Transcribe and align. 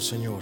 Señor. 0.00 0.40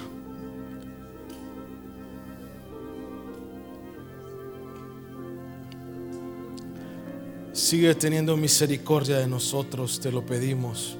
Sigue 7.52 7.94
teniendo 7.94 8.36
misericordia 8.36 9.18
de 9.18 9.26
nosotros, 9.26 10.00
te 10.00 10.10
lo 10.10 10.24
pedimos. 10.24 10.96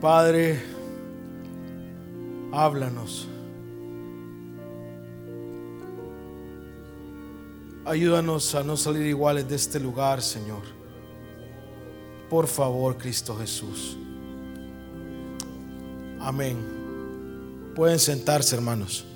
Padre, 0.00 0.60
háblanos. 2.52 3.28
Ayúdanos 7.84 8.54
a 8.54 8.62
no 8.62 8.76
salir 8.76 9.06
iguales 9.06 9.48
de 9.48 9.56
este 9.56 9.80
lugar, 9.80 10.22
Señor. 10.22 10.62
Por 12.28 12.46
favor, 12.46 12.96
Cristo 12.96 13.36
Jesús. 13.36 13.96
Amén. 16.20 16.56
Pueden 17.74 17.98
sentarse, 17.98 18.54
hermanos. 18.54 19.06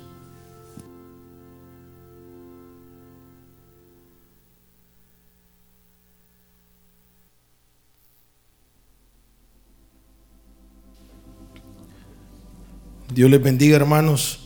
Dios 13.13 13.29
les 13.29 13.41
bendiga, 13.41 13.77
hermanos. 13.77 14.44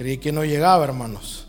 Creí 0.00 0.16
que 0.16 0.32
no 0.32 0.46
llegaba, 0.46 0.82
hermanos. 0.82 1.46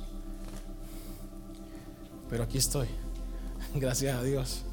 Pero 2.30 2.44
aquí 2.44 2.58
estoy. 2.58 2.90
Gracias 3.76 4.14
a 4.14 4.22
Dios. 4.22 4.64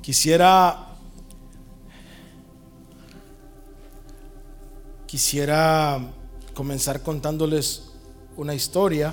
Quisiera 0.00 0.86
quisiera 5.06 6.00
comenzar 6.54 7.02
contándoles 7.02 7.90
una 8.38 8.54
historia. 8.54 9.12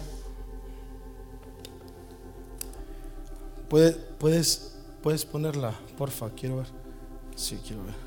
¿Puedes, 3.68 3.98
puedes, 4.18 4.78
puedes 5.04 5.26
ponerla, 5.26 5.78
porfa, 5.98 6.30
quiero 6.30 6.60
ver. 6.60 6.68
Sí, 7.36 7.60
quiero 7.68 7.84
ver. 7.84 8.07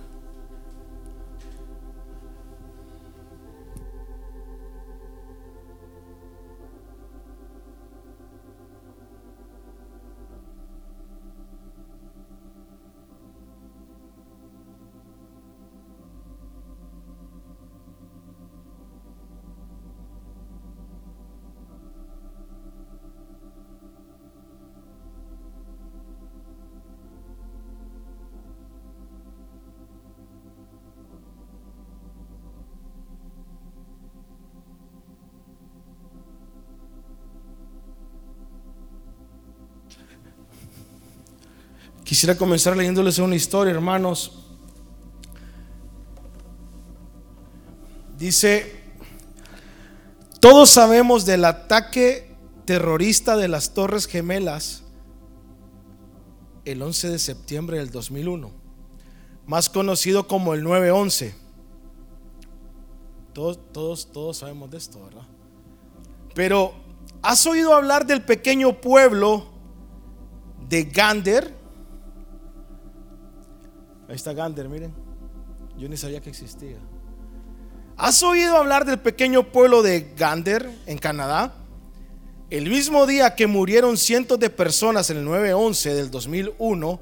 Quisiera 42.10 42.37
comenzar 42.37 42.76
leyéndoles 42.76 43.21
una 43.21 43.37
historia, 43.37 43.72
hermanos. 43.72 44.32
Dice, 48.19 48.82
todos 50.41 50.71
sabemos 50.71 51.25
del 51.25 51.44
ataque 51.44 52.34
terrorista 52.65 53.37
de 53.37 53.47
las 53.47 53.75
Torres 53.75 54.06
Gemelas 54.06 54.82
el 56.65 56.82
11 56.82 57.10
de 57.10 57.21
septiembre 57.21 57.78
del 57.78 57.93
2001, 57.93 58.50
más 59.47 59.71
conocido 59.71 60.27
como 60.27 60.54
el 60.54 60.65
9-11. 60.65 61.32
Todos, 63.32 63.60
todos, 63.72 64.10
todos 64.10 64.38
sabemos 64.38 64.69
de 64.72 64.78
esto, 64.78 65.00
¿verdad? 65.04 65.28
Pero, 66.34 66.75
¿has 67.22 67.47
oído 67.47 67.72
hablar 67.72 68.04
del 68.04 68.25
pequeño 68.25 68.81
pueblo 68.81 69.47
de 70.69 70.82
Gander? 70.87 71.59
Ahí 74.10 74.16
está 74.16 74.32
Gander, 74.32 74.69
miren. 74.69 74.93
Yo 75.78 75.88
ni 75.88 75.97
sabía 75.97 76.21
que 76.21 76.31
existía. 76.31 76.78
¿Has 77.97 78.25
oído 78.25 78.56
hablar 78.56 78.84
del 78.84 78.98
pequeño 78.98 79.53
pueblo 79.53 79.82
de 79.84 80.12
Gander 80.16 80.69
en 80.87 80.98
Canadá? 80.98 81.54
El 82.50 82.69
mismo 82.69 83.06
día 83.06 83.37
que 83.37 83.47
murieron 83.47 83.97
cientos 83.97 84.41
de 84.41 84.50
personas 84.50 85.10
en 85.10 85.19
el 85.19 85.26
9-11 85.28 85.94
del 85.94 86.10
2001, 86.10 87.00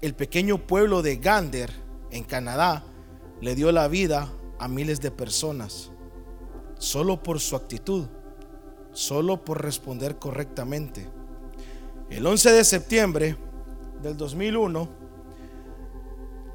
el 0.00 0.14
pequeño 0.14 0.66
pueblo 0.66 1.02
de 1.02 1.16
Gander 1.16 1.70
en 2.10 2.24
Canadá 2.24 2.82
le 3.42 3.54
dio 3.54 3.70
la 3.70 3.86
vida 3.86 4.32
a 4.58 4.68
miles 4.68 5.02
de 5.02 5.10
personas, 5.10 5.90
solo 6.78 7.22
por 7.22 7.40
su 7.40 7.56
actitud, 7.56 8.06
solo 8.92 9.44
por 9.44 9.62
responder 9.62 10.16
correctamente. 10.18 11.10
El 12.08 12.26
11 12.26 12.52
de 12.52 12.64
septiembre 12.64 13.36
del 14.02 14.16
2001, 14.16 15.07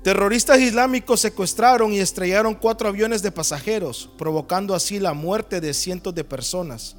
Terroristas 0.04 0.60
islámicos 0.60 1.22
secuestraron 1.22 1.94
y 1.94 2.00
estrellaron 2.00 2.56
cuatro 2.56 2.90
aviones 2.90 3.22
de 3.22 3.32
pasajeros, 3.32 4.10
provocando 4.18 4.76
así 4.76 5.00
la 5.00 5.14
muerte 5.14 5.62
de 5.62 5.74
cientos 5.74 6.14
de 6.14 6.26
personas. 6.26 6.98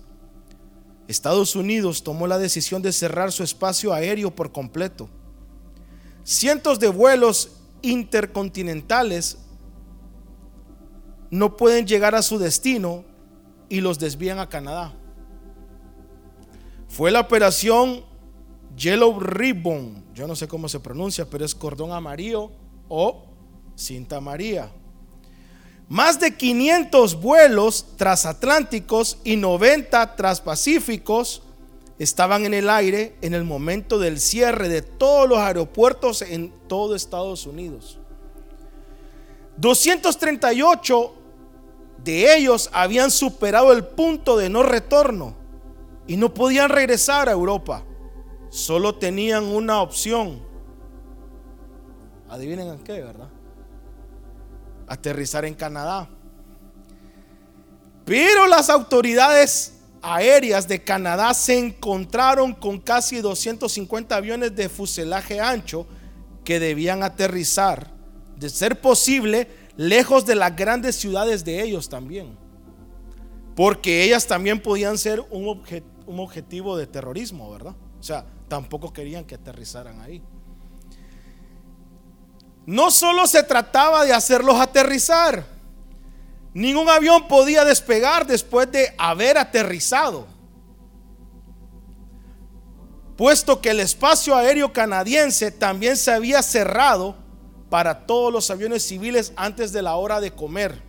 Estados 1.06 1.54
Unidos 1.54 2.02
tomó 2.02 2.26
la 2.26 2.38
decisión 2.38 2.80
de 2.80 2.92
cerrar 2.92 3.30
su 3.30 3.42
espacio 3.42 3.92
aéreo 3.92 4.34
por 4.34 4.52
completo. 4.52 5.10
Cientos 6.22 6.80
de 6.80 6.88
vuelos 6.88 7.50
intercontinentales 7.82 9.36
no 11.30 11.58
pueden 11.58 11.86
llegar 11.86 12.14
a 12.14 12.22
su 12.22 12.38
destino 12.38 13.04
y 13.68 13.82
los 13.82 13.98
desvían 13.98 14.38
a 14.38 14.48
Canadá. 14.48 14.94
Fue 16.88 17.10
la 17.10 17.20
operación 17.20 18.02
Yellow 18.74 19.20
Ribbon, 19.20 20.06
yo 20.14 20.26
no 20.26 20.34
sé 20.34 20.48
cómo 20.48 20.70
se 20.70 20.80
pronuncia, 20.80 21.28
pero 21.28 21.44
es 21.44 21.54
cordón 21.54 21.92
amarillo 21.92 22.63
o 22.88 23.24
cinta 23.74 24.20
María. 24.20 24.70
Más 25.88 26.18
de 26.18 26.34
500 26.34 27.20
vuelos 27.20 27.86
transatlánticos 27.96 29.18
y 29.22 29.36
90 29.36 30.16
transpacíficos 30.16 31.42
estaban 31.98 32.44
en 32.46 32.54
el 32.54 32.70
aire 32.70 33.16
en 33.20 33.34
el 33.34 33.44
momento 33.44 33.98
del 33.98 34.18
cierre 34.18 34.68
de 34.68 34.82
todos 34.82 35.28
los 35.28 35.38
aeropuertos 35.38 36.22
en 36.22 36.52
todo 36.68 36.94
Estados 36.94 37.46
Unidos. 37.46 37.98
238 39.58 41.14
de 42.02 42.36
ellos 42.36 42.70
habían 42.72 43.10
superado 43.10 43.72
el 43.72 43.84
punto 43.84 44.36
de 44.36 44.48
no 44.48 44.62
retorno 44.62 45.34
y 46.06 46.16
no 46.16 46.34
podían 46.34 46.70
regresar 46.70 47.28
a 47.28 47.32
Europa. 47.32 47.84
Solo 48.50 48.94
tenían 48.96 49.44
una 49.44 49.80
opción 49.80 50.40
Adivinen 52.34 52.66
en 52.66 52.78
qué, 52.80 53.00
¿verdad? 53.00 53.28
Aterrizar 54.88 55.44
en 55.44 55.54
Canadá. 55.54 56.08
Pero 58.04 58.48
las 58.48 58.70
autoridades 58.70 59.74
aéreas 60.02 60.66
de 60.66 60.82
Canadá 60.82 61.32
se 61.32 61.56
encontraron 61.56 62.52
con 62.52 62.80
casi 62.80 63.20
250 63.20 64.16
aviones 64.16 64.56
de 64.56 64.68
fuselaje 64.68 65.40
ancho 65.40 65.86
que 66.44 66.58
debían 66.58 67.04
aterrizar, 67.04 67.92
de 68.36 68.50
ser 68.50 68.80
posible, 68.80 69.48
lejos 69.76 70.26
de 70.26 70.34
las 70.34 70.56
grandes 70.56 70.96
ciudades 70.96 71.44
de 71.44 71.62
ellos 71.62 71.88
también. 71.88 72.36
Porque 73.54 74.02
ellas 74.02 74.26
también 74.26 74.60
podían 74.60 74.98
ser 74.98 75.20
un, 75.30 75.62
un 76.06 76.20
objetivo 76.20 76.76
de 76.76 76.88
terrorismo, 76.88 77.52
¿verdad? 77.52 77.76
O 78.00 78.02
sea, 78.02 78.26
tampoco 78.48 78.92
querían 78.92 79.24
que 79.24 79.36
aterrizaran 79.36 80.00
ahí. 80.00 80.20
No 82.66 82.90
solo 82.90 83.26
se 83.26 83.42
trataba 83.42 84.04
de 84.04 84.12
hacerlos 84.12 84.58
aterrizar, 84.58 85.44
ningún 86.54 86.88
avión 86.88 87.28
podía 87.28 87.64
despegar 87.64 88.26
después 88.26 88.70
de 88.72 88.94
haber 88.96 89.36
aterrizado, 89.36 90.26
puesto 93.16 93.60
que 93.60 93.70
el 93.70 93.80
espacio 93.80 94.34
aéreo 94.34 94.72
canadiense 94.72 95.50
también 95.50 95.96
se 95.96 96.10
había 96.10 96.42
cerrado 96.42 97.16
para 97.68 98.06
todos 98.06 98.32
los 98.32 98.50
aviones 98.50 98.82
civiles 98.82 99.32
antes 99.36 99.72
de 99.72 99.82
la 99.82 99.96
hora 99.96 100.20
de 100.20 100.32
comer. 100.32 100.82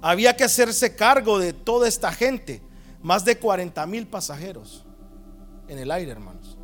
había 0.00 0.36
que 0.36 0.44
hacerse 0.44 0.94
cargo 0.94 1.38
de 1.38 1.52
toda 1.52 1.88
esta 1.88 2.12
gente, 2.12 2.62
más 3.02 3.24
de 3.24 3.38
40 3.38 3.84
mil 3.86 4.06
pasajeros 4.06 4.84
en 5.68 5.78
el 5.78 5.90
aire, 5.90 6.12
hermanos. 6.12 6.56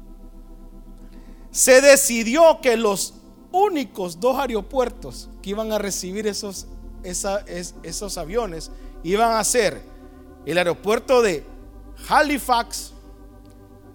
Se 1.51 1.81
decidió 1.81 2.61
que 2.61 2.77
los 2.77 3.15
únicos 3.55 4.19
dos 4.19 4.37
aeropuertos 4.37 5.31
que 5.41 5.51
iban 5.51 5.71
a 5.71 5.79
recibir 5.79 6.27
esos, 6.27 6.67
esos 7.05 8.19
aviones 8.19 8.73
iban 9.05 9.37
a 9.37 9.45
ser 9.45 9.81
el 10.45 10.59
aeropuerto 10.59 11.23
de 11.23 11.45
Halifax 12.09 12.93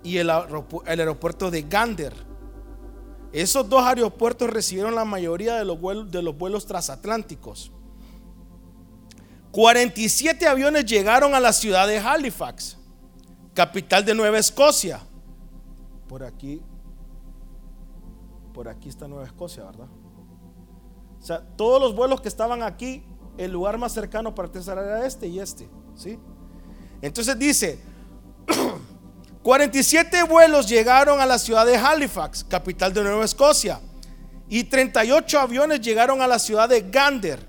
y 0.01 0.17
el, 0.17 0.29
aeropuerto 0.29 1.51
de 1.51 1.63
Gander. 1.63 2.13
Esos 3.33 3.67
dos 3.67 3.83
aeropuertos 3.83 4.49
recibieron 4.49 4.95
la 4.95 5.03
mayoría 5.03 5.55
de 5.55 5.65
los 5.65 5.79
vuelos, 5.79 6.09
de 6.09 6.21
los 6.23 6.37
vuelos 6.37 6.65
transatlánticos. 6.65 7.71
47 9.51 10.47
aviones 10.47 10.85
llegaron 10.85 11.35
a 11.35 11.39
la 11.39 11.51
ciudad 11.51 11.85
de 11.85 11.99
Halifax, 11.99 12.77
capital 13.53 14.05
de 14.05 14.15
Nueva 14.15 14.37
Escocia. 14.39 15.01
Por 16.07 16.23
aquí, 16.23 16.61
por 18.59 18.67
aquí 18.67 18.89
está 18.89 19.07
Nueva 19.07 19.23
Escocia, 19.23 19.63
¿verdad? 19.63 19.87
O 21.17 21.25
sea, 21.25 21.39
todos 21.55 21.79
los 21.79 21.95
vuelos 21.95 22.19
que 22.19 22.27
estaban 22.27 22.61
aquí, 22.61 23.05
el 23.37 23.53
lugar 23.53 23.77
más 23.77 23.93
cercano 23.93 24.35
para 24.35 24.51
Tesar 24.51 24.77
era 24.77 25.05
este 25.05 25.27
y 25.27 25.39
este, 25.39 25.69
¿sí? 25.95 26.19
Entonces 27.01 27.39
dice, 27.39 27.79
47 29.43 30.23
vuelos 30.23 30.67
llegaron 30.67 31.21
a 31.21 31.25
la 31.25 31.39
ciudad 31.39 31.65
de 31.65 31.77
Halifax, 31.77 32.43
capital 32.43 32.93
de 32.93 33.01
Nueva 33.01 33.23
Escocia, 33.23 33.79
y 34.49 34.65
38 34.65 35.39
aviones 35.39 35.79
llegaron 35.79 36.21
a 36.21 36.27
la 36.27 36.37
ciudad 36.37 36.67
de 36.67 36.81
Gander. 36.81 37.47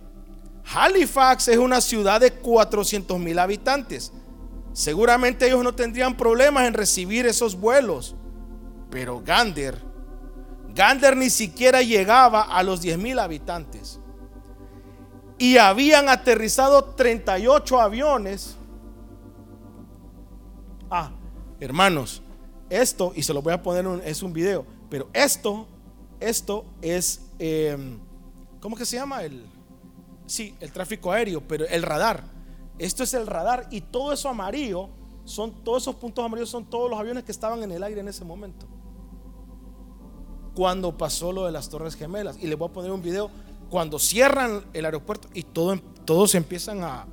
Halifax 0.73 1.49
es 1.49 1.59
una 1.59 1.81
ciudad 1.81 2.21
de 2.21 2.35
400 2.35 3.19
mil 3.19 3.41
habitantes. 3.41 4.13
Seguramente 4.73 5.49
ellos 5.49 5.65
no 5.65 5.75
tendrían 5.75 6.17
problemas 6.17 6.69
en 6.69 6.75
recibir 6.75 7.27
esos 7.27 7.57
vuelos. 7.57 8.15
Pero 8.91 9.21
Gander, 9.21 9.90
Gander 10.75 11.17
ni 11.17 11.31
siquiera 11.31 11.83
llegaba 11.83 12.43
a 12.43 12.63
los 12.63 12.81
10 12.81 12.99
mil 12.99 13.19
habitantes. 13.19 14.01
Y 15.39 15.57
habían 15.57 16.09
aterrizado 16.09 16.85
38 16.85 17.81
aviones. 17.81 18.57
Ah, 20.91 21.13
hermanos, 21.61 22.23
esto, 22.69 23.13
y 23.15 23.23
se 23.23 23.33
lo 23.33 23.43
voy 23.43 23.53
a 23.53 23.63
poner, 23.63 23.87
es 24.05 24.23
un 24.23 24.33
video, 24.33 24.67
pero 24.89 25.09
esto, 25.13 25.67
esto 26.19 26.65
es, 26.83 27.23
em, 27.39 27.99
¿cómo 28.61 28.77
que 28.77 28.85
se 28.85 28.97
llama? 28.97 29.23
El, 29.23 29.47
sí, 30.27 30.55
el 30.61 30.73
tráfico 30.73 31.11
aéreo, 31.11 31.41
pero 31.47 31.67
el 31.67 31.83
radar. 31.83 32.23
Esto 32.79 33.03
es 33.03 33.15
el 33.15 33.27
radar 33.27 33.67
y 33.71 33.81
todo 33.81 34.13
eso 34.13 34.29
amarillo, 34.29 34.89
son 35.25 35.65
todos 35.65 35.83
esos 35.83 35.97
puntos 35.97 36.25
amarillos 36.25 36.51
son 36.51 36.65
todos 36.65 36.91
los 36.91 36.99
aviones 36.99 37.25
que 37.25 37.33
estaban 37.33 37.63
en 37.63 37.71
el 37.73 37.83
aire 37.83 38.01
en 38.01 38.09
ese 38.09 38.25
momento. 38.25 38.67
Cuando 40.61 40.95
pasó 40.95 41.33
lo 41.33 41.47
de 41.47 41.53
las 41.53 41.71
Torres 41.71 41.97
Gemelas. 41.97 42.37
Y 42.39 42.47
les 42.47 42.59
voy 42.59 42.69
a 42.69 42.73
poner 42.75 42.91
un 42.91 43.01
video 43.01 43.31
cuando 43.71 43.99
cierran 43.99 44.63
el 44.75 44.85
aeropuerto 44.85 45.27
y 45.33 45.43
todo, 45.43 45.81
todos 46.05 46.35
empiezan 46.35 46.85
a, 46.85 47.07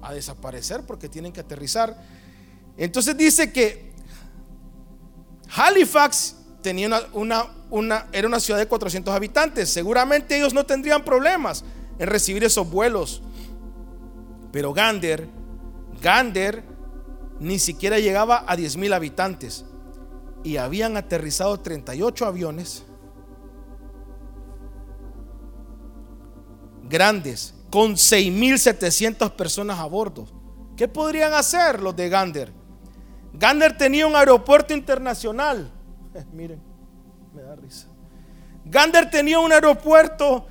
a 0.00 0.14
desaparecer 0.14 0.86
porque 0.86 1.06
tienen 1.06 1.30
que 1.30 1.40
aterrizar. 1.40 2.02
Entonces 2.78 3.14
dice 3.14 3.52
que 3.52 3.92
Halifax 5.54 6.36
tenía 6.62 6.88
una, 7.12 7.48
una, 7.68 8.06
era 8.10 8.26
una 8.26 8.40
ciudad 8.40 8.58
de 8.58 8.66
400 8.66 9.14
habitantes. 9.14 9.68
Seguramente 9.68 10.38
ellos 10.38 10.54
no 10.54 10.64
tendrían 10.64 11.04
problemas 11.04 11.64
en 11.98 12.06
recibir 12.06 12.42
esos 12.42 12.70
vuelos. 12.70 13.20
Pero 14.50 14.72
Gander, 14.72 15.28
Gander 16.00 16.64
ni 17.38 17.58
siquiera 17.58 17.98
llegaba 17.98 18.46
a 18.46 18.56
10 18.56 18.78
mil 18.78 18.94
habitantes. 18.94 19.66
Y 20.44 20.56
habían 20.56 20.96
aterrizado 20.96 21.58
38 21.58 22.24
aviones 22.26 22.84
grandes 26.88 27.54
con 27.70 27.94
6.700 27.94 29.30
personas 29.32 29.78
a 29.78 29.84
bordo. 29.84 30.26
¿Qué 30.76 30.88
podrían 30.88 31.34
hacer 31.34 31.80
los 31.82 31.94
de 31.94 32.08
Gander? 32.08 32.52
Gander 33.32 33.76
tenía 33.76 34.06
un 34.06 34.16
aeropuerto 34.16 34.72
internacional. 34.72 35.70
miren, 36.32 36.60
me 37.34 37.42
da 37.42 37.56
risa. 37.56 37.88
Gander 38.64 39.10
tenía 39.10 39.38
un 39.38 39.52
aeropuerto 39.52 40.46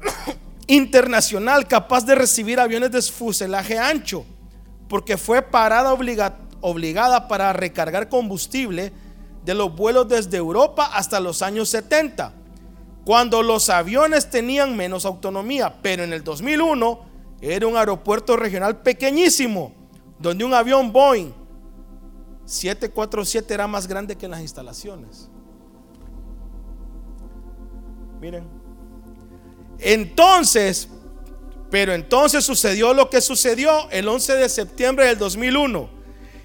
internacional 0.66 1.66
capaz 1.66 2.04
de 2.04 2.14
recibir 2.14 2.60
aviones 2.60 2.90
de 2.90 3.02
fuselaje 3.02 3.78
ancho, 3.78 4.24
porque 4.88 5.16
fue 5.16 5.42
parada 5.42 5.92
obligada 6.60 7.28
para 7.28 7.52
recargar 7.52 8.08
combustible 8.08 8.92
de 9.48 9.54
los 9.54 9.74
vuelos 9.74 10.06
desde 10.06 10.36
Europa 10.36 10.90
hasta 10.92 11.20
los 11.20 11.40
años 11.40 11.70
70, 11.70 12.34
cuando 13.06 13.42
los 13.42 13.70
aviones 13.70 14.28
tenían 14.28 14.76
menos 14.76 15.06
autonomía, 15.06 15.74
pero 15.80 16.04
en 16.04 16.12
el 16.12 16.22
2001 16.22 17.00
era 17.40 17.66
un 17.66 17.74
aeropuerto 17.74 18.36
regional 18.36 18.82
pequeñísimo, 18.82 19.72
donde 20.18 20.44
un 20.44 20.52
avión 20.52 20.92
Boeing 20.92 21.32
747 22.44 23.54
era 23.54 23.66
más 23.66 23.88
grande 23.88 24.16
que 24.16 24.26
en 24.26 24.32
las 24.32 24.42
instalaciones. 24.42 25.30
Miren. 28.20 28.44
Entonces, 29.78 30.90
pero 31.70 31.94
entonces 31.94 32.44
sucedió 32.44 32.92
lo 32.92 33.08
que 33.08 33.22
sucedió 33.22 33.88
el 33.92 34.08
11 34.08 34.34
de 34.34 34.48
septiembre 34.50 35.06
del 35.06 35.16
2001. 35.16 35.97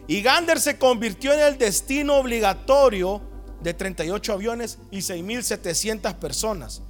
Y 0.07 0.21
Gander 0.21 0.59
se 0.59 0.77
convirtió 0.77 1.33
en 1.33 1.39
el 1.39 1.57
destino 1.57 2.15
obligatorio 2.15 3.21
de 3.61 3.73
38 3.73 4.33
aviones 4.33 4.79
y 4.91 4.97
6.700 4.97 6.15
personas. 6.15 6.81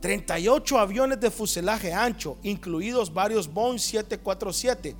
38 0.00 0.78
aviones 0.78 1.20
de 1.20 1.30
fuselaje 1.30 1.92
ancho, 1.92 2.38
incluidos 2.42 3.12
varios 3.12 3.52
Boeing 3.52 3.78
747, 3.78 4.96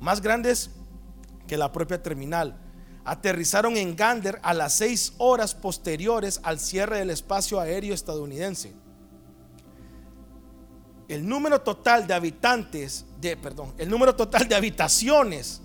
más 0.00 0.20
grandes 0.20 0.70
que 1.46 1.56
la 1.56 1.72
propia 1.72 2.02
terminal 2.02 2.56
aterrizaron 3.04 3.76
en 3.76 3.96
Gander 3.96 4.38
a 4.42 4.54
las 4.54 4.74
seis 4.74 5.14
horas 5.18 5.54
posteriores 5.54 6.40
al 6.44 6.60
cierre 6.60 6.98
del 6.98 7.10
espacio 7.10 7.58
aéreo 7.58 7.94
estadounidense. 7.94 8.72
El 11.08 11.28
número 11.28 11.60
total 11.60 12.06
de 12.06 12.14
habitantes, 12.14 13.04
de, 13.20 13.36
perdón, 13.36 13.74
el 13.76 13.90
número 13.90 14.14
total 14.14 14.46
de 14.48 14.54
habitaciones 14.54 15.60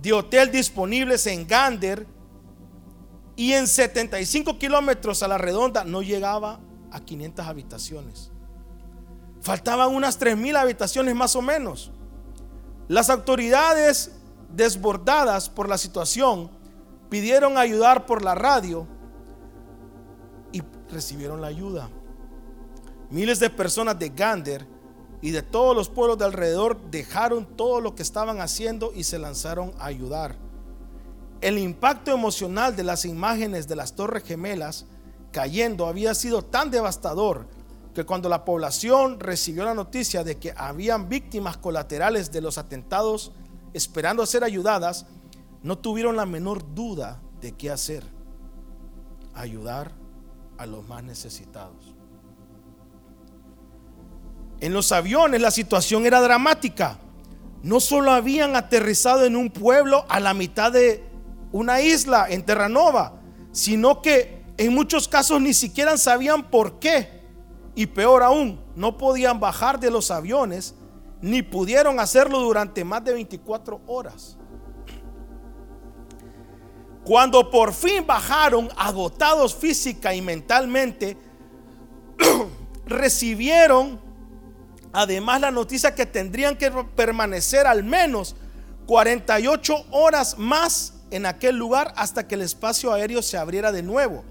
de 0.00 0.12
hotel 0.12 0.50
disponibles 0.50 1.26
en 1.26 1.46
Gander 1.46 2.06
y 3.36 3.52
en 3.52 3.66
75 3.66 4.58
kilómetros 4.58 5.22
a 5.22 5.28
la 5.28 5.38
redonda 5.38 5.84
no 5.84 6.02
llegaba 6.02 6.60
a 6.90 7.00
500 7.00 7.46
habitaciones. 7.46 8.30
Faltaban 9.40 9.94
unas 9.94 10.20
3.000 10.20 10.56
habitaciones 10.56 11.14
más 11.14 11.34
o 11.34 11.42
menos. 11.42 11.90
Las 12.88 13.10
autoridades 13.10 14.12
desbordadas 14.54 15.48
por 15.48 15.68
la 15.68 15.78
situación, 15.78 16.50
pidieron 17.08 17.58
ayudar 17.58 18.06
por 18.06 18.22
la 18.22 18.34
radio 18.34 18.86
y 20.52 20.62
recibieron 20.90 21.40
la 21.40 21.48
ayuda. 21.48 21.90
Miles 23.10 23.40
de 23.40 23.50
personas 23.50 23.98
de 23.98 24.08
Gander 24.10 24.66
y 25.22 25.30
de 25.30 25.42
todos 25.42 25.74
los 25.74 25.88
pueblos 25.88 26.18
de 26.18 26.24
alrededor 26.24 26.78
dejaron 26.90 27.46
todo 27.56 27.80
lo 27.80 27.94
que 27.94 28.02
estaban 28.02 28.40
haciendo 28.40 28.92
y 28.92 29.04
se 29.04 29.20
lanzaron 29.20 29.72
a 29.78 29.86
ayudar. 29.86 30.36
El 31.40 31.58
impacto 31.58 32.10
emocional 32.10 32.74
de 32.76 32.82
las 32.82 33.04
imágenes 33.04 33.68
de 33.68 33.76
las 33.76 33.94
torres 33.94 34.24
gemelas 34.24 34.84
cayendo 35.30 35.86
había 35.86 36.14
sido 36.14 36.42
tan 36.42 36.70
devastador 36.70 37.46
que 37.94 38.04
cuando 38.04 38.28
la 38.28 38.44
población 38.44 39.20
recibió 39.20 39.64
la 39.64 39.74
noticia 39.74 40.24
de 40.24 40.38
que 40.38 40.52
habían 40.56 41.08
víctimas 41.08 41.56
colaterales 41.56 42.32
de 42.32 42.40
los 42.40 42.58
atentados 42.58 43.32
esperando 43.74 44.26
ser 44.26 44.44
ayudadas, 44.44 45.06
no 45.62 45.78
tuvieron 45.78 46.16
la 46.16 46.26
menor 46.26 46.74
duda 46.74 47.20
de 47.40 47.52
qué 47.52 47.70
hacer. 47.70 48.04
Ayudar 49.34 49.92
a 50.58 50.66
los 50.66 50.86
más 50.88 51.04
necesitados. 51.04 51.94
En 54.62 54.72
los 54.72 54.92
aviones 54.92 55.40
la 55.40 55.50
situación 55.50 56.06
era 56.06 56.20
dramática. 56.20 57.00
No 57.64 57.80
solo 57.80 58.12
habían 58.12 58.54
aterrizado 58.54 59.24
en 59.24 59.34
un 59.34 59.50
pueblo 59.50 60.06
a 60.08 60.20
la 60.20 60.34
mitad 60.34 60.70
de 60.70 61.02
una 61.50 61.80
isla 61.80 62.26
en 62.30 62.44
Terranova, 62.44 63.14
sino 63.50 64.00
que 64.00 64.44
en 64.56 64.72
muchos 64.72 65.08
casos 65.08 65.40
ni 65.40 65.52
siquiera 65.52 65.96
sabían 65.96 66.48
por 66.48 66.78
qué. 66.78 67.22
Y 67.74 67.86
peor 67.86 68.22
aún, 68.22 68.60
no 68.76 68.96
podían 68.98 69.40
bajar 69.40 69.80
de 69.80 69.90
los 69.90 70.12
aviones 70.12 70.76
ni 71.20 71.42
pudieron 71.42 71.98
hacerlo 71.98 72.38
durante 72.38 72.84
más 72.84 73.02
de 73.02 73.14
24 73.14 73.80
horas. 73.88 74.38
Cuando 77.04 77.50
por 77.50 77.72
fin 77.72 78.06
bajaron 78.06 78.68
agotados 78.76 79.56
física 79.56 80.14
y 80.14 80.22
mentalmente, 80.22 81.16
recibieron 82.86 84.11
Además, 84.92 85.40
la 85.40 85.50
noticia 85.50 85.94
que 85.94 86.06
tendrían 86.06 86.56
que 86.56 86.70
permanecer 86.70 87.66
al 87.66 87.82
menos 87.82 88.36
48 88.86 89.86
horas 89.90 90.38
más 90.38 90.94
en 91.10 91.26
aquel 91.26 91.56
lugar 91.56 91.92
hasta 91.96 92.26
que 92.26 92.34
el 92.34 92.42
espacio 92.42 92.92
aéreo 92.92 93.22
se 93.22 93.38
abriera 93.38 93.72
de 93.72 93.82
nuevo. 93.82 94.24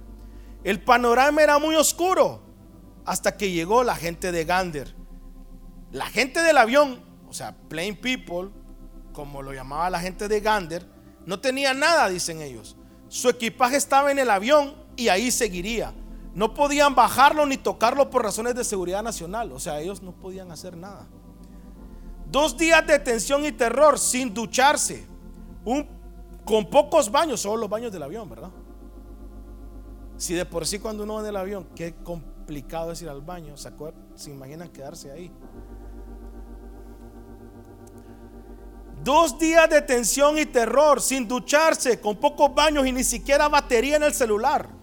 El 0.63 0.83
panorama 0.83 1.41
era 1.41 1.57
muy 1.57 1.75
oscuro 1.75 2.43
hasta 3.05 3.35
que 3.35 3.51
llegó 3.51 3.83
la 3.83 3.95
gente 3.95 4.31
de 4.31 4.45
Gander. 4.45 4.95
La 5.91 6.05
gente 6.05 6.41
del 6.41 6.57
avión, 6.57 7.03
o 7.27 7.33
sea, 7.33 7.55
plain 7.67 7.95
people, 7.95 8.49
como 9.13 9.41
lo 9.41 9.53
llamaba 9.53 9.89
la 9.89 9.99
gente 9.99 10.27
de 10.27 10.39
Gander, 10.39 10.85
no 11.25 11.39
tenía 11.39 11.73
nada, 11.73 12.07
dicen 12.09 12.41
ellos. 12.41 12.77
Su 13.07 13.29
equipaje 13.29 13.75
estaba 13.75 14.11
en 14.11 14.19
el 14.19 14.29
avión 14.29 14.75
y 14.95 15.09
ahí 15.09 15.31
seguiría. 15.31 15.93
No 16.33 16.53
podían 16.53 16.95
bajarlo 16.95 17.45
ni 17.45 17.57
tocarlo 17.57 18.09
por 18.09 18.23
razones 18.23 18.55
de 18.55 18.63
seguridad 18.63 19.03
nacional. 19.03 19.51
O 19.51 19.59
sea, 19.59 19.79
ellos 19.81 20.01
no 20.01 20.13
podían 20.13 20.51
hacer 20.51 20.77
nada. 20.77 21.07
Dos 22.29 22.55
días 22.57 22.85
de 22.87 22.97
tensión 22.99 23.45
y 23.45 23.51
terror 23.51 23.99
sin 23.99 24.33
ducharse. 24.33 25.05
con 26.45 26.69
pocos 26.69 27.11
baños, 27.11 27.41
solo 27.41 27.57
los 27.57 27.69
baños 27.69 27.91
del 27.91 28.03
avión, 28.03 28.29
¿verdad? 28.29 28.49
Si 30.17 30.33
de 30.33 30.45
por 30.45 30.65
sí 30.65 30.79
cuando 30.79 31.03
uno 31.03 31.15
va 31.15 31.21
en 31.21 31.27
el 31.27 31.35
avión, 31.35 31.67
qué 31.75 31.95
complicado 31.95 32.91
es 32.91 33.01
ir 33.01 33.09
al 33.09 33.21
baño, 33.21 33.57
¿se, 33.57 33.71
¿se 34.15 34.31
imaginan 34.31 34.69
quedarse 34.69 35.11
ahí? 35.11 35.31
Dos 39.03 39.37
días 39.39 39.67
de 39.69 39.81
tensión 39.81 40.37
y 40.37 40.45
terror, 40.45 41.01
sin 41.01 41.27
ducharse, 41.27 41.99
con 41.99 42.17
pocos 42.17 42.53
baños 42.53 42.85
y 42.85 42.91
ni 42.91 43.03
siquiera 43.03 43.49
batería 43.49 43.95
en 43.95 44.03
el 44.03 44.13
celular. 44.13 44.80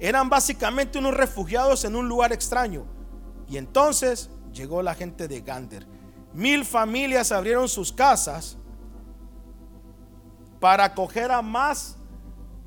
Eran 0.00 0.28
básicamente 0.28 0.98
unos 0.98 1.14
refugiados 1.14 1.84
en 1.84 1.96
un 1.96 2.08
lugar 2.08 2.32
extraño. 2.32 2.84
Y 3.48 3.56
entonces 3.56 4.30
llegó 4.52 4.82
la 4.82 4.94
gente 4.94 5.26
de 5.26 5.40
Gander. 5.40 5.86
Mil 6.32 6.64
familias 6.64 7.32
abrieron 7.32 7.68
sus 7.68 7.92
casas 7.92 8.56
para 10.60 10.84
acoger 10.84 11.30
a 11.30 11.42
más 11.42 11.96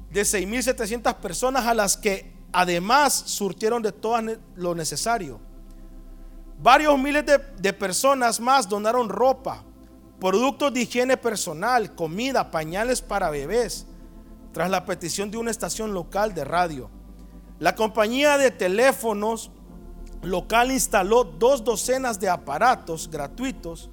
de 0.09 0.21
6.700 0.21 1.15
personas 1.15 1.65
a 1.65 1.73
las 1.73 1.95
que 1.95 2.33
además 2.51 3.13
surtieron 3.13 3.81
de 3.81 3.91
todo 3.91 4.17
lo 4.55 4.75
necesario. 4.75 5.39
Varios 6.61 6.97
miles 6.99 7.25
de, 7.25 7.37
de 7.37 7.73
personas 7.73 8.39
más 8.39 8.67
donaron 8.67 9.09
ropa, 9.09 9.63
productos 10.19 10.73
de 10.73 10.81
higiene 10.81 11.17
personal, 11.17 11.95
comida, 11.95 12.51
pañales 12.51 13.01
para 13.01 13.29
bebés, 13.29 13.87
tras 14.51 14.69
la 14.69 14.85
petición 14.85 15.31
de 15.31 15.37
una 15.37 15.49
estación 15.49 15.93
local 15.93 16.33
de 16.33 16.43
radio. 16.43 16.89
La 17.61 17.75
compañía 17.75 18.39
de 18.39 18.49
teléfonos 18.49 19.51
local 20.23 20.71
instaló 20.71 21.23
dos 21.23 21.63
docenas 21.63 22.19
de 22.19 22.27
aparatos 22.27 23.07
gratuitos 23.07 23.91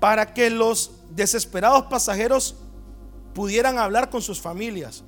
para 0.00 0.32
que 0.32 0.48
los 0.48 0.92
desesperados 1.10 1.84
pasajeros 1.84 2.56
pudieran 3.34 3.76
hablar 3.78 4.08
con 4.08 4.22
sus 4.22 4.40
familias. 4.40 5.04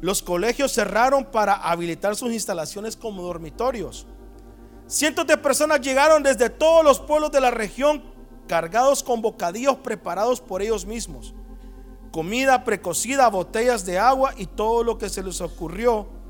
Los 0.00 0.20
colegios 0.20 0.72
cerraron 0.72 1.24
para 1.26 1.54
habilitar 1.54 2.16
sus 2.16 2.32
instalaciones 2.32 2.96
como 2.96 3.22
dormitorios. 3.22 4.08
Cientos 4.88 5.28
de 5.28 5.36
personas 5.36 5.80
llegaron 5.80 6.24
desde 6.24 6.50
todos 6.50 6.82
los 6.84 6.98
pueblos 6.98 7.30
de 7.30 7.40
la 7.40 7.52
región 7.52 8.02
cargados 8.48 9.04
con 9.04 9.22
bocadillos 9.22 9.76
preparados 9.76 10.40
por 10.40 10.60
ellos 10.60 10.86
mismos, 10.86 11.34
comida 12.10 12.64
precocida, 12.64 13.28
botellas 13.28 13.86
de 13.86 14.00
agua 14.00 14.34
y 14.36 14.46
todo 14.46 14.82
lo 14.82 14.98
que 14.98 15.08
se 15.08 15.22
les 15.22 15.40
ocurrió 15.40 16.23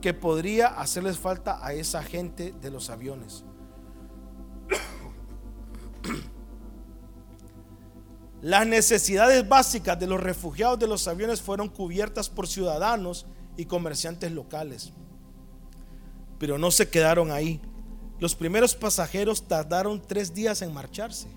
que 0.00 0.14
podría 0.14 0.68
hacerles 0.68 1.18
falta 1.18 1.64
a 1.64 1.72
esa 1.72 2.02
gente 2.02 2.54
de 2.60 2.70
los 2.70 2.90
aviones. 2.90 3.44
Las 8.42 8.66
necesidades 8.66 9.48
básicas 9.48 9.98
de 9.98 10.06
los 10.06 10.20
refugiados 10.20 10.78
de 10.78 10.86
los 10.86 11.08
aviones 11.08 11.40
fueron 11.40 11.68
cubiertas 11.68 12.28
por 12.28 12.46
ciudadanos 12.46 13.26
y 13.56 13.64
comerciantes 13.64 14.30
locales. 14.30 14.92
Pero 16.38 16.58
no 16.58 16.70
se 16.70 16.88
quedaron 16.88 17.32
ahí. 17.32 17.62
Los 18.20 18.34
primeros 18.34 18.74
pasajeros 18.74 19.48
tardaron 19.48 20.02
tres 20.02 20.34
días 20.34 20.60
en 20.62 20.72
marcharse. 20.72 21.28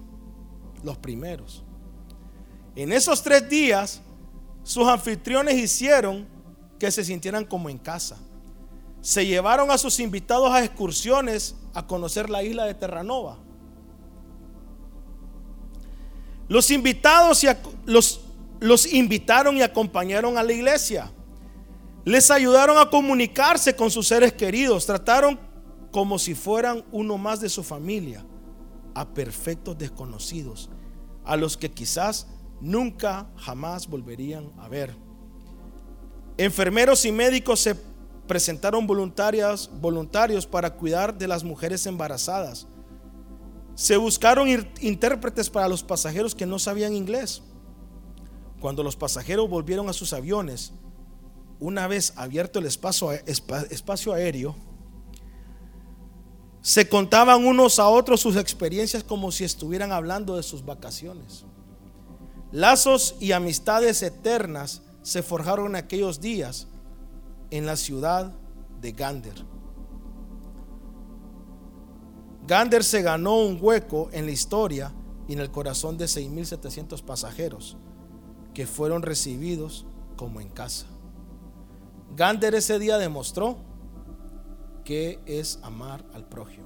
Los 0.84 0.98
primeros. 0.98 1.64
En 2.76 2.92
esos 2.92 3.24
tres 3.24 3.50
días, 3.50 4.02
sus 4.64 4.88
anfitriones 4.88 5.56
hicieron 5.56 6.28
que 6.78 6.92
se 6.92 7.04
sintieran 7.04 7.46
como 7.46 7.70
en 7.70 7.78
casa 7.78 8.18
se 9.02 9.26
llevaron 9.26 9.72
a 9.72 9.78
sus 9.78 10.00
invitados 10.00 10.52
a 10.52 10.64
excursiones 10.64 11.56
a 11.74 11.88
conocer 11.88 12.30
la 12.30 12.44
isla 12.44 12.66
de 12.66 12.74
Terranova. 12.74 13.38
Los 16.48 16.72
invitados 16.72 17.44
y 17.44 17.48
los, 17.86 18.22
los 18.60 18.92
invitaron 18.92 19.58
y 19.58 19.62
acompañaron 19.62 20.38
a 20.38 20.44
la 20.44 20.52
iglesia. 20.52 21.12
Les 22.06 22.32
ayudaron 22.32 22.78
a 22.78 22.90
comunicarse 22.90 23.76
con 23.76 23.92
sus 23.92 24.08
seres 24.08 24.34
queridos. 24.34 24.86
Trataron 24.86 25.40
como 25.92 26.18
si 26.18 26.34
fueran 26.34 26.84
uno 26.92 27.18
más 27.18 27.40
de 27.40 27.50
su 27.50 27.64
familia 27.64 28.26
a 28.96 29.08
perfectos 29.08 29.78
desconocidos, 29.78 30.70
a 31.24 31.38
los 31.38 31.56
que 31.56 31.72
quizás 31.72 32.28
nunca 32.60 33.30
jamás 33.38 33.88
volverían 33.88 34.52
a 34.58 34.68
ver. 34.68 34.96
Enfermeros 36.38 37.06
y 37.06 37.12
médicos 37.12 37.60
se 37.60 37.76
presentaron 38.30 38.86
voluntarias, 38.86 39.72
voluntarios 39.82 40.46
para 40.46 40.76
cuidar 40.76 41.18
de 41.18 41.28
las 41.28 41.44
mujeres 41.44 41.88
embarazadas. 41.88 42.68
Se 43.74 43.98
buscaron 43.98 44.48
intérpretes 44.82 45.50
para 45.50 45.68
los 45.68 45.82
pasajeros 45.82 46.36
que 46.36 46.46
no 46.46 46.60
sabían 46.60 46.94
inglés. 46.94 47.42
Cuando 48.62 48.84
los 48.84 48.96
pasajeros 48.96 49.50
volvieron 49.50 49.90
a 49.90 49.94
sus 49.94 50.14
aviones, 50.14 50.74
una 51.60 51.88
vez 51.88 52.14
abierto 52.18 52.60
el 52.60 52.68
espacio, 52.68 53.12
espacio 53.12 54.14
aéreo, 54.14 54.56
se 56.62 56.88
contaban 56.88 57.48
unos 57.48 57.80
a 57.80 57.88
otros 57.88 58.22
sus 58.22 58.36
experiencias 58.36 59.04
como 59.04 59.32
si 59.32 59.44
estuvieran 59.44 59.92
hablando 59.92 60.36
de 60.36 60.44
sus 60.44 60.64
vacaciones. 60.64 61.46
Lazos 62.52 63.16
y 63.20 63.32
amistades 63.32 64.04
eternas 64.04 64.84
se 65.02 65.24
forjaron 65.24 65.70
en 65.70 65.78
aquellos 65.78 66.22
días 66.22 66.68
en 67.52 67.66
la 67.66 67.76
ciudad 67.76 68.34
de 68.82 68.92
Gander. 68.92 69.46
Gander 72.48 72.84
se 72.84 73.02
ganó 73.02 73.38
un 73.38 73.60
hueco 73.62 74.10
en 74.12 74.26
la 74.26 74.32
historia 74.32 74.94
y 75.28 75.34
en 75.34 75.40
el 75.40 75.52
corazón 75.52 75.98
de 75.98 76.06
6.700 76.06 77.04
pasajeros 77.04 77.78
que 78.54 78.66
fueron 78.66 79.04
recibidos 79.04 79.86
como 80.18 80.42
en 80.42 80.50
casa. 80.50 80.88
Gander 82.16 82.56
ese 82.56 82.80
día 82.80 82.98
demostró 82.98 83.58
que 84.84 85.20
es 85.28 85.60
amar 85.62 86.04
al 86.14 86.28
prójimo. 86.28 86.66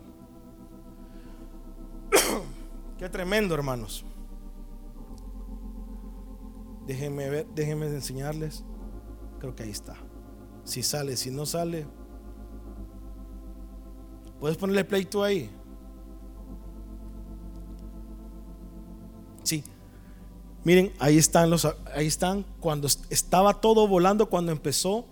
Qué 2.98 3.10
tremendo, 3.10 3.54
hermanos. 3.54 4.06
Déjenme 6.88 7.30
ver, 7.30 7.48
déjenme 7.54 7.88
enseñarles. 7.88 8.63
Creo 9.40 9.56
que 9.56 9.63
ahí 9.63 9.72
está. 9.72 9.98
Si 10.63 10.82
sale, 10.82 11.17
si 11.17 11.29
no 11.29 11.46
sale, 11.46 11.86
puedes 14.39 14.58
ponerle 14.58 14.86
play 14.86 15.08
ahí. 15.24 15.50
Sí. 19.43 19.63
Miren, 20.63 20.93
ahí 21.00 21.17
están 21.17 21.50
los 21.50 21.67
ahí 21.93 22.08
están 22.08 22.46
cuando 22.60 22.88
estaba 22.88 23.60
todo 23.60 23.88
volando 23.88 24.29
cuando 24.29 24.51
empezó 24.51 25.05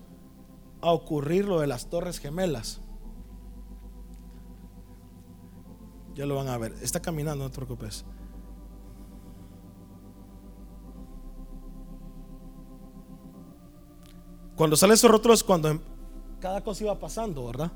a 0.79 0.91
ocurrir 0.91 1.45
lo 1.45 1.59
de 1.59 1.67
las 1.67 1.89
Torres 1.89 2.19
Gemelas. 2.19 2.79
Ya 6.15 6.25
lo 6.25 6.35
van 6.35 6.47
a 6.47 6.57
ver. 6.57 6.75
Está 6.81 7.01
caminando, 7.01 7.43
no 7.43 7.49
te 7.49 7.55
preocupes. 7.55 8.05
Cuando 14.55 14.75
salen 14.75 14.93
esos 14.95 15.09
rótulos, 15.09 15.43
cuando 15.43 15.69
em, 15.69 15.79
cada 16.39 16.61
cosa 16.61 16.83
iba 16.83 16.99
pasando, 16.99 17.45
¿verdad? 17.45 17.71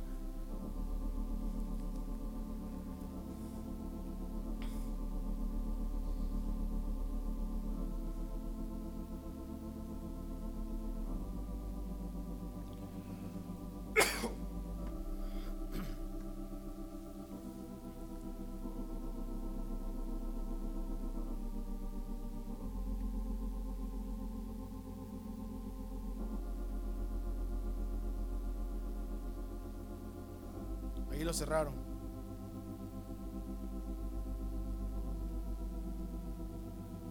lo 31.25 31.33
cerraron. 31.33 31.73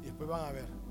Y 0.02 0.06
después 0.06 0.28
van 0.28 0.46
a 0.46 0.52
ver. 0.52 0.84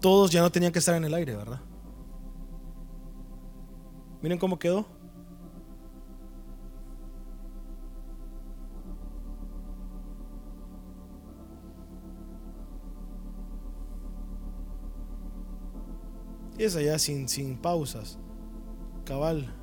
Todos 0.00 0.30
ya 0.30 0.40
no 0.40 0.50
tenían 0.50 0.72
que 0.72 0.78
estar 0.78 0.94
en 0.94 1.04
el 1.04 1.14
aire, 1.14 1.34
¿verdad? 1.34 1.60
Miren 4.22 4.38
cómo 4.38 4.58
quedó. 4.58 4.95
Esa 16.66 16.82
ya 16.82 16.98
sin, 16.98 17.28
sin 17.28 17.56
pausas. 17.56 18.18
Cabal. 19.04 19.54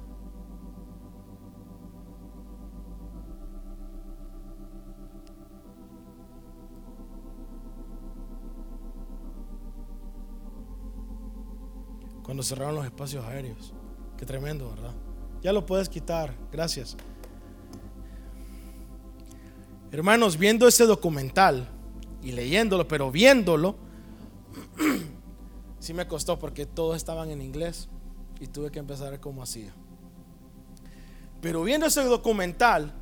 Cuando 12.24 12.42
cerraron 12.42 12.76
los 12.76 12.86
espacios 12.86 13.26
aéreos. 13.26 13.74
Qué 14.18 14.26
tremendo, 14.26 14.70
¿verdad? 14.70 14.94
Ya 15.42 15.52
lo 15.52 15.66
puedes 15.66 15.90
quitar. 15.90 16.34
Gracias. 16.54 16.96
Hermanos, 19.92 20.38
viendo 20.38 20.70
este 20.70 20.86
documental 20.86 21.68
y 22.22 22.32
leyéndolo, 22.32 22.88
pero 22.88 23.12
viéndolo, 23.12 23.76
sí 25.84 25.94
me 25.94 26.08
costó 26.08 26.40
porque 26.40 26.66
todos 26.66 26.96
estaban 26.96 27.30
en 27.30 27.42
inglés 27.42 27.90
y 28.40 28.48
tuve 28.48 28.72
que 28.72 28.80
empezar 28.80 29.20
como 29.20 29.44
hacía. 29.44 29.74
Pero 31.42 31.62
viendo 31.62 31.88
ese 31.88 32.02
documental, 32.06 32.94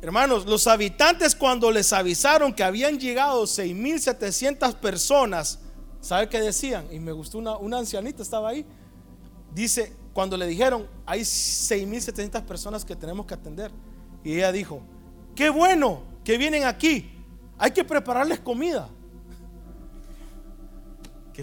hermanos, 0.00 0.46
los 0.46 0.68
habitantes 0.68 1.34
cuando 1.34 1.68
les 1.72 1.92
avisaron 1.92 2.54
que 2.54 2.62
habían 2.62 3.00
llegado 3.00 3.42
6.700 3.42 4.76
personas, 4.76 5.58
¿sabe 6.00 6.28
qué 6.28 6.40
decían? 6.40 6.86
Y 6.92 7.00
me 7.00 7.10
gustó 7.10 7.38
una, 7.38 7.56
una 7.56 7.78
ancianita, 7.78 8.22
estaba 8.22 8.50
ahí. 8.50 8.64
Dice, 9.52 9.92
cuando 10.12 10.36
le 10.36 10.46
dijeron, 10.46 10.86
hay 11.04 11.22
6.700 11.22 12.44
personas 12.44 12.84
que 12.84 12.94
tenemos 12.94 13.26
que 13.26 13.34
atender. 13.34 13.72
Y 14.22 14.34
ella 14.34 14.52
dijo, 14.52 14.80
qué 15.34 15.50
bueno 15.50 16.02
que 16.22 16.38
vienen 16.38 16.62
aquí. 16.62 17.10
Hay 17.58 17.72
que 17.72 17.82
prepararles 17.82 18.38
comida. 18.38 18.88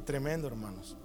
Tremendo, 0.01 0.47
hermanos. 0.47 0.97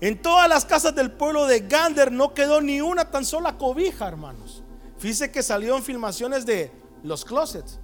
En 0.00 0.20
todas 0.22 0.48
las 0.48 0.64
casas 0.64 0.94
del 0.94 1.10
pueblo 1.10 1.46
de 1.46 1.60
Gander 1.60 2.12
no 2.12 2.32
quedó 2.32 2.60
ni 2.60 2.80
una 2.80 3.10
tan 3.10 3.24
sola 3.24 3.58
cobija, 3.58 4.06
hermanos. 4.06 4.62
Fíjese 4.98 5.30
que 5.30 5.42
salieron 5.42 5.82
filmaciones 5.82 6.46
de 6.46 6.70
los 7.02 7.24
closets 7.24 7.80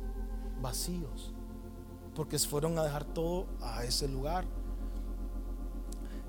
vacíos, 0.61 1.33
porque 2.15 2.39
fueron 2.39 2.79
a 2.79 2.85
dejar 2.85 3.05
todo 3.05 3.47
a 3.61 3.85
ese 3.85 4.07
lugar. 4.07 4.45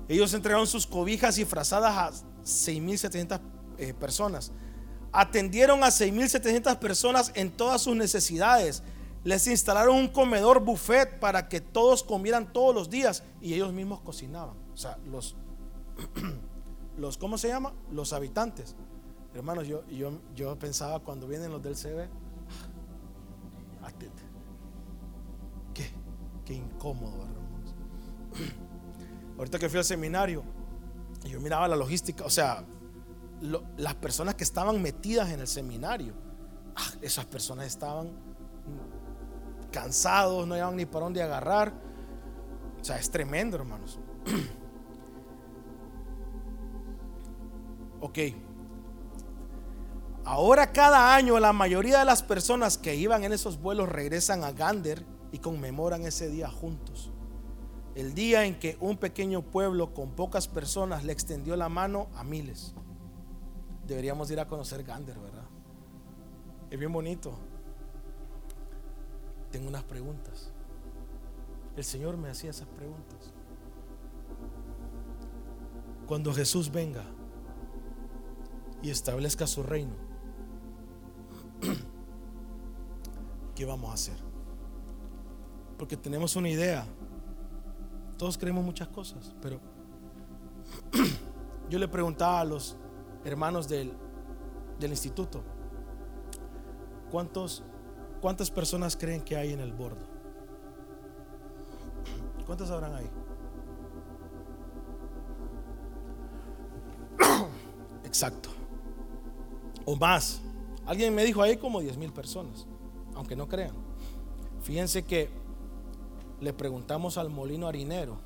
Ellos 0.08 0.34
entregaron 0.34 0.66
sus 0.66 0.86
cobijas 0.86 1.38
y 1.38 1.44
frazadas 1.44 1.96
a 1.96 2.10
6.700 2.44 3.40
eh, 3.78 3.94
personas. 3.94 4.52
Atendieron 5.12 5.82
a 5.82 5.88
6.700 5.88 6.78
personas 6.78 7.32
en 7.34 7.50
todas 7.50 7.82
sus 7.82 7.96
necesidades 7.96 8.82
les 9.26 9.44
instalaron 9.48 9.96
un 9.96 10.06
comedor 10.06 10.60
buffet 10.60 11.18
para 11.18 11.48
que 11.48 11.60
todos 11.60 12.04
comieran 12.04 12.52
todos 12.52 12.72
los 12.72 12.88
días 12.88 13.24
y 13.40 13.54
ellos 13.54 13.72
mismos 13.72 13.98
cocinaban. 14.00 14.56
O 14.72 14.76
sea, 14.76 14.98
los, 15.04 15.34
los 16.96 17.18
¿cómo 17.18 17.36
se 17.36 17.48
llama? 17.48 17.72
Los 17.90 18.12
habitantes. 18.12 18.76
Hermanos, 19.34 19.66
yo, 19.66 19.84
yo, 19.88 20.20
yo 20.36 20.56
pensaba 20.56 21.00
cuando 21.00 21.26
vienen 21.26 21.50
los 21.50 21.60
del 21.60 21.74
CB, 21.74 22.08
ah, 23.82 23.90
qué, 25.74 25.90
qué 26.44 26.54
incómodo, 26.54 27.24
hermanos. 27.24 27.74
Ahorita 29.38 29.58
que 29.58 29.68
fui 29.68 29.78
al 29.78 29.84
seminario, 29.84 30.44
yo 31.24 31.40
miraba 31.40 31.66
la 31.66 31.74
logística, 31.74 32.24
o 32.24 32.30
sea, 32.30 32.64
las 33.76 33.94
personas 33.96 34.36
que 34.36 34.44
estaban 34.44 34.80
metidas 34.80 35.30
en 35.30 35.40
el 35.40 35.48
seminario, 35.48 36.14
ah, 36.76 36.92
esas 37.02 37.24
personas 37.24 37.66
estaban 37.66 38.24
cansados, 39.76 40.46
no 40.46 40.54
llevan 40.54 40.74
ni 40.74 40.86
para 40.86 41.04
dónde 41.04 41.22
agarrar. 41.22 41.70
O 42.80 42.84
sea, 42.84 42.98
es 42.98 43.10
tremendo, 43.10 43.58
hermanos. 43.58 43.98
ok. 48.00 48.18
Ahora 50.24 50.72
cada 50.72 51.14
año 51.14 51.38
la 51.38 51.52
mayoría 51.52 51.98
de 51.98 52.06
las 52.06 52.22
personas 52.22 52.78
que 52.78 52.96
iban 52.96 53.22
en 53.24 53.34
esos 53.34 53.60
vuelos 53.60 53.90
regresan 53.90 54.44
a 54.44 54.52
Gander 54.52 55.04
y 55.30 55.40
conmemoran 55.40 56.06
ese 56.06 56.30
día 56.30 56.48
juntos. 56.48 57.10
El 57.94 58.14
día 58.14 58.46
en 58.46 58.58
que 58.58 58.78
un 58.80 58.96
pequeño 58.96 59.42
pueblo 59.42 59.92
con 59.92 60.12
pocas 60.12 60.48
personas 60.48 61.04
le 61.04 61.12
extendió 61.12 61.54
la 61.54 61.68
mano 61.68 62.08
a 62.16 62.24
miles. 62.24 62.74
Deberíamos 63.86 64.30
ir 64.30 64.40
a 64.40 64.48
conocer 64.48 64.84
Gander, 64.84 65.18
¿verdad? 65.18 65.44
Es 66.70 66.78
bien 66.78 66.94
bonito 66.94 67.38
tengo 69.50 69.68
unas 69.68 69.84
preguntas. 69.84 70.50
El 71.76 71.84
Señor 71.84 72.16
me 72.16 72.28
hacía 72.28 72.50
esas 72.50 72.68
preguntas. 72.68 73.32
Cuando 76.06 76.32
Jesús 76.32 76.70
venga 76.70 77.04
y 78.82 78.90
establezca 78.90 79.46
su 79.46 79.62
reino, 79.62 79.94
¿qué 83.54 83.64
vamos 83.64 83.90
a 83.90 83.94
hacer? 83.94 84.16
Porque 85.76 85.96
tenemos 85.96 86.36
una 86.36 86.48
idea. 86.48 86.86
Todos 88.16 88.38
creemos 88.38 88.64
muchas 88.64 88.88
cosas, 88.88 89.34
pero 89.42 89.60
yo 91.68 91.78
le 91.78 91.88
preguntaba 91.88 92.40
a 92.40 92.44
los 92.44 92.76
hermanos 93.24 93.68
del, 93.68 93.92
del 94.78 94.90
instituto, 94.92 95.42
¿cuántos 97.10 97.62
¿Cuántas 98.20 98.50
personas 98.50 98.96
creen 98.96 99.22
que 99.22 99.36
hay 99.36 99.52
en 99.52 99.60
el 99.60 99.72
bordo? 99.72 100.06
¿Cuántas 102.46 102.70
habrán 102.70 102.94
ahí? 102.94 103.10
Exacto. 108.04 108.50
O 109.84 109.96
más. 109.96 110.40
Alguien 110.86 111.14
me 111.14 111.24
dijo 111.24 111.42
ahí 111.42 111.56
como 111.56 111.80
10 111.80 111.96
mil 111.96 112.12
personas, 112.12 112.66
aunque 113.14 113.34
no 113.34 113.48
crean. 113.48 113.74
Fíjense 114.62 115.04
que 115.04 115.28
le 116.40 116.52
preguntamos 116.52 117.18
al 117.18 117.28
molino 117.30 117.66
harinero 117.66 118.18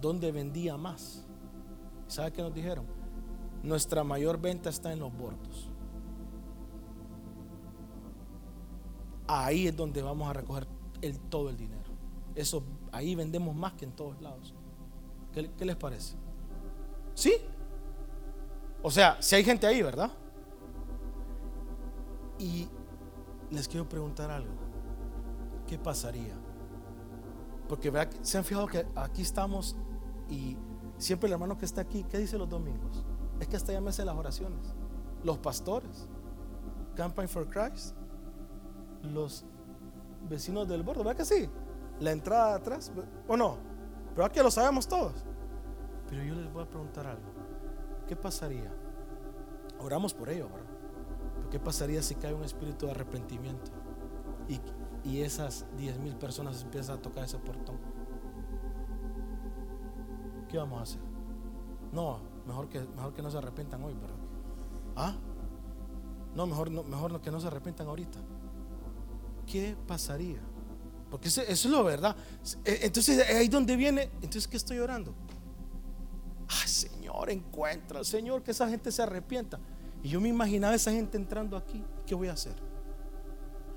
dónde 0.00 0.32
vendía 0.32 0.76
más. 0.76 1.24
¿Sabe 2.08 2.32
qué 2.32 2.42
nos 2.42 2.54
dijeron? 2.54 2.86
Nuestra 3.62 4.02
mayor 4.04 4.40
venta 4.40 4.70
está 4.70 4.92
en 4.92 5.00
los 5.00 5.16
bordos. 5.16 5.70
Ahí 9.28 9.68
es 9.68 9.76
donde 9.76 10.02
vamos 10.02 10.28
a 10.28 10.32
recoger 10.32 10.66
todo 11.28 11.50
el 11.50 11.56
dinero. 11.56 11.78
Eso, 12.34 12.62
ahí 12.92 13.14
vendemos 13.14 13.54
más 13.54 13.74
que 13.74 13.84
en 13.84 13.92
todos 13.92 14.20
lados. 14.20 14.54
¿Qué, 15.32 15.64
les 15.64 15.76
parece? 15.76 16.16
¿Sí? 17.14 17.34
O 18.82 18.90
sea, 18.90 19.20
si 19.20 19.36
hay 19.36 19.44
gente 19.44 19.66
ahí, 19.66 19.82
¿verdad? 19.82 20.10
Y 22.38 22.68
les 23.50 23.68
quiero 23.68 23.88
preguntar 23.88 24.30
algo. 24.30 24.54
¿Qué 25.66 25.78
pasaría? 25.78 26.34
Porque 27.68 27.92
se 28.22 28.38
han 28.38 28.44
fijado 28.44 28.66
que 28.66 28.86
aquí 28.96 29.22
estamos 29.22 29.76
y 30.30 30.56
siempre 30.96 31.26
el 31.26 31.34
hermano 31.34 31.58
que 31.58 31.66
está 31.66 31.82
aquí, 31.82 32.04
¿qué 32.04 32.18
dice 32.18 32.38
los 32.38 32.48
domingos? 32.48 33.04
Es 33.40 33.48
que 33.48 33.56
hasta 33.56 33.76
hace 33.78 34.04
las 34.04 34.16
oraciones. 34.16 34.74
Los 35.22 35.38
pastores, 35.38 36.08
Campaign 36.94 37.28
for 37.28 37.48
Christ, 37.48 37.97
los 39.02 39.44
vecinos 40.28 40.68
del 40.68 40.82
borde, 40.82 41.00
¿verdad 41.00 41.16
que 41.16 41.24
sí? 41.24 41.48
La 42.00 42.12
entrada 42.12 42.54
atrás, 42.54 42.92
¿o 43.26 43.36
no? 43.36 43.56
Pero 44.14 44.26
aquí 44.26 44.40
lo 44.40 44.50
sabemos 44.50 44.88
todos. 44.88 45.24
Pero 46.08 46.22
yo 46.22 46.34
les 46.34 46.52
voy 46.52 46.62
a 46.62 46.68
preguntar 46.68 47.06
algo. 47.06 47.22
¿Qué 48.06 48.16
pasaría? 48.16 48.72
Oramos 49.80 50.14
por 50.14 50.28
ello, 50.28 50.48
¿verdad? 50.48 50.70
Pero 51.36 51.50
¿qué 51.50 51.60
pasaría 51.60 52.02
si 52.02 52.14
cae 52.14 52.34
un 52.34 52.44
espíritu 52.44 52.86
de 52.86 52.92
arrepentimiento 52.92 53.70
y, 54.48 54.60
y 55.08 55.20
esas 55.22 55.66
10 55.76 55.98
mil 55.98 56.16
personas 56.16 56.62
empiezan 56.62 56.98
a 56.98 57.02
tocar 57.02 57.24
ese 57.24 57.38
portón? 57.38 57.78
¿Qué 60.48 60.56
vamos 60.56 60.80
a 60.80 60.82
hacer? 60.82 61.02
No, 61.92 62.20
mejor 62.46 62.68
que, 62.68 62.80
mejor 62.80 63.12
que 63.12 63.22
no 63.22 63.30
se 63.30 63.38
arrepentan 63.38 63.82
hoy, 63.84 63.94
¿verdad? 63.94 64.16
¿Ah? 64.96 65.14
No, 66.34 66.46
mejor, 66.46 66.70
no, 66.70 66.82
mejor 66.82 67.20
que 67.20 67.30
no 67.30 67.40
se 67.40 67.46
arrepentan 67.46 67.86
ahorita. 67.86 68.18
¿Qué 69.50 69.76
pasaría 69.86 70.40
Porque 71.10 71.28
eso, 71.28 71.42
es 71.42 71.64
lo 71.64 71.82
verdad. 71.84 72.14
E, 72.64 72.80
entonces 72.82 73.26
ahí 73.28 73.48
donde 73.48 73.76
viene, 73.76 74.10
entonces 74.16 74.46
¿qué 74.46 74.56
estoy 74.56 74.78
orando? 74.78 75.14
Ay, 76.48 76.68
Señor, 76.68 77.30
encuentra, 77.30 78.04
Señor, 78.04 78.42
que 78.42 78.52
esa 78.52 78.68
gente 78.68 78.92
se 78.92 79.02
arrepienta. 79.02 79.58
Y 80.02 80.10
yo 80.10 80.20
me 80.20 80.28
imaginaba 80.28 80.74
esa 80.74 80.92
gente 80.92 81.16
entrando 81.16 81.56
aquí, 81.56 81.84
¿qué 82.06 82.14
voy 82.14 82.28
a 82.28 82.32
hacer? 82.32 82.54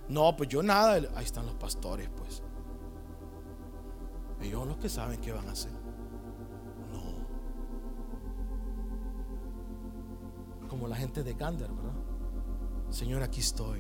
No, 0.08 0.36
pues 0.36 0.50
yo 0.50 0.62
nada, 0.62 0.94
ahí 1.16 1.26
están 1.26 1.46
los 1.46 1.56
pastores, 1.56 2.10
pues. 2.18 2.44
Ellos 4.42 4.60
son 4.60 4.70
los 4.70 4.78
que 4.78 4.90
saben 4.90 5.22
qué 5.22 5.32
van 5.32 5.48
a 5.48 5.52
hacer. 5.52 5.72
No. 6.92 7.28
Como 10.68 10.88
la 10.88 10.96
gente 10.96 11.24
de 11.24 11.34
Gander, 11.34 11.72
¿verdad? 11.72 11.94
Señor, 12.90 13.24
aquí 13.24 13.40
estoy. 13.40 13.80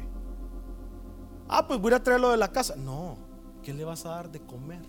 Ah, 1.53 1.67
pues 1.67 1.81
voy 1.81 1.91
a 1.91 2.01
traerlo 2.01 2.31
de 2.31 2.37
la 2.37 2.49
casa. 2.49 2.77
No, 2.77 3.17
¿qué 3.61 3.73
le 3.73 3.83
vas 3.83 4.05
a 4.05 4.09
dar 4.11 4.31
de 4.31 4.39
comer? 4.39 4.81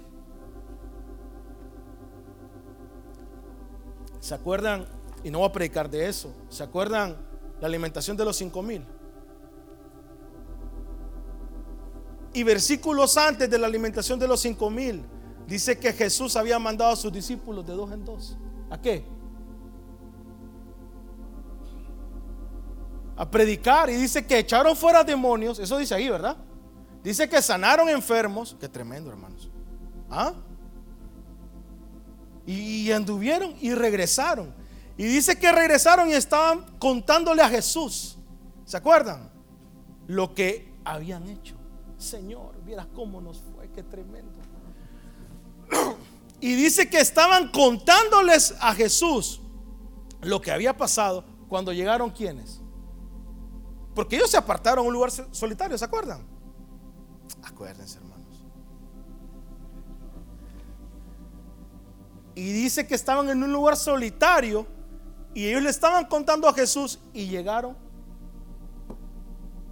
¿Se 4.20 4.32
acuerdan? 4.32 4.86
Y 5.24 5.30
no 5.32 5.40
voy 5.40 5.48
a 5.48 5.52
predicar 5.52 5.90
de 5.90 6.08
eso. 6.08 6.32
¿Se 6.48 6.62
acuerdan 6.62 7.16
la 7.60 7.66
alimentación 7.66 8.16
de 8.16 8.24
los 8.24 8.36
cinco 8.36 8.62
mil? 8.62 8.86
Y 12.32 12.44
versículos 12.44 13.16
antes 13.16 13.50
de 13.50 13.58
la 13.58 13.66
alimentación 13.66 14.20
de 14.20 14.28
los 14.28 14.38
cinco 14.38 14.70
mil, 14.70 15.04
dice 15.48 15.76
que 15.76 15.92
Jesús 15.92 16.36
había 16.36 16.60
mandado 16.60 16.92
a 16.92 16.96
sus 16.96 17.12
discípulos 17.12 17.66
de 17.66 17.72
dos 17.72 17.90
en 17.90 18.04
dos. 18.04 18.38
¿A 18.70 18.80
qué? 18.80 19.04
A 23.16 23.28
predicar. 23.28 23.90
Y 23.90 23.94
dice 23.94 24.24
que 24.24 24.38
echaron 24.38 24.76
fuera 24.76 25.02
demonios. 25.02 25.58
Eso 25.58 25.76
dice 25.76 25.96
ahí, 25.96 26.08
¿verdad? 26.08 26.36
Dice 27.02 27.28
que 27.28 27.42
sanaron 27.42 27.88
enfermos. 27.88 28.56
Qué 28.60 28.68
tremendo, 28.68 29.10
hermanos. 29.10 29.50
¿Ah? 30.10 30.34
Y, 32.46 32.90
anduvieron 32.92 33.54
y 33.60 33.74
regresaron. 33.74 34.54
Y 34.96 35.04
dice 35.04 35.38
que 35.38 35.50
regresaron 35.50 36.08
y 36.08 36.12
estaban 36.12 36.64
contándole 36.78 37.42
a 37.42 37.48
Jesús. 37.48 38.18
¿Se 38.64 38.76
acuerdan? 38.76 39.30
Lo 40.06 40.34
que 40.34 40.72
habían 40.84 41.28
hecho. 41.28 41.56
Señor, 41.96 42.54
vieras 42.64 42.86
cómo 42.94 43.20
nos 43.20 43.42
fue, 43.54 43.68
qué 43.70 43.82
tremendo. 43.82 44.32
Y 46.40 46.56
dice 46.56 46.90
que 46.90 46.98
estaban 46.98 47.52
contándoles 47.52 48.54
a 48.60 48.74
Jesús 48.74 49.40
lo 50.20 50.40
que 50.40 50.50
había 50.50 50.76
pasado 50.76 51.24
cuando 51.48 51.72
llegaron 51.72 52.10
quienes. 52.10 52.60
Porque 53.94 54.16
ellos 54.16 54.30
se 54.30 54.36
apartaron 54.36 54.84
a 54.84 54.88
un 54.88 54.92
lugar 54.92 55.10
solitario, 55.30 55.78
¿se 55.78 55.84
acuerdan? 55.84 56.31
Hermanos. 57.66 58.44
Y 62.34 62.52
dice 62.52 62.86
que 62.86 62.94
estaban 62.94 63.28
en 63.28 63.42
un 63.42 63.52
lugar 63.52 63.76
solitario 63.76 64.66
y 65.34 65.46
ellos 65.46 65.62
le 65.62 65.70
estaban 65.70 66.06
contando 66.06 66.48
a 66.48 66.54
Jesús 66.54 67.00
y 67.12 67.26
llegaron 67.26 67.76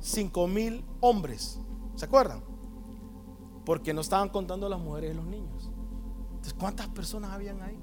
cinco 0.00 0.46
mil 0.46 0.84
hombres. 1.00 1.58
¿Se 1.96 2.04
acuerdan? 2.04 2.42
Porque 3.64 3.92
no 3.92 4.00
estaban 4.00 4.28
contando 4.28 4.68
las 4.68 4.80
mujeres 4.80 5.12
y 5.12 5.14
los 5.14 5.26
niños. 5.26 5.70
Entonces, 6.30 6.54
¿cuántas 6.54 6.88
personas 6.88 7.32
habían 7.32 7.60
ahí? 7.62 7.78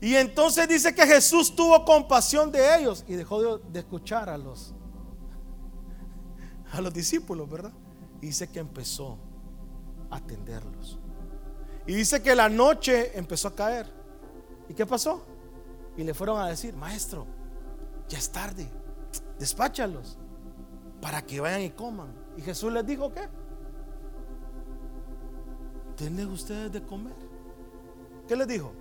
Y 0.00 0.16
entonces 0.16 0.68
dice 0.68 0.92
que 0.92 1.06
Jesús 1.06 1.54
tuvo 1.54 1.84
compasión 1.84 2.50
de 2.50 2.76
ellos 2.76 3.04
y 3.06 3.14
dejó 3.14 3.58
de, 3.58 3.78
escuchar 3.78 4.28
a 4.28 4.36
los 4.36 4.74
a 6.72 6.80
los 6.80 6.92
discípulos, 6.92 7.48
¿verdad? 7.48 7.72
Dice 8.22 8.48
que 8.48 8.60
empezó 8.60 9.18
a 10.08 10.16
atenderlos. 10.16 10.98
Y 11.86 11.94
dice 11.94 12.22
que 12.22 12.36
la 12.36 12.48
noche 12.48 13.18
empezó 13.18 13.48
a 13.48 13.54
caer. 13.54 13.92
¿Y 14.68 14.74
qué 14.74 14.86
pasó? 14.86 15.22
Y 15.96 16.04
le 16.04 16.14
fueron 16.14 16.40
a 16.40 16.46
decir, 16.46 16.74
maestro, 16.74 17.26
ya 18.08 18.18
es 18.18 18.30
tarde, 18.30 18.68
despáchalos 19.38 20.16
para 21.00 21.20
que 21.20 21.40
vayan 21.40 21.62
y 21.62 21.70
coman. 21.70 22.14
Y 22.36 22.42
Jesús 22.42 22.72
les 22.72 22.86
dijo 22.86 23.12
que 23.12 23.28
denle 25.98 26.24
ustedes 26.24 26.70
de 26.70 26.80
comer. 26.80 27.16
¿Qué 28.28 28.36
les 28.36 28.46
dijo? 28.46 28.72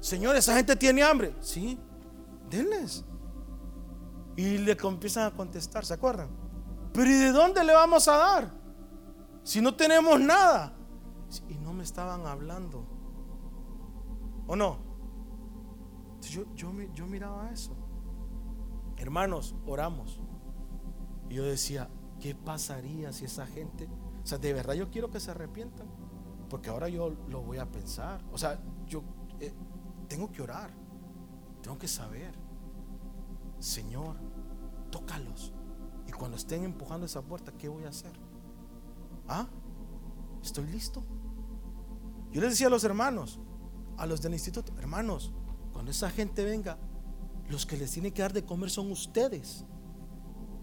Señor, 0.00 0.34
esa 0.34 0.56
gente 0.56 0.74
tiene 0.76 1.02
hambre. 1.02 1.34
Sí, 1.40 1.78
denles. 2.48 3.04
Y 4.34 4.56
le 4.58 4.72
empiezan 4.72 5.26
a 5.26 5.36
contestar, 5.36 5.84
¿se 5.84 5.92
acuerdan? 5.92 6.45
Pero 6.96 7.10
¿y 7.10 7.14
de 7.14 7.30
dónde 7.30 7.62
le 7.62 7.74
vamos 7.74 8.08
a 8.08 8.16
dar? 8.16 8.50
Si 9.44 9.60
no 9.60 9.76
tenemos 9.76 10.18
nada. 10.18 10.72
Y 11.46 11.58
no 11.58 11.74
me 11.74 11.82
estaban 11.84 12.26
hablando. 12.26 12.86
¿O 14.46 14.56
no? 14.56 14.78
Yo, 16.22 16.46
yo, 16.54 16.72
yo 16.94 17.06
miraba 17.06 17.50
eso. 17.50 17.76
Hermanos, 18.96 19.54
oramos. 19.66 20.22
Y 21.28 21.34
yo 21.34 21.44
decía, 21.44 21.90
¿qué 22.18 22.34
pasaría 22.34 23.12
si 23.12 23.26
esa 23.26 23.46
gente, 23.46 23.90
o 24.22 24.26
sea, 24.26 24.38
de 24.38 24.54
verdad 24.54 24.72
yo 24.72 24.90
quiero 24.90 25.10
que 25.10 25.20
se 25.20 25.30
arrepientan? 25.30 25.88
Porque 26.48 26.70
ahora 26.70 26.88
yo 26.88 27.10
lo 27.28 27.42
voy 27.42 27.58
a 27.58 27.70
pensar. 27.70 28.24
O 28.32 28.38
sea, 28.38 28.58
yo 28.86 29.02
eh, 29.40 29.52
tengo 30.08 30.32
que 30.32 30.40
orar, 30.40 30.70
tengo 31.60 31.76
que 31.76 31.88
saber, 31.88 32.32
Señor, 33.58 34.16
tócalos. 34.90 35.52
Cuando 36.18 36.36
estén 36.36 36.64
empujando 36.64 37.06
esa 37.06 37.22
puerta, 37.22 37.52
¿qué 37.52 37.68
voy 37.68 37.84
a 37.84 37.88
hacer? 37.88 38.12
¿Ah? 39.28 39.46
¿Estoy 40.42 40.66
listo? 40.66 41.04
Yo 42.32 42.40
les 42.40 42.50
decía 42.50 42.66
a 42.66 42.70
los 42.70 42.84
hermanos, 42.84 43.38
a 43.96 44.06
los 44.06 44.22
del 44.22 44.32
instituto, 44.32 44.72
hermanos, 44.78 45.32
cuando 45.72 45.90
esa 45.90 46.10
gente 46.10 46.44
venga, 46.44 46.78
los 47.48 47.66
que 47.66 47.76
les 47.76 47.90
tienen 47.92 48.12
que 48.12 48.22
dar 48.22 48.32
de 48.32 48.44
comer 48.44 48.70
son 48.70 48.90
ustedes 48.90 49.64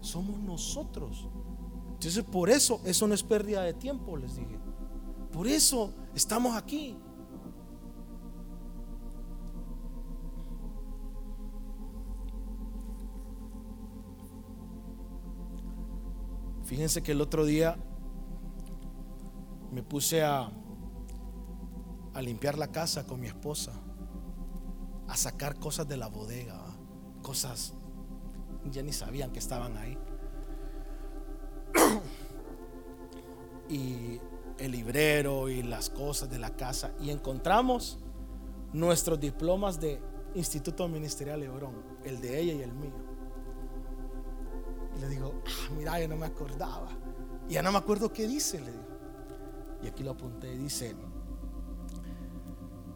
somos 0.04 0.38
nosotros. 0.38 1.28
Entonces 1.94 2.22
por 2.24 2.50
eso, 2.50 2.80
eso 2.84 3.06
no 3.06 3.14
es 3.14 3.22
pérdida 3.22 3.62
de 3.62 3.72
tiempo, 3.74 4.16
les 4.16 4.36
dije. 4.36 4.58
Por 5.32 5.48
eso 5.48 5.92
estamos 6.14 6.56
aquí. 6.56 6.96
Fíjense 16.64 17.02
que 17.02 17.12
el 17.12 17.20
otro 17.20 17.44
día 17.44 17.76
me 19.70 19.82
puse 19.82 20.22
a, 20.22 20.50
a 22.14 22.22
limpiar 22.22 22.56
la 22.56 22.68
casa 22.68 23.06
con 23.06 23.20
mi 23.20 23.26
esposa, 23.26 23.72
a 25.08 25.16
sacar 25.16 25.58
cosas 25.58 25.86
de 25.88 25.96
la 25.96 26.08
bodega, 26.08 26.60
cosas 27.22 27.74
ya 28.70 28.82
ni 28.82 28.92
sabían 28.92 29.30
que 29.30 29.38
estaban 29.38 29.76
ahí. 29.76 29.98
y 33.68 34.20
el 34.58 34.72
librero 34.72 35.48
y 35.48 35.62
las 35.62 35.90
cosas 35.90 36.30
de 36.30 36.38
la 36.38 36.50
casa 36.50 36.92
y 37.00 37.10
encontramos 37.10 37.98
nuestros 38.72 39.18
diplomas 39.18 39.80
de 39.80 40.00
Instituto 40.34 40.88
Ministerial 40.88 41.42
Hebrón, 41.42 41.74
el 42.04 42.20
de 42.20 42.40
ella 42.40 42.54
y 42.54 42.62
el 42.62 42.72
mío. 42.72 43.13
Y 44.96 45.00
le 45.00 45.08
digo, 45.08 45.42
ah, 45.46 45.70
mira, 45.76 46.00
yo 46.00 46.08
no 46.08 46.16
me 46.16 46.26
acordaba. 46.26 46.88
Ya 47.48 47.62
no 47.62 47.72
me 47.72 47.78
acuerdo 47.78 48.12
qué 48.12 48.26
dice, 48.26 48.60
le 48.60 48.70
digo. 48.70 48.84
Y 49.82 49.88
aquí 49.88 50.02
lo 50.02 50.12
apunté, 50.12 50.56
dice, 50.56 50.94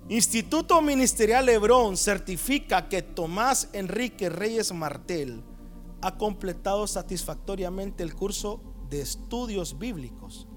Instituto 0.08 0.80
Ministerial 0.80 1.46
Hebrón 1.50 1.98
certifica 1.98 2.88
que 2.88 3.02
Tomás 3.02 3.68
Enrique 3.74 4.30
Reyes 4.30 4.72
Martel 4.72 5.44
ha 6.00 6.16
completado 6.16 6.86
satisfactoriamente 6.86 8.02
el 8.02 8.14
curso 8.14 8.62
de 8.88 9.02
estudios 9.02 9.78
bíblicos 9.78 10.48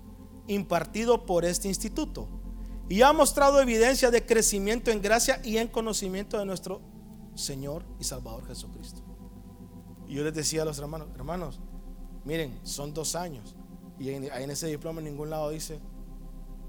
impartido 0.47 1.25
por 1.25 1.43
este 1.43 1.67
instituto 1.67 2.29
y 2.87 3.01
ha 3.01 3.11
mostrado 3.11 3.59
evidencia 3.59 4.09
de 4.09 4.25
crecimiento 4.25 4.89
en 4.89 5.01
gracia 5.01 5.41
y 5.43 5.57
en 5.57 5.67
conocimiento 5.67 6.37
de 6.37 6.45
nuestro 6.45 6.81
Señor 7.35 7.85
y 7.99 8.05
Salvador 8.05 8.47
Jesucristo. 8.47 9.10
Y 10.11 10.15
yo 10.15 10.25
les 10.25 10.33
decía 10.33 10.63
a 10.63 10.65
los 10.65 10.77
hermanos, 10.77 11.07
hermanos, 11.15 11.61
miren, 12.25 12.59
son 12.63 12.93
dos 12.93 13.15
años 13.15 13.55
y 13.97 14.09
en, 14.09 14.25
en 14.25 14.51
ese 14.51 14.67
diploma 14.67 14.99
en 14.99 15.05
ningún 15.05 15.29
lado 15.29 15.49
dice, 15.51 15.79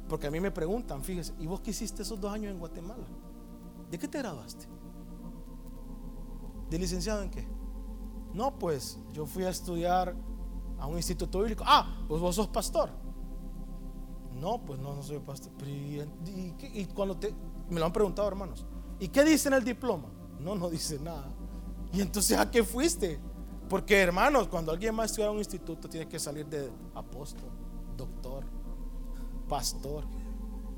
porque 0.08 0.28
a 0.28 0.30
mí 0.30 0.38
me 0.38 0.52
preguntan, 0.52 1.02
fíjese, 1.02 1.34
¿y 1.40 1.48
vos 1.48 1.60
qué 1.60 1.72
hiciste 1.72 2.02
esos 2.02 2.20
dos 2.20 2.32
años 2.32 2.52
en 2.52 2.60
Guatemala? 2.60 3.04
¿De 3.90 3.98
qué 3.98 4.06
te 4.06 4.18
graduaste? 4.18 4.66
¿De 6.70 6.78
licenciado 6.78 7.20
en 7.20 7.30
qué? 7.30 7.44
No, 8.32 8.56
pues 8.60 9.00
yo 9.12 9.26
fui 9.26 9.42
a 9.42 9.48
estudiar 9.48 10.14
a 10.78 10.86
un 10.86 10.96
instituto 10.96 11.40
bíblico. 11.40 11.64
Ah, 11.66 12.04
pues 12.06 12.20
vos 12.20 12.36
sos 12.36 12.46
pastor. 12.46 12.90
No, 14.36 14.64
pues 14.64 14.78
no, 14.78 14.94
no 14.94 15.02
soy 15.02 15.18
pastor. 15.18 15.52
¿Y, 15.66 16.84
cuando 16.94 17.16
te, 17.16 17.34
me 17.68 17.80
lo 17.80 17.86
han 17.86 17.92
preguntado, 17.92 18.28
hermanos, 18.28 18.64
¿y 19.00 19.08
qué 19.08 19.24
dice 19.24 19.48
en 19.48 19.54
el 19.54 19.64
diploma? 19.64 20.06
No, 20.38 20.54
no 20.54 20.70
dice 20.70 21.00
nada. 21.00 21.28
¿Y 21.92 22.00
entonces 22.00 22.38
a 22.38 22.48
qué 22.48 22.62
fuiste? 22.62 23.20
Porque 23.72 23.98
hermanos, 24.02 24.48
cuando 24.48 24.70
alguien 24.70 24.98
va 24.98 25.04
a 25.04 25.06
estudiar 25.06 25.30
a 25.30 25.32
un 25.32 25.38
instituto 25.38 25.88
tiene 25.88 26.06
que 26.06 26.18
salir 26.18 26.44
de 26.44 26.70
apóstol, 26.94 27.48
doctor, 27.96 28.44
pastor. 29.48 30.04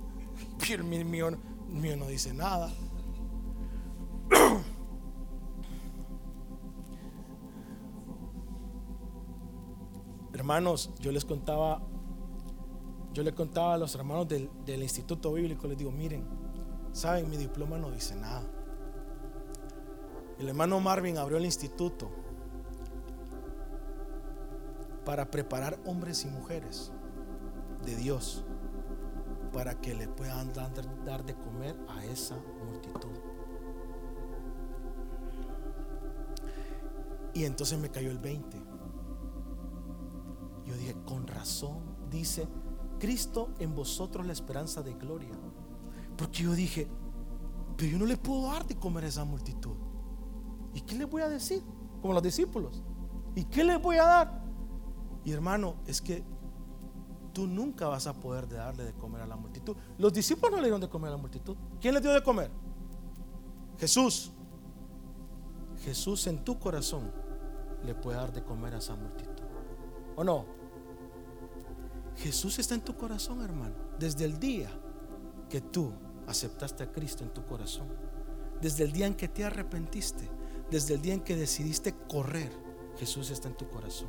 Pero 0.68 0.85
el 0.85 1.04
mío, 1.04 1.37
mío 1.66 1.96
no 1.96 2.07
dice 2.07 2.33
nada. 2.33 2.72
Hermanos, 10.33 10.92
yo 11.00 11.11
les 11.11 11.24
contaba, 11.24 11.83
yo 13.12 13.24
les 13.24 13.35
contaba 13.35 13.74
a 13.74 13.78
los 13.78 13.92
hermanos 13.96 14.28
del, 14.28 14.48
del 14.64 14.85
Instituto 14.85 15.33
Bíblico, 15.33 15.66
les 15.66 15.76
digo, 15.78 15.90
miren, 15.90 16.24
saben, 16.92 17.28
mi 17.28 17.38
diploma 17.38 17.76
no 17.76 17.90
dice 17.90 18.14
nada. 18.14 18.48
El 20.38 20.48
hermano 20.48 20.78
Marvin 20.78 21.18
abrió 21.18 21.38
el 21.38 21.44
instituto 21.44 22.22
para 25.04 25.30
preparar 25.30 25.78
hombres 25.86 26.24
y 26.24 26.28
mujeres 26.28 26.92
de 27.84 27.96
Dios 27.96 28.44
para 29.52 29.80
que 29.80 29.94
le 29.94 30.08
puedan 30.08 30.52
dar 30.52 31.24
de 31.24 31.34
comer 31.34 31.76
a 31.88 32.04
esa 32.04 32.36
multitud. 32.66 33.12
Y 37.34 37.44
entonces 37.44 37.78
me 37.78 37.90
cayó 37.90 38.10
el 38.10 38.18
20. 38.18 38.62
Yo 40.66 40.76
dije, 40.76 40.96
con 41.04 41.26
razón, 41.26 41.82
dice, 42.10 42.48
Cristo 42.98 43.50
en 43.58 43.74
vosotros 43.74 44.26
la 44.26 44.32
esperanza 44.32 44.82
de 44.82 44.94
gloria. 44.94 45.36
Porque 46.16 46.44
yo 46.44 46.52
dije, 46.52 46.88
pero 47.76 47.90
yo 47.90 47.98
no 47.98 48.06
le 48.06 48.16
puedo 48.16 48.52
dar 48.52 48.66
de 48.66 48.76
comer 48.76 49.04
a 49.04 49.08
esa 49.08 49.24
multitud. 49.24 49.76
¿Y 50.74 50.80
qué 50.82 50.96
le 50.96 51.04
voy 51.04 51.22
a 51.22 51.28
decir? 51.28 51.62
Como 52.00 52.14
los 52.14 52.22
discípulos. 52.22 52.82
¿Y 53.34 53.44
qué 53.44 53.64
les 53.64 53.80
voy 53.80 53.96
a 53.96 54.04
dar? 54.04 54.43
Y 55.24 55.32
hermano, 55.32 55.76
es 55.87 56.00
que 56.00 56.22
tú 57.32 57.46
nunca 57.46 57.88
vas 57.88 58.06
a 58.06 58.14
poder 58.14 58.48
darle 58.48 58.84
de 58.84 58.92
comer 58.92 59.22
a 59.22 59.26
la 59.26 59.37
multitud. 59.37 59.76
Los 59.98 60.12
discípulos 60.12 60.52
no 60.52 60.56
le 60.58 60.64
dieron 60.64 60.80
de 60.80 60.88
comer 60.88 61.08
a 61.08 61.12
la 61.12 61.16
multitud. 61.16 61.56
¿Quién 61.80 61.94
le 61.94 62.00
dio 62.00 62.12
de 62.12 62.22
comer? 62.22 62.50
Jesús. 63.78 64.32
Jesús 65.82 66.26
en 66.26 66.44
tu 66.44 66.58
corazón 66.58 67.10
le 67.84 67.94
puede 67.94 68.16
dar 68.18 68.32
de 68.32 68.42
comer 68.42 68.74
a 68.74 68.78
esa 68.78 68.94
multitud. 68.94 69.44
¿O 70.16 70.24
no? 70.24 70.46
Jesús 72.16 72.58
está 72.58 72.74
en 72.74 72.82
tu 72.82 72.96
corazón, 72.96 73.42
hermano. 73.42 73.74
Desde 73.98 74.24
el 74.24 74.38
día 74.38 74.70
que 75.48 75.60
tú 75.60 75.92
aceptaste 76.26 76.84
a 76.84 76.92
Cristo 76.92 77.24
en 77.24 77.30
tu 77.30 77.44
corazón. 77.44 77.88
Desde 78.60 78.84
el 78.84 78.92
día 78.92 79.06
en 79.06 79.14
que 79.14 79.28
te 79.28 79.44
arrepentiste 79.44 80.30
desde 80.70 80.94
el 80.94 81.02
día 81.02 81.14
en 81.14 81.20
que 81.20 81.37
decidiste 81.37 81.94
correr, 82.08 82.50
Jesús 82.98 83.30
está 83.30 83.48
en 83.48 83.56
tu 83.56 83.68
corazón. 83.68 84.08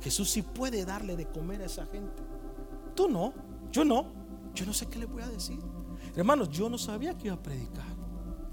Jesús 0.00 0.30
sí 0.30 0.42
puede 0.42 0.84
darle 0.84 1.16
de 1.16 1.26
comer 1.26 1.62
a 1.62 1.66
esa 1.66 1.86
gente. 1.86 2.22
Tú 2.94 3.08
no, 3.08 3.32
yo 3.70 3.84
no. 3.84 4.12
Yo 4.54 4.64
no 4.64 4.72
sé 4.72 4.86
qué 4.86 4.98
le 4.98 5.06
voy 5.06 5.22
a 5.22 5.28
decir. 5.28 5.58
Hermanos, 6.14 6.48
yo 6.48 6.70
no 6.70 6.78
sabía 6.78 7.16
que 7.16 7.26
iba 7.26 7.36
a 7.36 7.42
predicar. 7.42 7.84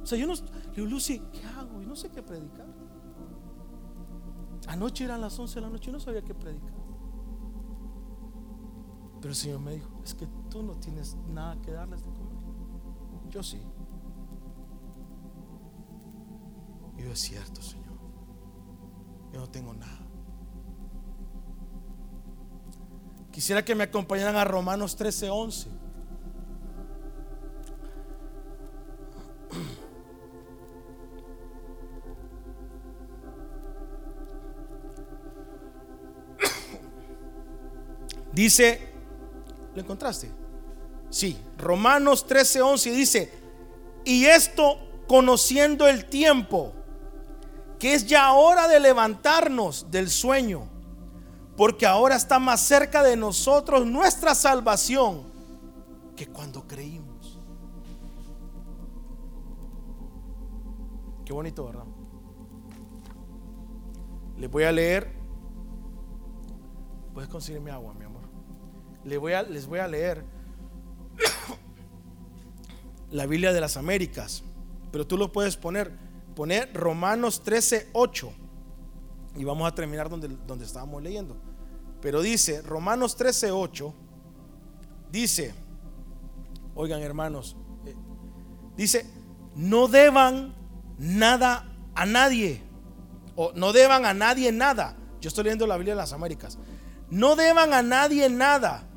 O 0.02 0.06
sea, 0.06 0.18
yo 0.18 0.28
no, 0.28 0.34
le 0.76 0.84
Lucy, 0.84 1.22
¿qué 1.32 1.46
hago? 1.46 1.82
Y 1.82 1.86
no 1.86 1.96
sé 1.96 2.10
qué 2.10 2.22
predicar. 2.22 2.68
Anoche 4.68 5.06
eran 5.06 5.22
las 5.22 5.38
11 5.38 5.56
de 5.56 5.62
la 5.62 5.70
noche, 5.70 5.88
yo 5.88 5.94
no 5.94 6.00
sabía 6.00 6.22
qué 6.22 6.34
predicar. 6.34 6.74
Pero 9.22 9.30
el 9.30 9.36
Señor 9.36 9.62
me 9.62 9.76
dijo, 9.76 10.02
es 10.04 10.14
que 10.14 10.28
tú 10.50 10.64
no 10.64 10.76
tienes 10.76 11.16
nada 11.30 11.62
que 11.62 11.72
darles 11.72 12.04
de 12.04 12.12
comer. 12.12 12.34
Yo 13.30 13.42
sí. 13.42 13.62
yo 16.98 17.12
es 17.12 17.20
cierto, 17.20 17.62
Señor. 17.62 17.98
Yo 19.32 19.40
no 19.40 19.50
tengo 19.50 19.74
nada. 19.74 20.03
Quisiera 23.34 23.66
que 23.66 23.74
me 23.74 23.86
acompañaran 23.86 24.36
a 24.36 24.46
Romanos 24.46 24.96
13:11. 24.96 25.66
Dice, 38.32 38.88
¿lo 39.74 39.82
encontraste? 39.82 40.30
Sí, 41.10 41.36
Romanos 41.58 42.28
13:11 42.28 42.92
dice, 42.92 43.32
y 44.06 44.26
esto 44.26 44.78
conociendo 45.08 45.88
el 45.88 46.06
tiempo 46.06 46.72
que 47.80 47.96
es 47.96 48.06
ya 48.06 48.32
hora 48.34 48.68
de 48.68 48.80
levantarnos 48.80 49.90
del 49.90 50.10
sueño, 50.10 50.73
porque 51.56 51.86
ahora 51.86 52.16
está 52.16 52.40
más 52.40 52.62
cerca 52.62 53.04
de 53.04 53.16
nosotros 53.16 53.86
nuestra 53.86 54.36
salvación 54.36 55.24
que 56.16 56.28
cuando 56.28 56.68
creímos. 56.68 57.40
Qué 61.26 61.34
bonito, 61.34 61.66
¿verdad? 61.66 61.86
Les 64.38 64.50
voy 64.50 64.64
a 64.64 64.72
leer. 64.72 65.14
Puedes 67.14 67.30
conseguirme 67.30 67.72
agua, 67.72 67.94
mi 67.94 68.06
amor. 68.06 68.24
Les 69.04 69.20
voy 69.20 69.34
a, 69.34 69.44
les 69.44 69.68
voy 69.68 69.80
a 69.80 69.88
leer 69.88 70.26
la 73.12 73.26
Biblia 73.26 73.54
de 73.54 73.62
las 73.62 73.78
Américas, 73.78 74.44
pero 74.92 75.06
tú 75.06 75.18
lo 75.18 75.32
puedes 75.32 75.56
poner 75.56 75.92
poner 76.34 76.74
Romanos 76.74 77.44
13, 77.44 77.90
8. 77.94 78.34
Y 79.36 79.44
vamos 79.44 79.68
a 79.68 79.74
terminar 79.74 80.10
donde, 80.10 80.28
donde 80.48 80.66
estábamos 80.66 81.02
leyendo. 81.02 81.36
Pero 82.02 82.22
dice, 82.22 82.62
Romanos 82.62 83.16
13, 83.16 83.52
8, 83.52 83.94
dice, 85.12 85.54
oigan 86.76 87.02
hermanos, 87.02 87.56
eh, 87.86 87.96
dice, 88.76 89.06
no 89.56 89.88
deban 89.88 90.54
nada 90.98 91.74
a 91.96 92.06
nadie. 92.06 92.62
O 93.36 93.52
no 93.54 93.74
deban 93.74 94.06
a 94.06 94.14
nadie 94.14 94.52
nada. 94.52 94.96
Yo 95.22 95.30
estoy 95.30 95.46
leyendo 95.46 95.66
la 95.66 95.78
Biblia 95.78 95.94
de 95.94 96.02
las 96.02 96.14
Américas. 96.14 96.58
No 97.10 97.36
deban 97.36 97.74
a 97.74 97.82
nadie 97.82 98.30
nada, 98.30 98.88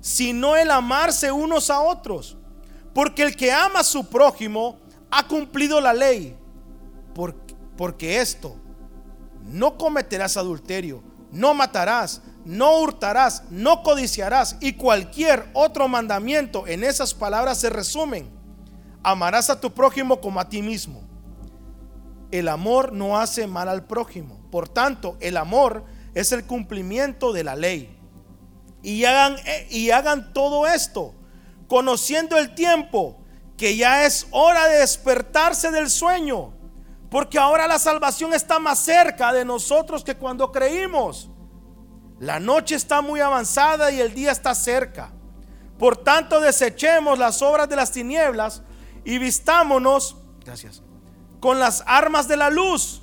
sino 0.00 0.56
el 0.56 0.70
amarse 0.70 1.32
unos 1.32 1.68
a 1.68 1.80
otros. 1.80 2.36
Porque 2.94 3.22
el 3.22 3.36
que 3.36 3.52
ama 3.52 3.80
a 3.80 3.84
su 3.84 4.08
prójimo 4.08 4.78
ha 5.10 5.26
cumplido 5.26 5.80
la 5.80 5.92
ley 5.92 6.36
porque 7.76 8.20
esto, 8.20 8.56
no 9.44 9.76
cometerás 9.76 10.36
adulterio, 10.36 11.02
no 11.30 11.54
matarás, 11.54 12.22
no 12.44 12.78
hurtarás, 12.80 13.44
no 13.50 13.82
codiciarás 13.82 14.56
y 14.60 14.74
cualquier 14.74 15.48
otro 15.52 15.88
mandamiento 15.88 16.66
en 16.66 16.84
esas 16.84 17.14
palabras 17.14 17.58
se 17.58 17.70
resumen. 17.70 18.30
Amarás 19.02 19.50
a 19.50 19.60
tu 19.60 19.72
prójimo 19.72 20.20
como 20.20 20.40
a 20.40 20.48
ti 20.48 20.62
mismo. 20.62 21.02
El 22.30 22.48
amor 22.48 22.92
no 22.92 23.18
hace 23.18 23.46
mal 23.46 23.68
al 23.68 23.86
prójimo. 23.86 24.40
Por 24.50 24.68
tanto, 24.68 25.16
el 25.20 25.36
amor 25.36 25.84
es 26.14 26.32
el 26.32 26.44
cumplimiento 26.44 27.32
de 27.32 27.44
la 27.44 27.56
ley. 27.56 27.98
Y 28.82 29.04
hagan, 29.04 29.36
eh, 29.44 29.66
y 29.70 29.90
hagan 29.90 30.32
todo 30.32 30.66
esto, 30.66 31.14
conociendo 31.68 32.38
el 32.38 32.54
tiempo, 32.54 33.18
que 33.56 33.76
ya 33.76 34.04
es 34.06 34.26
hora 34.30 34.66
de 34.68 34.78
despertarse 34.78 35.70
del 35.70 35.88
sueño 35.88 36.54
porque 37.12 37.38
ahora 37.38 37.68
la 37.68 37.78
salvación 37.78 38.32
está 38.32 38.58
más 38.58 38.78
cerca 38.78 39.34
de 39.34 39.44
nosotros 39.44 40.02
que 40.02 40.16
cuando 40.16 40.50
creímos. 40.50 41.28
La 42.18 42.40
noche 42.40 42.74
está 42.74 43.02
muy 43.02 43.20
avanzada 43.20 43.90
y 43.90 44.00
el 44.00 44.14
día 44.14 44.32
está 44.32 44.54
cerca. 44.54 45.12
Por 45.78 45.98
tanto, 45.98 46.40
desechemos 46.40 47.18
las 47.18 47.42
obras 47.42 47.68
de 47.68 47.76
las 47.76 47.92
tinieblas 47.92 48.62
y 49.04 49.18
vistámonos, 49.18 50.16
gracias, 50.42 50.82
con 51.38 51.60
las 51.60 51.84
armas 51.86 52.28
de 52.28 52.38
la 52.38 52.48
luz. 52.48 53.02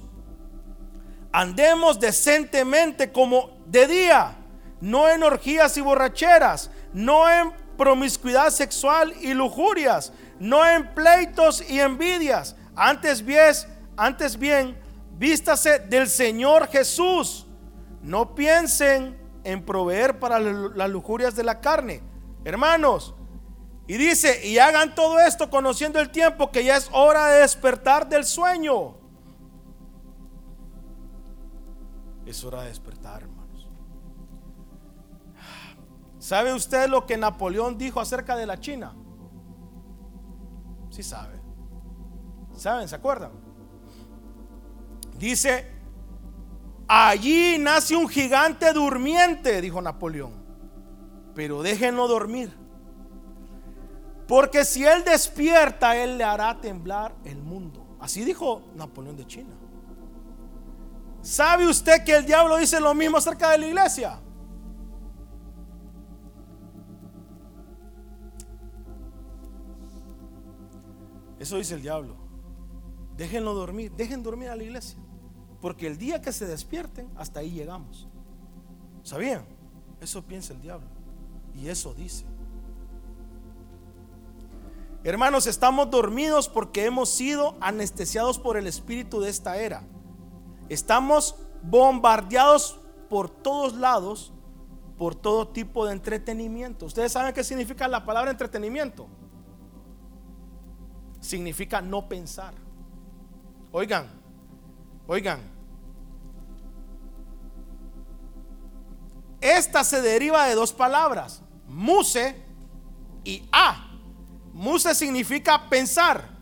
Andemos 1.32 2.00
decentemente 2.00 3.12
como 3.12 3.60
de 3.68 3.86
día, 3.86 4.38
no 4.82 5.08
en 5.08 5.22
orgías 5.22 5.78
y 5.78 5.82
borracheras, 5.82 6.72
no 6.94 7.30
en 7.30 7.52
promiscuidad 7.78 8.50
sexual 8.50 9.14
y 9.22 9.36
lujurias, 9.36 10.14
no 10.40 10.66
en 10.68 10.96
pleitos 10.96 11.64
y 11.70 11.80
envidias. 11.80 12.56
Antes 12.76 13.24
bien, 13.24 13.54
antes 14.00 14.40
bien, 14.40 14.78
vístase 15.18 15.80
del 15.80 16.08
Señor 16.08 16.68
Jesús. 16.68 17.46
No 18.02 18.34
piensen 18.34 19.20
en 19.44 19.66
proveer 19.66 20.20
para 20.20 20.40
las 20.40 20.90
lujurias 20.90 21.36
de 21.36 21.44
la 21.44 21.60
carne. 21.60 22.02
Hermanos, 22.46 23.14
y 23.88 23.98
dice, 23.98 24.48
y 24.48 24.58
hagan 24.58 24.96
todo 24.96 25.20
esto 25.20 25.50
conociendo 25.50 26.00
el 26.00 26.12
tiempo 26.12 26.50
que 26.50 26.64
ya 26.64 26.78
es 26.78 26.90
hora 26.94 27.28
de 27.28 27.42
despertar 27.42 28.08
del 28.08 28.24
sueño. 28.24 28.96
Es 32.26 32.44
hora 32.44 32.62
de 32.62 32.70
despertar, 32.70 33.24
hermanos. 33.24 33.68
¿Sabe 36.20 36.54
usted 36.54 36.88
lo 36.88 37.06
que 37.06 37.18
Napoleón 37.18 37.78
dijo 37.78 38.00
acerca 38.00 38.36
de 38.36 38.46
la 38.46 38.60
China? 38.60 38.96
Sí 40.90 41.04
sabe. 41.04 41.42
¿Saben? 42.56 42.88
¿Se 42.88 42.96
acuerdan? 42.96 43.49
Dice, 45.20 45.80
Allí 46.92 47.60
nace 47.60 47.96
un 47.96 48.10
gigante 48.10 48.74
durmiente, 48.74 49.62
dijo 49.62 49.80
Napoleón. 49.80 50.34
Pero 51.36 51.62
déjenlo 51.62 52.08
dormir. 52.08 52.52
Porque 54.28 54.66
si 54.66 54.84
él 54.84 55.04
despierta, 55.04 55.96
él 55.96 56.18
le 56.18 56.24
hará 56.24 56.60
temblar 56.60 57.14
el 57.26 57.44
mundo. 57.44 57.86
Así 58.00 58.26
dijo 58.26 58.64
Napoleón 58.74 59.16
de 59.16 59.28
China. 59.28 59.56
¿Sabe 61.22 61.68
usted 61.68 62.04
que 62.04 62.16
el 62.16 62.26
diablo 62.26 62.58
dice 62.58 62.80
lo 62.80 62.96
mismo 62.96 63.18
acerca 63.18 63.52
de 63.52 63.60
la 63.60 63.68
iglesia? 63.68 64.20
Eso 71.38 71.58
dice 71.58 71.76
el 71.76 71.84
diablo. 71.84 72.16
Déjenlo 73.16 73.54
dormir, 73.54 73.92
dejen 73.92 74.24
dormir 74.24 74.50
a 74.50 74.56
la 74.56 74.64
iglesia. 74.64 74.98
Porque 75.62 75.88
el 75.88 75.98
día 75.98 76.22
que 76.22 76.32
se 76.32 76.46
despierten, 76.46 77.10
hasta 77.18 77.42
ahí 77.42 77.52
llegamos. 77.52 78.08
¿Sabían? 79.04 79.44
Eso 80.02 80.22
piensa 80.22 80.54
el 80.54 80.62
diablo. 80.62 80.88
Y 81.56 81.68
eso 81.68 81.94
dice. 81.94 82.26
Hermanos, 85.04 85.48
estamos 85.48 85.90
dormidos 85.90 86.50
porque 86.50 86.86
hemos 86.86 87.10
sido 87.10 87.56
anestesiados 87.62 88.38
por 88.38 88.58
el 88.58 88.68
espíritu 88.68 89.22
de 89.22 89.30
esta 89.30 89.58
era. 89.58 89.84
Estamos 90.68 91.36
bombardeados 91.64 92.80
por 93.10 93.30
todos 93.30 93.76
lados 93.76 94.34
por 95.00 95.16
todo 95.16 95.48
tipo 95.48 95.86
de 95.86 95.94
entretenimiento. 95.94 96.86
¿Ustedes 96.86 97.14
saben 97.14 97.34
qué 97.34 97.44
significa 97.44 97.88
la 97.88 98.04
palabra 98.04 98.32
entretenimiento? 98.32 99.08
Significa 101.22 101.82
no 101.82 102.10
pensar. 102.10 102.54
Oigan, 103.72 104.19
oigan. 105.10 105.42
Esta 109.42 109.84
se 109.84 110.02
deriva 110.02 110.46
de 110.46 110.54
dos 110.54 110.72
palabras, 110.72 111.42
muse 111.68 112.36
y 113.24 113.48
a. 113.52 113.90
Muse 114.54 114.94
significa 114.94 115.68
pensar 115.70 116.38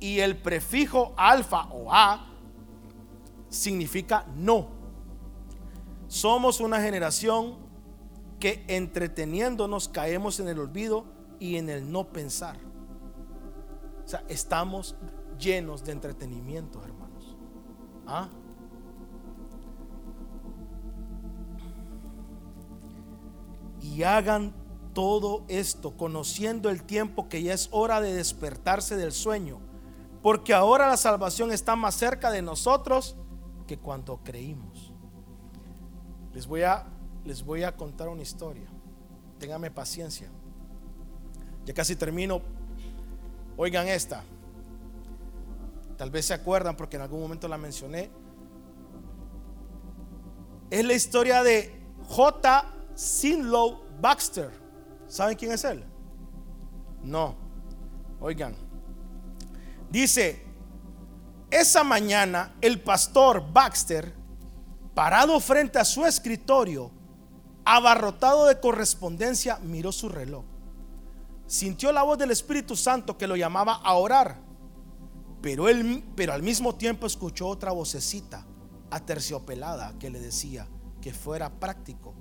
y 0.00 0.20
el 0.20 0.38
prefijo 0.38 1.12
alfa 1.16 1.66
o 1.66 1.92
a 1.92 2.26
significa 3.50 4.24
no. 4.36 4.68
Somos 6.08 6.60
una 6.60 6.80
generación 6.80 7.58
que 8.40 8.64
entreteniéndonos 8.68 9.88
caemos 9.88 10.40
en 10.40 10.48
el 10.48 10.58
olvido 10.58 11.04
y 11.38 11.56
en 11.56 11.68
el 11.68 11.90
no 11.90 12.08
pensar. 12.08 12.56
O 14.04 14.08
sea, 14.08 14.24
estamos 14.28 14.96
llenos 15.38 15.84
de 15.84 15.92
entretenimiento, 15.92 16.82
hermanos. 16.82 17.01
¿Ah? 18.14 18.28
Y 23.80 24.02
hagan 24.02 24.52
todo 24.92 25.44
esto 25.48 25.96
conociendo 25.96 26.68
el 26.68 26.82
tiempo 26.82 27.30
que 27.30 27.42
ya 27.42 27.54
es 27.54 27.70
hora 27.72 28.02
de 28.02 28.12
despertarse 28.12 28.96
del 28.96 29.12
sueño, 29.12 29.60
porque 30.22 30.52
ahora 30.52 30.88
la 30.88 30.98
salvación 30.98 31.52
está 31.52 31.74
más 31.74 31.94
cerca 31.94 32.30
de 32.30 32.42
nosotros 32.42 33.16
que 33.66 33.78
cuando 33.78 34.18
creímos. 34.22 34.92
Les 36.34 36.46
voy 36.46 36.64
a 36.64 36.86
les 37.24 37.42
voy 37.42 37.62
a 37.62 37.74
contar 37.74 38.08
una 38.08 38.20
historia. 38.20 38.66
Ténganme 39.38 39.70
paciencia. 39.70 40.28
Ya 41.64 41.72
casi 41.72 41.96
termino. 41.96 42.42
Oigan 43.56 43.88
esta. 43.88 44.22
Tal 46.02 46.10
vez 46.10 46.26
se 46.26 46.34
acuerdan 46.34 46.76
porque 46.76 46.96
en 46.96 47.02
algún 47.02 47.20
momento 47.20 47.46
la 47.46 47.56
mencioné. 47.56 48.10
Es 50.68 50.84
la 50.84 50.94
historia 50.94 51.44
de 51.44 51.80
J. 52.08 52.64
Sinlow 52.96 53.84
Baxter. 54.00 54.50
¿Saben 55.06 55.36
quién 55.36 55.52
es 55.52 55.62
él? 55.62 55.84
No. 57.04 57.36
Oigan. 58.18 58.56
Dice, 59.90 60.42
esa 61.48 61.84
mañana 61.84 62.56
el 62.60 62.82
pastor 62.82 63.52
Baxter, 63.52 64.12
parado 64.94 65.38
frente 65.38 65.78
a 65.78 65.84
su 65.84 66.04
escritorio, 66.04 66.90
abarrotado 67.64 68.46
de 68.46 68.58
correspondencia, 68.58 69.60
miró 69.62 69.92
su 69.92 70.08
reloj. 70.08 70.44
Sintió 71.46 71.92
la 71.92 72.02
voz 72.02 72.18
del 72.18 72.32
Espíritu 72.32 72.74
Santo 72.74 73.16
que 73.16 73.28
lo 73.28 73.36
llamaba 73.36 73.74
a 73.74 73.94
orar. 73.94 74.50
Pero 75.42 75.68
él, 75.68 76.04
pero 76.14 76.32
al 76.32 76.42
mismo 76.42 76.76
tiempo 76.76 77.06
escuchó 77.06 77.48
otra 77.48 77.72
vocecita 77.72 78.46
aterciopelada 78.90 79.98
que 79.98 80.08
le 80.08 80.20
decía 80.20 80.68
que 81.00 81.12
fuera 81.12 81.50
práctico 81.50 82.14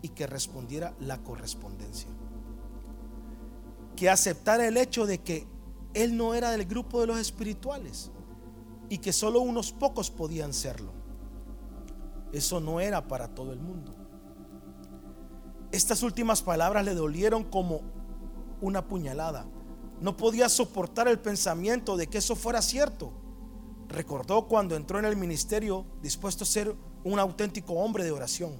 y 0.00 0.10
que 0.10 0.26
respondiera 0.26 0.94
la 1.00 1.18
correspondencia. 1.18 2.08
Que 3.96 4.08
aceptara 4.08 4.66
el 4.66 4.76
hecho 4.76 5.06
de 5.06 5.18
que 5.18 5.46
él 5.94 6.16
no 6.16 6.34
era 6.34 6.50
del 6.50 6.64
grupo 6.64 7.00
de 7.00 7.08
los 7.08 7.18
espirituales 7.18 8.10
y 8.88 8.98
que 8.98 9.12
solo 9.12 9.40
unos 9.40 9.72
pocos 9.72 10.10
podían 10.10 10.52
serlo. 10.52 10.92
Eso 12.32 12.60
no 12.60 12.80
era 12.80 13.06
para 13.08 13.28
todo 13.28 13.52
el 13.52 13.60
mundo. 13.60 13.94
Estas 15.72 16.02
últimas 16.02 16.42
palabras 16.42 16.84
le 16.84 16.94
dolieron 16.94 17.44
como 17.44 17.80
una 18.60 18.86
puñalada. 18.86 19.46
No 20.04 20.18
podía 20.18 20.50
soportar 20.50 21.08
el 21.08 21.18
pensamiento 21.18 21.96
de 21.96 22.08
que 22.08 22.18
eso 22.18 22.36
fuera 22.36 22.60
cierto. 22.60 23.10
Recordó 23.88 24.46
cuando 24.46 24.76
entró 24.76 24.98
en 24.98 25.06
el 25.06 25.16
ministerio 25.16 25.86
dispuesto 26.02 26.44
a 26.44 26.46
ser 26.46 26.76
un 27.04 27.18
auténtico 27.18 27.72
hombre 27.72 28.04
de 28.04 28.10
oración. 28.10 28.52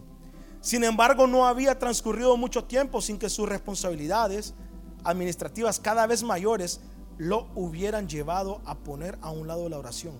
Sin 0.62 0.84
embargo, 0.84 1.26
no 1.26 1.44
había 1.44 1.78
transcurrido 1.78 2.38
mucho 2.38 2.64
tiempo 2.64 3.02
sin 3.02 3.18
que 3.18 3.28
sus 3.28 3.46
responsabilidades 3.46 4.54
administrativas 5.04 5.78
cada 5.78 6.06
vez 6.06 6.22
mayores 6.22 6.80
lo 7.18 7.48
hubieran 7.54 8.08
llevado 8.08 8.62
a 8.64 8.76
poner 8.76 9.18
a 9.20 9.28
un 9.28 9.46
lado 9.46 9.68
la 9.68 9.78
oración. 9.78 10.14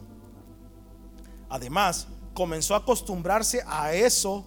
Además, 1.49 2.07
comenzó 2.35 2.75
a 2.75 2.81
acostumbrarse 2.81 3.63
a 3.67 3.95
eso 3.95 4.45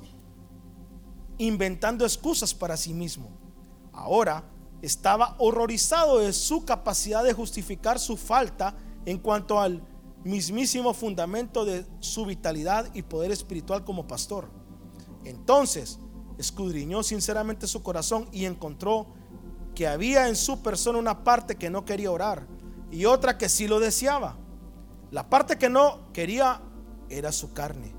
inventando 1.39 2.05
excusas 2.05 2.53
para 2.53 2.77
sí 2.77 2.93
mismo. 2.93 3.31
Ahora 3.91 4.43
estaba 4.81 5.35
horrorizado 5.39 6.19
de 6.19 6.33
su 6.33 6.65
capacidad 6.65 7.23
de 7.23 7.33
justificar 7.33 7.99
su 7.99 8.17
falta 8.17 8.75
en 9.05 9.17
cuanto 9.17 9.59
al 9.59 9.81
mismísimo 10.23 10.93
fundamento 10.93 11.65
de 11.65 11.85
su 11.99 12.25
vitalidad 12.25 12.89
y 12.93 13.01
poder 13.01 13.31
espiritual 13.31 13.83
como 13.83 14.07
pastor. 14.07 14.49
Entonces 15.23 15.99
escudriñó 16.37 17.03
sinceramente 17.03 17.67
su 17.67 17.81
corazón 17.81 18.27
y 18.31 18.45
encontró 18.45 19.07
que 19.73 19.87
había 19.87 20.27
en 20.27 20.35
su 20.35 20.61
persona 20.61 20.99
una 20.99 21.23
parte 21.23 21.55
que 21.55 21.69
no 21.69 21.85
quería 21.85 22.11
orar 22.11 22.47
y 22.91 23.05
otra 23.05 23.37
que 23.37 23.49
sí 23.49 23.67
lo 23.67 23.79
deseaba. 23.79 24.37
La 25.11 25.29
parte 25.29 25.57
que 25.57 25.69
no 25.69 26.11
quería 26.13 26.61
era 27.09 27.31
su 27.31 27.53
carne. 27.53 27.93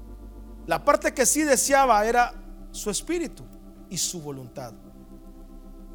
La 0.67 0.85
parte 0.85 1.15
que 1.15 1.25
sí 1.25 1.43
deseaba 1.43 2.05
era 2.07 2.35
su 2.71 2.91
espíritu 2.91 3.45
y 3.89 3.97
su 3.97 4.21
voluntad. 4.21 4.75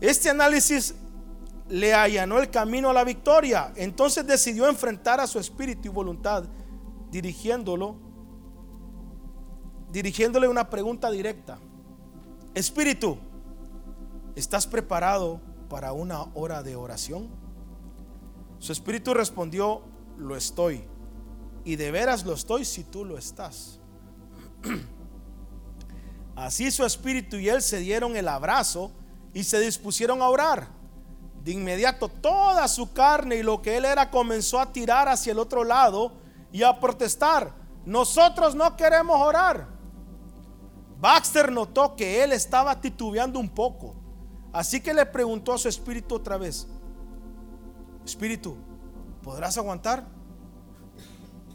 Este 0.03 0.29
análisis 0.29 0.95
le 1.69 1.93
allanó 1.93 2.37
el 2.37 2.49
camino 2.49 2.89
a 2.89 2.93
la 2.93 3.05
victoria. 3.05 3.71
Entonces 3.77 4.27
decidió 4.27 4.67
enfrentar 4.67 5.21
a 5.21 5.27
su 5.27 5.39
espíritu 5.39 5.87
y 5.87 5.91
voluntad, 5.91 6.43
dirigiéndolo, 7.09 7.95
dirigiéndole 9.93 10.49
una 10.49 10.69
pregunta 10.69 11.09
directa. 11.09 11.57
Espíritu, 12.53 13.17
¿estás 14.35 14.67
preparado 14.67 15.39
para 15.69 15.93
una 15.93 16.23
hora 16.33 16.61
de 16.63 16.75
oración? 16.75 17.29
Su 18.59 18.73
espíritu 18.73 19.13
respondió, 19.13 19.83
lo 20.17 20.35
estoy. 20.35 20.83
Y 21.63 21.77
de 21.77 21.91
veras 21.91 22.25
lo 22.25 22.33
estoy 22.33 22.65
si 22.65 22.83
tú 22.83 23.05
lo 23.05 23.17
estás. 23.17 23.79
Así 26.35 26.71
su 26.71 26.83
espíritu 26.83 27.37
y 27.37 27.47
él 27.47 27.61
se 27.61 27.79
dieron 27.79 28.17
el 28.17 28.27
abrazo 28.27 28.91
y 29.33 29.43
se 29.43 29.59
dispusieron 29.59 30.21
a 30.21 30.29
orar. 30.29 30.67
De 31.43 31.51
inmediato 31.51 32.07
toda 32.07 32.67
su 32.67 32.93
carne 32.93 33.37
y 33.37 33.43
lo 33.43 33.61
que 33.61 33.75
él 33.75 33.85
era 33.85 34.09
comenzó 34.09 34.59
a 34.59 34.71
tirar 34.71 35.09
hacia 35.09 35.31
el 35.31 35.39
otro 35.39 35.63
lado 35.63 36.13
y 36.51 36.63
a 36.63 36.79
protestar. 36.79 37.53
Nosotros 37.85 38.55
no 38.55 38.77
queremos 38.77 39.19
orar. 39.19 39.67
Baxter 40.99 41.51
notó 41.51 41.95
que 41.95 42.23
él 42.23 42.31
estaba 42.31 42.79
titubeando 42.79 43.39
un 43.39 43.49
poco. 43.49 43.95
Así 44.53 44.79
que 44.79 44.93
le 44.93 45.05
preguntó 45.05 45.53
a 45.53 45.57
su 45.57 45.67
espíritu 45.67 46.15
otra 46.15 46.37
vez, 46.37 46.67
Espíritu, 48.05 48.57
¿podrás 49.21 49.57
aguantar? 49.57 50.05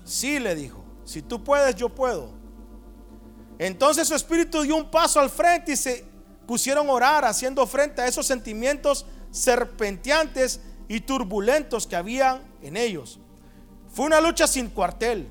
Sí, 0.04 0.38
le 0.38 0.54
dijo, 0.54 0.82
si 1.04 1.20
tú 1.20 1.44
puedes, 1.44 1.74
yo 1.76 1.90
puedo. 1.90 2.30
Entonces 3.58 4.08
su 4.08 4.14
espíritu 4.14 4.62
dio 4.62 4.76
un 4.76 4.90
paso 4.90 5.20
al 5.20 5.28
frente 5.28 5.72
y 5.72 5.76
se 5.76 6.07
pusieron 6.48 6.88
a 6.88 6.92
orar 6.92 7.24
haciendo 7.26 7.66
frente 7.66 8.00
a 8.00 8.06
esos 8.06 8.26
sentimientos 8.26 9.04
serpenteantes 9.30 10.62
y 10.88 11.00
turbulentos 11.00 11.86
que 11.86 11.94
habían 11.94 12.40
en 12.62 12.78
ellos. 12.78 13.20
Fue 13.92 14.06
una 14.06 14.18
lucha 14.18 14.46
sin 14.46 14.70
cuartel. 14.70 15.28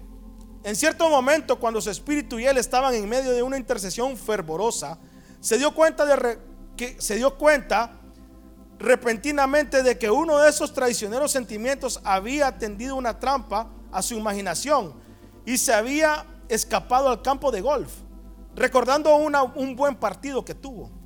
en 0.63 0.76
cierto 0.76 1.09
momento, 1.09 1.59
cuando 1.59 1.82
su 1.82 1.89
espíritu 1.89 2.38
y 2.38 2.45
él 2.45 2.57
estaban 2.57 2.93
en 2.93 3.09
medio 3.09 3.32
de 3.32 3.41
una 3.41 3.57
intercesión 3.57 4.15
fervorosa, 4.15 4.99
se 5.39 5.57
dio 5.57 5.74
cuenta 5.74 6.05
de 6.05 6.38
que 6.76 6.97
se 6.99 7.15
dio 7.15 7.36
cuenta 7.36 7.93
repentinamente 8.78 9.82
de 9.82 9.97
que 9.97 10.11
uno 10.11 10.38
de 10.38 10.51
esos 10.51 10.72
traicioneros 10.72 11.32
sentimientos 11.32 11.99
había 12.03 12.59
tendido 12.59 12.95
una 12.95 13.18
trampa 13.18 13.72
a 13.91 14.03
su 14.03 14.13
imaginación 14.13 14.93
y 15.47 15.57
se 15.57 15.74
había 15.74 16.28
escapado 16.47 17.09
al 17.09 17.24
campo 17.24 17.49
de 17.49 17.61
golf, 17.61 17.91
recordando 18.55 19.15
un 19.15 19.76
buen 19.76 19.95
partido 19.95 20.45
que 20.45 20.53
tuvo. 20.53 20.97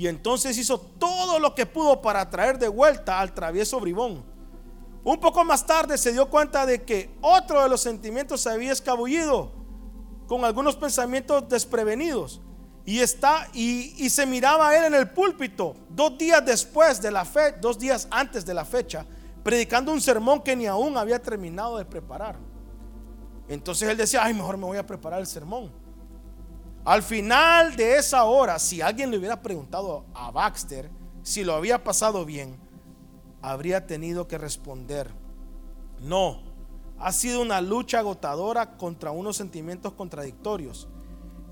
Y 0.00 0.08
entonces 0.08 0.56
hizo 0.56 0.80
todo 0.80 1.38
lo 1.38 1.54
que 1.54 1.66
pudo 1.66 2.00
para 2.00 2.30
traer 2.30 2.58
de 2.58 2.68
vuelta 2.68 3.20
al 3.20 3.34
travieso 3.34 3.78
bribón. 3.78 4.24
Un 5.04 5.20
poco 5.20 5.44
más 5.44 5.66
tarde 5.66 5.98
se 5.98 6.10
dio 6.10 6.30
cuenta 6.30 6.64
de 6.64 6.82
que 6.84 7.14
otro 7.20 7.62
de 7.62 7.68
los 7.68 7.82
sentimientos 7.82 8.40
se 8.40 8.48
había 8.48 8.72
escabullido 8.72 9.52
con 10.26 10.42
algunos 10.46 10.74
pensamientos 10.74 11.46
desprevenidos 11.50 12.40
y 12.86 13.00
está 13.00 13.46
y, 13.52 14.08
se 14.08 14.24
miraba 14.24 14.70
a 14.70 14.78
él 14.78 14.84
en 14.86 14.94
el 14.94 15.10
púlpito 15.10 15.76
dos 15.90 16.16
días 16.16 16.42
después 16.46 17.02
de 17.02 17.10
la 17.10 17.26
fe, 17.26 17.56
dos 17.60 17.78
días 17.78 18.08
antes 18.10 18.46
de 18.46 18.54
la 18.54 18.64
fecha, 18.64 19.04
predicando 19.42 19.92
un 19.92 20.00
sermón 20.00 20.40
que 20.40 20.56
ni 20.56 20.66
aún 20.66 20.96
había 20.96 21.20
terminado 21.20 21.76
de 21.76 21.84
preparar. 21.84 22.38
Entonces 23.48 23.86
él 23.86 23.98
decía, 23.98 24.24
ay, 24.24 24.32
mejor 24.32 24.56
me 24.56 24.64
voy 24.64 24.78
a 24.78 24.86
preparar 24.86 25.20
el 25.20 25.26
sermón. 25.26 25.70
Al 26.84 27.02
final 27.02 27.76
de 27.76 27.96
esa 27.96 28.24
hora, 28.24 28.58
si 28.58 28.80
alguien 28.80 29.10
le 29.10 29.18
hubiera 29.18 29.42
preguntado 29.42 30.06
a 30.14 30.30
Baxter 30.30 30.90
si 31.22 31.44
lo 31.44 31.54
había 31.54 31.84
pasado 31.84 32.24
bien, 32.24 32.58
habría 33.42 33.86
tenido 33.86 34.26
que 34.26 34.38
responder, 34.38 35.10
no, 36.00 36.40
ha 36.98 37.12
sido 37.12 37.42
una 37.42 37.60
lucha 37.60 37.98
agotadora 37.98 38.76
contra 38.76 39.10
unos 39.10 39.36
sentimientos 39.36 39.92
contradictorios 39.92 40.88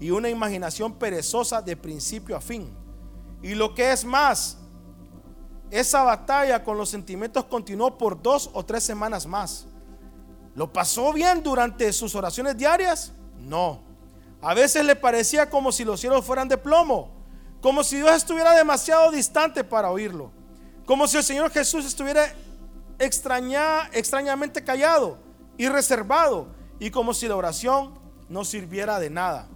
y 0.00 0.10
una 0.10 0.28
imaginación 0.28 0.94
perezosa 0.94 1.60
de 1.62 1.76
principio 1.76 2.36
a 2.36 2.40
fin. 2.40 2.70
Y 3.42 3.54
lo 3.54 3.74
que 3.74 3.92
es 3.92 4.04
más, 4.04 4.58
esa 5.70 6.02
batalla 6.02 6.64
con 6.64 6.76
los 6.76 6.88
sentimientos 6.88 7.44
continuó 7.44 7.98
por 7.98 8.20
dos 8.20 8.50
o 8.52 8.64
tres 8.64 8.82
semanas 8.82 9.26
más. 9.26 9.66
¿Lo 10.54 10.72
pasó 10.72 11.12
bien 11.12 11.42
durante 11.42 11.92
sus 11.92 12.14
oraciones 12.14 12.56
diarias? 12.56 13.12
No. 13.38 13.87
A 14.40 14.54
veces 14.54 14.84
le 14.84 14.94
parecía 14.94 15.50
como 15.50 15.72
si 15.72 15.84
los 15.84 16.00
cielos 16.00 16.24
fueran 16.24 16.48
de 16.48 16.58
plomo, 16.58 17.10
como 17.60 17.82
si 17.82 17.96
Dios 17.96 18.12
estuviera 18.12 18.54
demasiado 18.54 19.10
distante 19.10 19.64
para 19.64 19.90
oírlo, 19.90 20.30
como 20.86 21.08
si 21.08 21.16
el 21.16 21.24
Señor 21.24 21.50
Jesús 21.50 21.84
estuviera 21.84 22.32
extraña, 22.98 23.88
extrañamente 23.92 24.62
callado 24.62 25.18
y 25.56 25.68
reservado, 25.68 26.48
y 26.78 26.90
como 26.90 27.14
si 27.14 27.26
la 27.26 27.36
oración 27.36 27.98
no 28.28 28.44
sirviera 28.44 29.00
de 29.00 29.10
nada. 29.10 29.48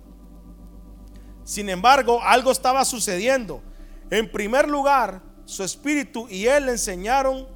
Sin 1.44 1.68
embargo, 1.68 2.20
algo 2.22 2.50
estaba 2.50 2.84
sucediendo. 2.84 3.62
En 4.10 4.30
primer 4.30 4.68
lugar, 4.68 5.22
su 5.44 5.62
espíritu 5.62 6.26
y 6.28 6.46
él 6.46 6.66
le 6.66 6.72
enseñaron 6.72 7.46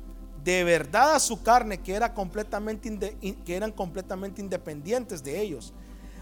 de 0.42 0.62
verdad 0.64 1.16
a 1.16 1.20
su 1.20 1.42
carne 1.42 1.80
que, 1.80 1.94
era 1.94 2.14
completamente 2.14 3.16
que 3.44 3.56
eran 3.56 3.72
completamente 3.72 4.40
independientes 4.40 5.22
de 5.24 5.40
ellos. 5.40 5.72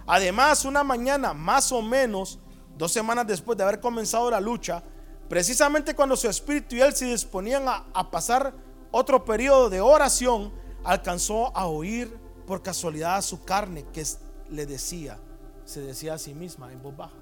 Además, 0.07 0.65
una 0.65 0.85
mañana, 0.85 1.33
más 1.33 1.73
o 1.73 1.81
menos 1.81 2.39
dos 2.77 2.93
semanas 2.93 3.27
después 3.27 3.57
de 3.57 3.65
haber 3.65 3.81
comenzado 3.81 4.31
la 4.31 4.41
lucha, 4.41 4.83
precisamente 5.29 5.95
cuando 5.95 6.17
su 6.17 6.29
espíritu 6.29 6.77
y 6.77 6.81
él 6.81 6.95
se 6.95 7.07
disponían 7.07 7.65
a, 7.67 8.11
pasar 8.11 8.55
otro 8.91 9.25
periodo 9.25 9.71
de 9.71 9.81
oración, 9.81 10.53
alcanzó 10.85 11.57
a 11.57 11.67
oír 11.67 12.19
por 12.47 12.63
casualidad 12.63 13.17
a 13.17 13.23
su 13.23 13.45
carne 13.45 13.87
que 13.93 14.05
le 14.51 14.67
decía, 14.67 15.19
se 15.65 15.81
decía 15.81 16.15
a 16.15 16.19
sí 16.19 16.35
misma 16.35 16.71
en 16.73 16.83
voz 16.83 16.97
baja. 16.97 17.15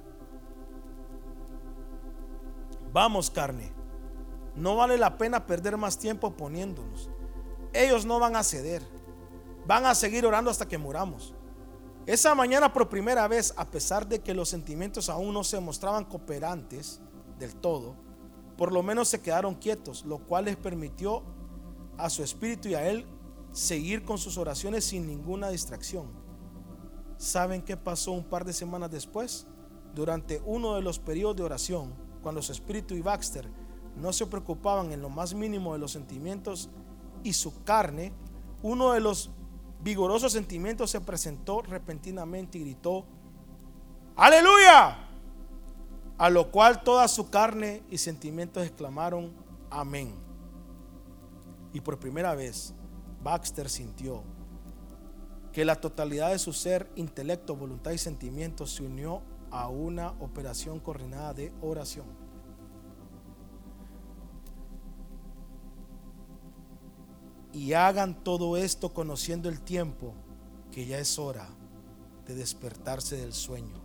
Vamos 2.92 3.30
carne, 3.30 3.72
no 4.56 4.76
vale 4.76 4.98
la 4.98 5.16
pena 5.16 5.46
perder 5.46 5.76
más 5.76 5.96
tiempo 5.96 6.36
poniéndonos. 6.36 7.08
Ellos 7.72 8.04
no 8.04 8.18
van 8.18 8.36
a 8.36 8.42
ceder, 8.42 8.82
van 9.66 9.86
a 9.86 9.94
seguir 9.94 10.26
orando 10.26 10.50
hasta 10.50 10.66
que 10.68 10.76
muramos. 10.76 11.34
Esa 12.04 12.34
mañana 12.34 12.72
por 12.72 12.88
primera 12.88 13.28
vez, 13.28 13.54
a 13.56 13.70
pesar 13.70 14.08
de 14.08 14.20
que 14.20 14.34
los 14.34 14.48
sentimientos 14.48 15.08
aún 15.08 15.32
no 15.32 15.44
se 15.44 15.60
mostraban 15.60 16.04
cooperantes 16.04 17.00
del 17.38 17.54
todo, 17.54 17.94
por 18.56 18.72
lo 18.72 18.82
menos 18.82 19.06
se 19.06 19.20
quedaron 19.20 19.54
quietos, 19.54 20.04
lo 20.04 20.18
cual 20.18 20.46
les 20.46 20.56
permitió 20.56 21.22
a 21.96 22.10
su 22.10 22.24
espíritu 22.24 22.68
y 22.68 22.74
a 22.74 22.88
él 22.88 23.06
seguir 23.52 24.04
con 24.04 24.18
sus 24.18 24.36
oraciones 24.36 24.84
sin 24.84 25.06
ninguna 25.06 25.50
distracción. 25.50 26.10
¿Saben 27.18 27.62
qué 27.62 27.76
pasó 27.76 28.10
un 28.10 28.24
par 28.24 28.44
de 28.44 28.52
semanas 28.52 28.90
después? 28.90 29.46
Durante 29.94 30.42
uno 30.44 30.74
de 30.74 30.82
los 30.82 30.98
periodos 30.98 31.36
de 31.36 31.44
oración, 31.44 31.94
cuando 32.20 32.42
su 32.42 32.50
espíritu 32.50 32.94
y 32.94 33.00
Baxter 33.00 33.48
no 33.96 34.12
se 34.12 34.26
preocupaban 34.26 34.90
en 34.90 35.02
lo 35.02 35.08
más 35.08 35.34
mínimo 35.34 35.72
de 35.72 35.78
los 35.78 35.92
sentimientos 35.92 36.68
y 37.22 37.34
su 37.34 37.62
carne, 37.62 38.12
uno 38.60 38.92
de 38.92 39.00
los 39.00 39.30
vigorosos 39.82 40.32
sentimientos 40.32 40.90
se 40.90 41.00
presentó 41.00 41.62
repentinamente 41.62 42.58
y 42.58 42.62
gritó, 42.62 43.04
aleluya, 44.16 45.08
a 46.18 46.30
lo 46.30 46.50
cual 46.50 46.82
toda 46.82 47.08
su 47.08 47.30
carne 47.30 47.82
y 47.90 47.98
sentimientos 47.98 48.64
exclamaron, 48.64 49.32
amén. 49.70 50.14
Y 51.72 51.80
por 51.80 51.98
primera 51.98 52.34
vez, 52.34 52.74
Baxter 53.22 53.68
sintió 53.68 54.22
que 55.52 55.64
la 55.64 55.76
totalidad 55.76 56.30
de 56.30 56.38
su 56.38 56.52
ser, 56.52 56.90
intelecto, 56.96 57.56
voluntad 57.56 57.90
y 57.90 57.98
sentimientos 57.98 58.72
se 58.72 58.84
unió 58.84 59.22
a 59.50 59.68
una 59.68 60.12
operación 60.20 60.80
coordinada 60.80 61.34
de 61.34 61.52
oración. 61.60 62.21
Y 67.52 67.74
hagan 67.74 68.24
todo 68.24 68.56
esto 68.56 68.92
conociendo 68.94 69.48
el 69.48 69.60
tiempo 69.60 70.14
que 70.70 70.86
ya 70.86 70.98
es 70.98 71.18
hora 71.18 71.48
de 72.26 72.34
despertarse 72.34 73.16
del 73.16 73.32
sueño. 73.32 73.80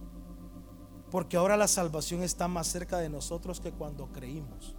Porque 1.11 1.38
ahora 1.38 1.57
la 1.57 1.68
salvación 1.68 2.24
está 2.24 2.47
más 2.47 2.68
cerca 2.68 2.97
de 2.97 3.09
nosotros 3.09 3.59
que 3.59 3.72
cuando 3.72 4.07
creímos. 4.11 4.76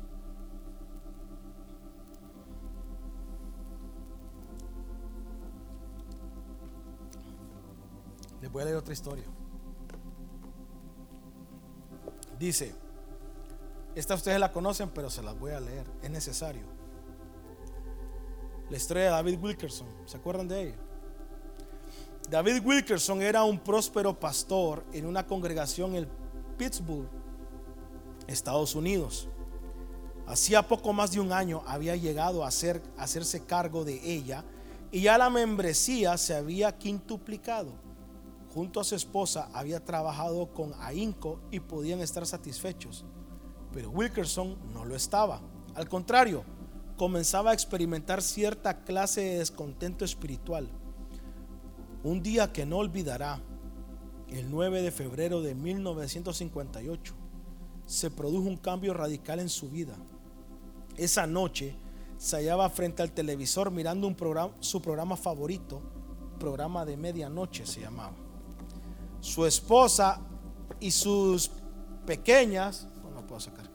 Les 8.41 8.51
voy 8.51 8.62
a 8.62 8.64
leer 8.66 8.76
otra 8.76 8.93
historia. 8.93 9.24
Dice, 12.39 12.72
esta 13.95 14.14
ustedes 14.14 14.39
la 14.39 14.53
conocen, 14.53 14.91
pero 14.91 15.11
se 15.11 15.22
las 15.22 15.39
voy 15.39 15.53
a 15.53 15.61
leer, 15.61 15.86
es 16.03 16.11
necesario. 16.11 16.78
La 18.70 18.76
historia 18.76 19.04
de 19.04 19.10
David 19.10 19.38
Wilkerson, 19.40 19.88
¿se 20.04 20.16
acuerdan 20.16 20.48
de 20.48 20.62
ella? 20.62 20.76
David 22.30 22.62
Wilkerson 22.64 23.22
era 23.22 23.42
un 23.44 23.58
próspero 23.58 24.18
pastor 24.18 24.84
en 24.92 25.06
una 25.06 25.26
congregación 25.26 25.96
en 25.96 26.08
Pittsburgh, 26.58 27.08
Estados 28.26 28.74
Unidos. 28.74 29.28
Hacía 30.26 30.66
poco 30.66 30.92
más 30.92 31.12
de 31.12 31.20
un 31.20 31.32
año 31.32 31.62
había 31.66 31.96
llegado 31.96 32.44
a, 32.44 32.48
hacer, 32.48 32.82
a 32.98 33.04
hacerse 33.04 33.44
cargo 33.46 33.84
de 33.84 33.94
ella 34.04 34.44
y 34.90 35.02
ya 35.02 35.16
la 35.16 35.30
membresía 35.30 36.18
se 36.18 36.34
había 36.34 36.76
quintuplicado 36.76 37.88
junto 38.58 38.80
a 38.80 38.84
su 38.84 38.94
esposa 38.94 39.48
había 39.52 39.84
trabajado 39.84 40.52
con 40.52 40.74
ahínco 40.80 41.40
y 41.50 41.60
podían 41.60 42.00
estar 42.00 42.26
satisfechos. 42.26 43.04
Pero 43.72 43.90
Wilkerson 43.90 44.56
no 44.72 44.84
lo 44.84 44.96
estaba. 44.96 45.40
Al 45.74 45.88
contrario, 45.88 46.44
comenzaba 46.99 47.53
a 47.53 47.55
experimentar 47.55 48.20
cierta 48.20 48.84
clase 48.84 49.22
de 49.22 49.38
descontento 49.38 50.05
espiritual. 50.05 50.68
Un 52.05 52.22
día 52.22 52.53
que 52.53 52.66
no 52.66 52.76
olvidará, 52.76 53.40
el 54.28 54.51
9 54.51 54.82
de 54.82 54.90
febrero 54.90 55.40
de 55.40 55.55
1958, 55.55 57.14
se 57.86 58.11
produjo 58.11 58.46
un 58.46 58.59
cambio 58.59 58.92
radical 58.92 59.40
en 59.40 59.49
su 59.49 59.70
vida. 59.70 59.96
Esa 60.99 61.26
noche 61.26 61.74
se 62.18 62.36
hallaba 62.36 62.68
frente 62.68 63.03
al 63.03 63.12
televisor 63.12 63.70
mirando 63.70 64.07
un 64.07 64.14
programa, 64.14 64.53
su 64.61 64.82
programa 64.82 65.16
favorito, 65.16 65.80
programa 66.38 66.84
de 66.84 66.99
medianoche 66.99 67.64
se 67.64 67.80
llamaba 67.80 68.28
su 69.20 69.46
esposa 69.46 70.20
y 70.80 70.90
sus 70.90 71.51
pequeñas, 72.07 72.86
no, 73.14 73.26
puedo 73.26 73.40
sacar, 73.40 73.67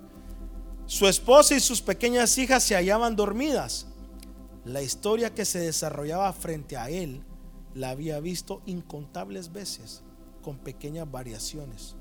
su 0.86 1.07
esposa 1.07 1.55
y 1.55 1.59
sus 1.59 1.81
pequeñas 1.81 2.38
hijas 2.38 2.63
se 2.63 2.75
hallaban 2.75 3.15
dormidas. 3.15 3.88
La 4.65 4.81
historia 4.81 5.34
que 5.34 5.45
se 5.45 5.59
desarrollaba 5.59 6.31
frente 6.34 6.77
a 6.77 6.89
él 6.89 7.23
la 7.73 7.89
había 7.89 8.19
visto 8.19 8.61
incontables 8.65 9.51
veces, 9.51 10.03
con 10.41 10.57
pequeñas 10.57 11.09
variaciones. 11.09 11.95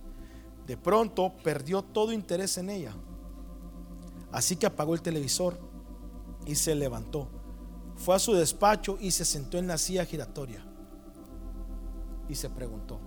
De 0.67 0.77
pronto 0.77 1.33
perdió 1.43 1.83
todo 1.83 2.13
interés 2.13 2.59
en 2.59 2.71
ella. 2.71 2.95
Así 4.31 4.57
que 4.57 4.67
apagó 4.67 4.95
el 4.95 5.03
televisor 5.03 5.59
y 6.47 6.55
se 6.55 6.75
levantó. 6.75 7.29
Fue 7.97 8.15
a 8.15 8.19
su 8.19 8.33
despacho 8.33 8.97
y 9.01 9.11
se 9.11 9.25
sentó 9.25 9.59
en 9.59 9.67
la 9.67 9.79
silla 9.79 10.05
giratoria. 10.05 10.65
y 12.29 12.35
se 12.35 12.49
preguntó, 12.49 12.99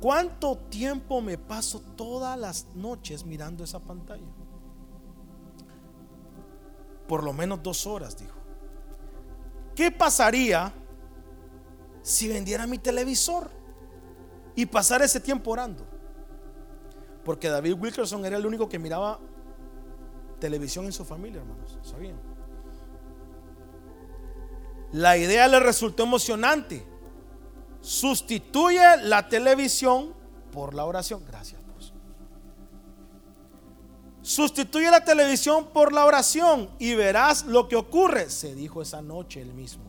¿cuánto 0.00 0.56
tiempo 0.56 1.20
me 1.20 1.36
paso 1.36 1.80
todas 1.96 2.38
las 2.38 2.66
noches 2.74 3.24
mirando 3.24 3.64
esa 3.64 3.80
pantalla? 3.80 4.37
Por 7.08 7.24
lo 7.24 7.32
menos 7.32 7.62
dos 7.62 7.86
horas, 7.86 8.16
dijo. 8.16 8.36
¿Qué 9.74 9.90
pasaría 9.90 10.72
si 12.02 12.28
vendiera 12.28 12.66
mi 12.66 12.78
televisor 12.78 13.50
y 14.54 14.66
pasara 14.66 15.06
ese 15.06 15.18
tiempo 15.18 15.50
orando? 15.50 15.86
Porque 17.24 17.48
David 17.48 17.74
Wilkerson 17.80 18.24
era 18.24 18.36
el 18.36 18.46
único 18.46 18.68
que 18.68 18.78
miraba 18.78 19.18
televisión 20.38 20.84
en 20.84 20.92
su 20.92 21.04
familia, 21.04 21.40
hermanos. 21.40 21.78
¿Sabían? 21.82 22.16
La 24.92 25.16
idea 25.16 25.48
le 25.48 25.60
resultó 25.60 26.04
emocionante. 26.04 26.86
Sustituye 27.80 28.98
la 29.02 29.28
televisión 29.28 30.14
por 30.52 30.74
la 30.74 30.84
oración. 30.84 31.24
Gracias. 31.26 31.57
Sustituye 34.28 34.90
la 34.90 35.02
televisión 35.02 35.68
por 35.72 35.90
la 35.90 36.04
oración 36.04 36.68
y 36.78 36.94
verás 36.94 37.46
lo 37.46 37.66
que 37.66 37.76
ocurre, 37.76 38.28
se 38.28 38.54
dijo 38.54 38.82
esa 38.82 39.00
noche 39.00 39.40
él 39.40 39.54
mismo. 39.54 39.84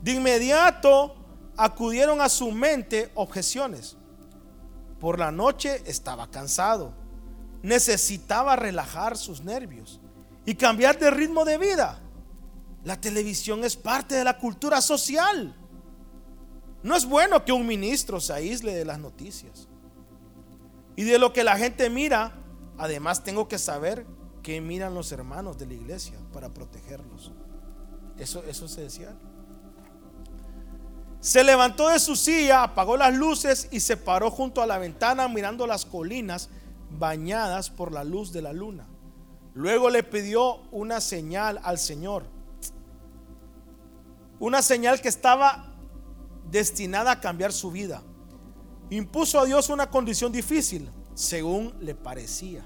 De 0.00 0.12
inmediato 0.12 1.14
acudieron 1.54 2.22
a 2.22 2.30
su 2.30 2.50
mente 2.52 3.12
objeciones. 3.14 3.98
Por 4.98 5.18
la 5.18 5.30
noche 5.30 5.82
estaba 5.84 6.30
cansado, 6.30 6.94
necesitaba 7.62 8.56
relajar 8.56 9.18
sus 9.18 9.42
nervios 9.42 10.00
y 10.46 10.54
cambiar 10.54 10.98
de 10.98 11.10
ritmo 11.10 11.44
de 11.44 11.58
vida. 11.58 12.00
La 12.82 12.98
televisión 12.98 13.62
es 13.62 13.76
parte 13.76 14.14
de 14.14 14.24
la 14.24 14.38
cultura 14.38 14.80
social. 14.80 15.54
No 16.82 16.96
es 16.96 17.04
bueno 17.04 17.44
que 17.44 17.52
un 17.52 17.66
ministro 17.66 18.20
se 18.20 18.32
aísle 18.32 18.74
de 18.74 18.86
las 18.86 18.98
noticias. 18.98 19.68
Y 20.96 21.02
de 21.02 21.18
lo 21.18 21.34
que 21.34 21.44
la 21.44 21.58
gente 21.58 21.90
mira, 21.90 22.40
además 22.78 23.24
tengo 23.24 23.48
que 23.48 23.58
saber 23.58 24.06
qué 24.42 24.60
miran 24.60 24.94
los 24.94 25.12
hermanos 25.12 25.58
de 25.58 25.66
la 25.66 25.74
iglesia 25.74 26.18
para 26.32 26.48
protegerlos. 26.48 27.32
Eso, 28.18 28.42
eso 28.44 28.68
se 28.68 28.82
decía. 28.82 29.14
Se 31.20 31.42
levantó 31.42 31.88
de 31.88 31.98
su 31.98 32.16
silla, 32.16 32.62
apagó 32.62 32.96
las 32.96 33.14
luces 33.14 33.68
y 33.70 33.80
se 33.80 33.96
paró 33.96 34.30
junto 34.30 34.60
a 34.62 34.66
la 34.66 34.78
ventana 34.78 35.26
mirando 35.28 35.66
las 35.66 35.86
colinas 35.86 36.50
bañadas 36.90 37.70
por 37.70 37.92
la 37.92 38.04
luz 38.04 38.32
de 38.32 38.42
la 38.42 38.52
luna. 38.52 38.86
Luego 39.54 39.88
le 39.88 40.02
pidió 40.02 40.56
una 40.70 41.00
señal 41.00 41.60
al 41.62 41.78
Señor 41.78 42.24
una 44.38 44.62
señal 44.62 45.00
que 45.00 45.08
estaba 45.08 45.72
destinada 46.50 47.12
a 47.12 47.20
cambiar 47.20 47.52
su 47.52 47.70
vida. 47.70 48.02
Impuso 48.90 49.40
a 49.40 49.44
Dios 49.44 49.70
una 49.70 49.88
condición 49.88 50.32
difícil, 50.32 50.90
según 51.14 51.74
le 51.80 51.94
parecía, 51.94 52.64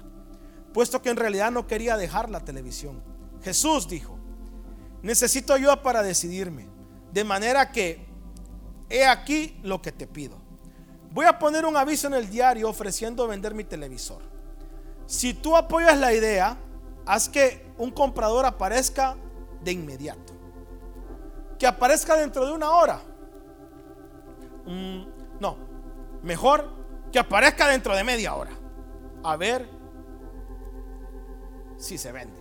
puesto 0.73 1.01
que 1.01 1.09
en 1.09 1.17
realidad 1.17 1.51
no 1.51 1.67
quería 1.67 1.97
dejar 1.97 2.29
la 2.29 2.43
televisión. 2.43 3.01
Jesús 3.41 3.87
dijo, 3.87 4.19
necesito 5.01 5.53
ayuda 5.53 5.81
para 5.81 6.03
decidirme, 6.03 6.67
de 7.11 7.23
manera 7.23 7.71
que 7.71 8.05
he 8.89 9.05
aquí 9.05 9.59
lo 9.63 9.81
que 9.81 9.91
te 9.91 10.07
pido. 10.07 10.37
Voy 11.11 11.25
a 11.25 11.39
poner 11.39 11.65
un 11.65 11.77
aviso 11.77 12.07
en 12.07 12.13
el 12.13 12.29
diario 12.29 12.69
ofreciendo 12.69 13.27
vender 13.27 13.55
mi 13.55 13.63
televisor. 13.63 14.21
Si 15.07 15.33
tú 15.33 15.55
apoyas 15.55 15.97
la 15.97 16.13
idea, 16.13 16.57
haz 17.05 17.29
que 17.29 17.65
un 17.77 17.91
comprador 17.91 18.45
aparezca 18.45 19.15
de 19.63 19.71
inmediato 19.71 20.39
que 21.59 21.67
aparezca 21.67 22.15
dentro 22.15 22.45
de 22.45 22.53
una 22.53 22.71
hora. 22.71 23.01
Mm, 24.65 25.03
no, 25.39 25.57
mejor 26.23 26.78
que 27.11 27.19
aparezca 27.19 27.67
dentro 27.67 27.95
de 27.95 28.03
media 28.03 28.35
hora. 28.35 28.51
A 29.23 29.35
ver 29.35 29.67
si 31.77 31.97
se 31.97 32.11
vende. 32.11 32.39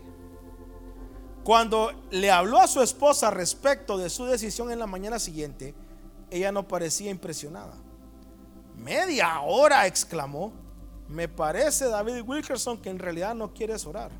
Cuando 1.44 1.92
le 2.10 2.30
habló 2.30 2.60
a 2.60 2.66
su 2.66 2.82
esposa 2.82 3.30
respecto 3.30 3.96
de 3.96 4.10
su 4.10 4.26
decisión 4.26 4.70
en 4.70 4.78
la 4.78 4.86
mañana 4.86 5.18
siguiente, 5.18 5.74
ella 6.30 6.52
no 6.52 6.68
parecía 6.68 7.10
impresionada. 7.10 7.74
Media 8.76 9.40
hora, 9.40 9.86
exclamó. 9.86 10.52
Me 11.08 11.26
parece, 11.26 11.88
David 11.88 12.22
Wilkerson, 12.26 12.78
que 12.78 12.90
en 12.90 12.98
realidad 12.98 13.34
no 13.34 13.54
quieres 13.54 13.86
orar. 13.86 14.10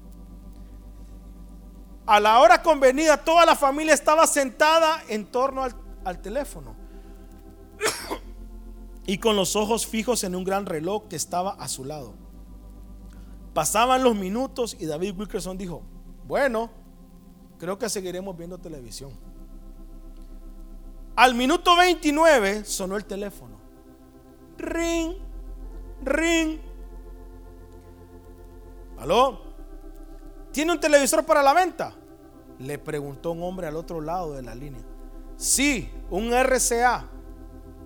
A 2.07 2.19
la 2.19 2.39
hora 2.39 2.63
convenida, 2.63 3.23
toda 3.23 3.45
la 3.45 3.55
familia 3.55 3.93
estaba 3.93 4.27
sentada 4.27 5.03
en 5.09 5.27
torno 5.27 5.63
al, 6.05 6.23
teléfono 6.23 6.75
y 9.09 9.17
con 9.17 9.37
los 9.37 9.57
ojos 9.57 9.87
fijos 9.87 10.23
en 10.23 10.37
un 10.37 10.45
gran 10.45 10.67
reloj 10.67 11.09
que 11.09 11.17
estaba 11.17 11.53
a 11.53 11.67
su 11.67 11.83
lado. 11.83 12.13
Pasaban 13.55 14.05
los 14.05 14.15
minutos 14.15 14.77
y 14.79 14.85
David 14.85 15.19
Wilkerson 15.19 15.57
dijo, 15.57 15.81
bueno, 16.27 16.69
creo 17.59 17.79
que 17.79 17.89
seguiremos 17.89 18.37
viendo 18.37 18.59
televisión. 18.59 19.13
Al 21.17 21.35
minuto 21.35 21.75
29 21.75 22.67
sonó 22.67 22.99
el 22.99 23.07
teléfono. 23.07 23.59
Ring, 24.59 25.15
ring. 26.05 26.61
¿Aló? 28.99 29.41
¿Tiene 30.53 30.73
un 30.73 30.81
televisor 30.81 31.25
para 31.25 31.43
la 31.43 31.55
venta? 31.55 31.95
Le 32.59 32.79
preguntó 32.79 33.31
un 33.31 33.43
hombre 33.43 33.69
al 33.69 33.77
otro 33.77 34.03
lado 34.03 34.35
de 34.35 34.43
la 34.43 34.55
línea. 34.55 34.83
Sí, 35.39 35.91
un 36.11 36.31
RCA 36.31 37.09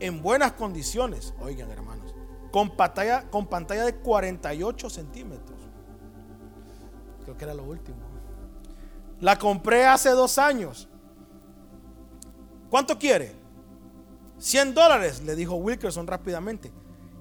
en 0.02 0.20
buenas 0.20 0.52
condiciones, 0.52 1.32
oigan 1.40 1.70
hermanos, 1.70 2.12
con 2.50 2.76
pantalla, 2.76 3.30
con 3.30 3.46
pantalla 3.46 3.84
de 3.84 3.94
48 3.94 4.90
centímetros. 4.90 5.58
Creo 7.22 7.36
que 7.36 7.44
era 7.44 7.54
lo 7.54 7.62
último. 7.62 7.98
La 9.20 9.38
compré 9.38 9.86
hace 9.86 10.10
dos 10.10 10.38
años. 10.38 10.88
¿Cuánto 12.68 12.98
quiere? 12.98 13.36
100 14.38 14.74
dólares, 14.74 15.22
le 15.22 15.36
dijo 15.36 15.54
Wilkerson 15.54 16.08
rápidamente. 16.08 16.72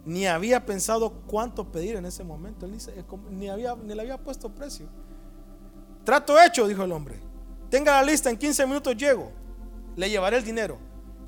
Ni 0.03 0.25
había 0.25 0.65
pensado 0.65 1.11
cuánto 1.27 1.71
pedir 1.71 1.97
en 1.97 2.05
ese 2.07 2.23
momento. 2.23 2.65
Él 2.65 2.71
dice, 2.71 3.05
ni, 3.29 3.47
había, 3.47 3.75
ni 3.75 3.93
le 3.93 4.01
había 4.01 4.17
puesto 4.17 4.49
precio. 4.49 4.87
Trato 6.03 6.41
hecho, 6.41 6.67
dijo 6.67 6.83
el 6.83 6.91
hombre. 6.91 7.19
Tenga 7.69 7.91
la 7.91 8.03
lista, 8.03 8.31
en 8.31 8.37
15 8.37 8.65
minutos 8.65 8.97
llego. 8.97 9.31
Le 9.95 10.09
llevaré 10.09 10.37
el 10.37 10.43
dinero. 10.43 10.79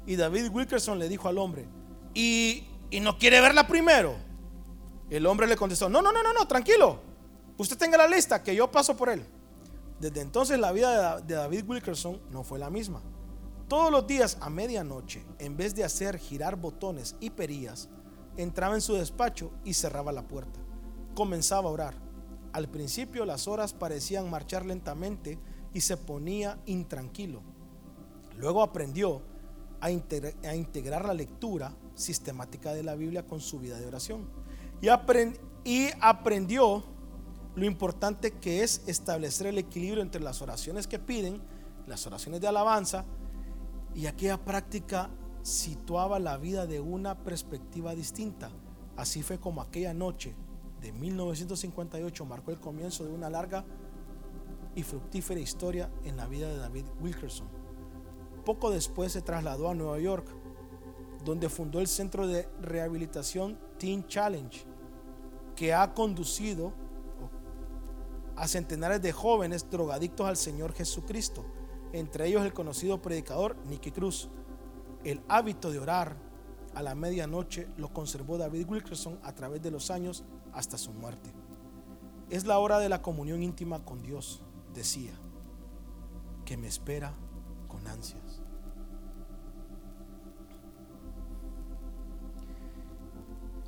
Y 0.05 0.15
David 0.15 0.49
Wilkerson 0.51 0.99
le 0.99 1.07
dijo 1.07 1.27
al 1.27 1.37
hombre, 1.37 1.65
¿y, 2.13 2.65
no 3.01 3.17
quiere 3.17 3.39
verla 3.41 3.67
primero? 3.67 4.15
El 5.09 5.25
hombre 5.25 5.47
le 5.47 5.55
contestó, 5.55 5.89
no, 5.89 6.01
no, 6.01 6.11
no, 6.11 6.23
no, 6.23 6.33
no, 6.33 6.47
tranquilo. 6.47 6.99
Usted 7.57 7.77
tenga 7.77 7.97
la 7.97 8.07
lista, 8.07 8.43
que 8.43 8.55
yo 8.55 8.69
paso 8.69 8.97
por 8.97 9.09
él. 9.09 9.25
Desde 9.99 10.21
entonces 10.21 10.59
la 10.59 10.71
vida 10.71 11.21
de 11.21 11.35
David 11.35 11.65
Wilkerson 11.67 12.19
no 12.31 12.43
fue 12.43 12.59
la 12.59 12.69
misma. 12.69 13.01
Todos 13.67 13.91
los 13.91 14.05
días 14.05 14.37
a 14.41 14.49
medianoche, 14.49 15.25
en 15.39 15.55
vez 15.55 15.73
de 15.73 15.83
hacer 15.83 16.17
girar 16.17 16.57
botones 16.57 17.15
y 17.19 17.29
perillas, 17.29 17.89
entraba 18.35 18.75
en 18.75 18.81
su 18.81 18.95
despacho 18.95 19.51
y 19.63 19.73
cerraba 19.73 20.11
la 20.11 20.27
puerta. 20.27 20.59
Comenzaba 21.15 21.69
a 21.69 21.71
orar. 21.71 21.95
Al 22.51 22.67
principio 22.69 23.25
las 23.25 23.47
horas 23.47 23.73
parecían 23.73 24.29
marchar 24.29 24.65
lentamente 24.65 25.39
y 25.73 25.81
se 25.81 25.97
ponía 25.97 26.59
intranquilo. 26.65 27.41
Luego 28.37 28.61
aprendió 28.61 29.21
a, 29.83 30.55
integrar 30.55 31.05
la 31.05 31.13
lectura 31.13 31.75
sistemática 31.93 32.73
de 32.73 32.83
la 32.83 32.95
Biblia 32.95 33.25
con 33.27 33.41
su 33.41 33.59
vida 33.59 33.77
de 33.77 33.85
oración. 33.85 34.29
Y, 34.81 34.87
y 35.69 35.89
aprendió 35.99 36.83
lo 37.55 37.65
importante 37.65 38.31
que 38.31 38.63
es 38.63 38.81
establecer 38.87 39.47
el 39.47 39.57
equilibrio 39.57 40.01
entre 40.01 40.21
las 40.21 40.41
oraciones 40.41 40.87
que 40.87 40.99
piden, 40.99 41.41
las 41.85 42.07
oraciones 42.07 42.39
de 42.39 42.47
alabanza, 42.47 43.03
y 43.93 44.05
aquella 44.05 44.43
práctica 44.43 45.09
situaba 45.41 46.17
la 46.17 46.37
vida 46.37 46.65
de 46.65 46.79
una 46.79 47.17
perspectiva 47.19 47.93
distinta. 47.93 48.51
Así 48.95 49.21
fue 49.21 49.37
como 49.37 49.61
aquella 49.61 49.93
noche 49.93 50.33
de 50.81 50.93
1958 50.93 52.25
marcó 52.25 52.51
el 52.51 52.59
comienzo 52.59 53.03
de 53.03 53.11
una 53.11 53.29
larga 53.29 53.65
y 54.75 54.83
fructífera 54.83 55.39
historia 55.39 55.91
en 56.05 56.15
la 56.15 56.27
vida 56.27 56.47
de 56.47 56.57
David 56.57 56.85
Wilkerson. 57.01 57.62
Poco 58.45 58.71
después 58.71 59.11
se 59.11 59.21
trasladó 59.21 59.69
a 59.69 59.75
Nueva 59.75 59.99
York, 59.99 60.27
donde 61.23 61.49
fundó 61.49 61.79
el 61.79 61.87
centro 61.87 62.27
de 62.27 62.47
rehabilitación 62.61 63.57
Teen 63.77 64.05
Challenge, 64.07 64.65
que 65.55 65.73
ha 65.73 65.93
conducido 65.93 66.73
a 68.35 68.47
centenares 68.47 69.01
de 69.01 69.11
jóvenes 69.11 69.69
drogadictos 69.69 70.27
al 70.27 70.37
Señor 70.37 70.73
Jesucristo, 70.73 71.45
entre 71.93 72.27
ellos 72.27 72.43
el 72.43 72.53
conocido 72.53 73.01
predicador 73.01 73.55
Nicky 73.67 73.91
Cruz. 73.91 74.29
El 75.03 75.21
hábito 75.27 75.71
de 75.71 75.79
orar 75.79 76.15
a 76.73 76.81
la 76.81 76.95
medianoche 76.95 77.67
lo 77.77 77.93
conservó 77.93 78.37
David 78.37 78.67
Wilkerson 78.67 79.19
a 79.23 79.33
través 79.33 79.61
de 79.61 79.71
los 79.71 79.91
años 79.91 80.23
hasta 80.53 80.77
su 80.77 80.91
muerte. 80.91 81.31
Es 82.29 82.45
la 82.45 82.57
hora 82.57 82.79
de 82.79 82.89
la 82.89 83.01
comunión 83.01 83.43
íntima 83.43 83.85
con 83.85 84.01
Dios, 84.01 84.41
decía, 84.73 85.13
que 86.45 86.57
me 86.57 86.67
espera 86.67 87.13
con 87.67 87.85
ansias. 87.87 88.22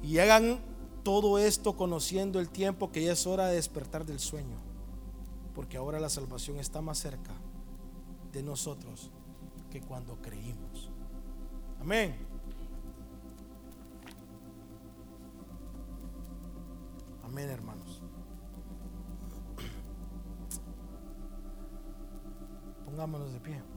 Y 0.05 0.19
hagan 0.19 0.59
todo 1.01 1.39
esto 1.39 1.75
conociendo 1.75 2.39
el 2.39 2.49
tiempo 2.49 2.91
que 2.91 3.03
ya 3.03 3.13
es 3.13 3.25
hora 3.25 3.47
de 3.47 3.55
despertar 3.55 4.05
del 4.05 4.19
sueño. 4.19 4.59
Porque 5.55 5.77
ahora 5.77 5.99
la 5.99 6.09
salvación 6.09 6.57
está 6.57 6.79
más 6.79 6.99
cerca 6.99 7.33
de 8.31 8.43
nosotros 8.43 9.09
que 9.71 9.81
cuando 9.81 10.21
creímos. 10.21 10.91
Amén. 11.81 12.15
Amén, 17.23 17.49
hermanos. 17.49 18.03
Pongámonos 22.85 23.33
de 23.33 23.39
pie. 23.39 23.74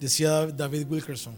Decía 0.00 0.46
David 0.46 0.86
Wilkerson, 0.90 1.34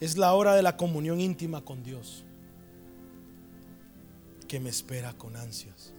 es 0.00 0.18
la 0.18 0.34
hora 0.34 0.54
de 0.54 0.62
la 0.62 0.76
comunión 0.76 1.20
íntima 1.20 1.64
con 1.64 1.82
Dios 1.82 2.24
que 4.46 4.60
me 4.60 4.68
espera 4.68 5.14
con 5.14 5.34
ansias. 5.36 5.94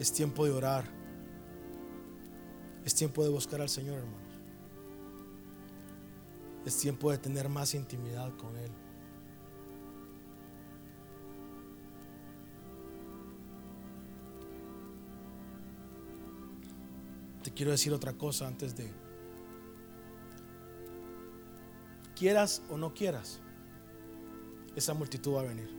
Es 0.00 0.12
tiempo 0.12 0.44
de 0.44 0.50
orar. 0.50 0.84
Es 2.84 2.94
tiempo 2.94 3.22
de 3.22 3.28
buscar 3.28 3.60
al 3.60 3.68
Señor, 3.68 3.98
hermanos. 3.98 4.34
Es 6.64 6.76
tiempo 6.78 7.10
de 7.10 7.18
tener 7.18 7.48
más 7.48 7.74
intimidad 7.74 8.34
con 8.36 8.56
Él. 8.56 8.70
Te 17.42 17.50
quiero 17.50 17.70
decir 17.70 17.92
otra 17.92 18.12
cosa 18.12 18.46
antes 18.46 18.76
de... 18.76 18.90
Quieras 22.14 22.62
o 22.68 22.76
no 22.76 22.92
quieras, 22.92 23.40
esa 24.76 24.92
multitud 24.92 25.36
va 25.36 25.40
a 25.40 25.44
venir. 25.44 25.70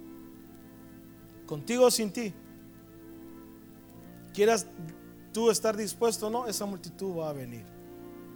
Contigo 1.45 1.85
o 1.85 1.91
sin 1.91 2.11
ti. 2.11 2.33
Quieras 4.33 4.65
tú 5.33 5.51
estar 5.51 5.77
dispuesto 5.77 6.27
o 6.27 6.29
no, 6.29 6.47
esa 6.47 6.65
multitud 6.65 7.17
va 7.17 7.29
a 7.29 7.33
venir. 7.33 7.65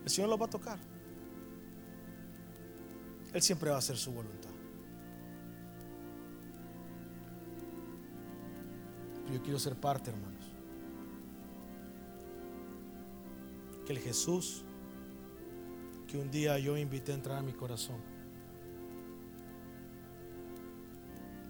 El 0.04 0.10
Señor 0.10 0.30
lo 0.30 0.38
va 0.38 0.46
a 0.46 0.50
tocar. 0.50 0.78
Él 3.34 3.42
siempre 3.42 3.70
va 3.70 3.78
a 3.78 3.80
hacer 3.80 3.98
su 3.98 4.12
voluntad. 4.12 4.52
Pero 9.24 9.34
yo 9.34 9.42
quiero 9.42 9.60
ser 9.60 9.76
parte, 9.76 10.12
hermanos. 10.12 10.45
Que 13.86 13.94
el 13.94 14.00
Jesús 14.00 14.64
que 16.08 16.18
un 16.18 16.32
día 16.32 16.58
yo 16.60 16.78
invité 16.78 17.12
a 17.12 17.16
entrar 17.16 17.38
a 17.38 17.42
mi 17.42 17.54
corazón 17.54 17.98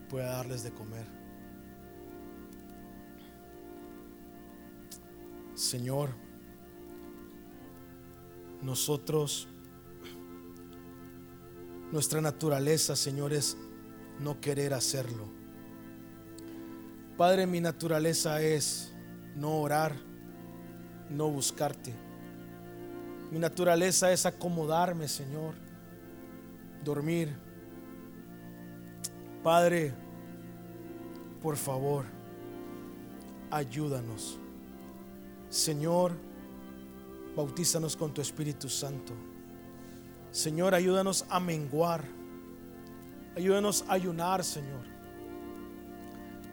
pueda 0.10 0.32
darles 0.32 0.64
de 0.64 0.72
comer. 0.72 1.06
Señor, 5.56 6.10
nosotros, 8.62 9.48
nuestra 11.92 12.22
naturaleza, 12.22 12.96
Señor, 12.96 13.34
es 13.34 13.58
no 14.20 14.40
querer 14.42 14.74
hacerlo. 14.74 15.26
Padre, 17.18 17.48
mi 17.48 17.62
naturaleza 17.62 18.42
es 18.42 18.94
no 19.36 19.60
orar, 19.62 19.96
no 21.10 21.30
buscarte. 21.30 22.05
Mi 23.36 23.42
naturaleza 23.42 24.14
es 24.14 24.26
acomodarme, 24.26 25.10
Señor, 25.10 25.56
dormir. 26.86 27.36
Padre, 29.44 29.94
por 31.42 31.58
favor, 31.58 32.06
ayúdanos. 33.52 34.40
Señor, 35.50 36.14
bautízanos 37.36 37.98
con 37.98 38.14
tu 38.14 38.22
Espíritu 38.22 38.70
Santo. 38.70 39.12
Señor, 40.32 40.74
ayúdanos 40.74 41.26
a 41.28 41.42
menguar. 41.42 42.06
Ayúdanos 43.36 43.84
a 43.90 43.96
ayunar, 43.96 44.46
Señor. 44.46 44.86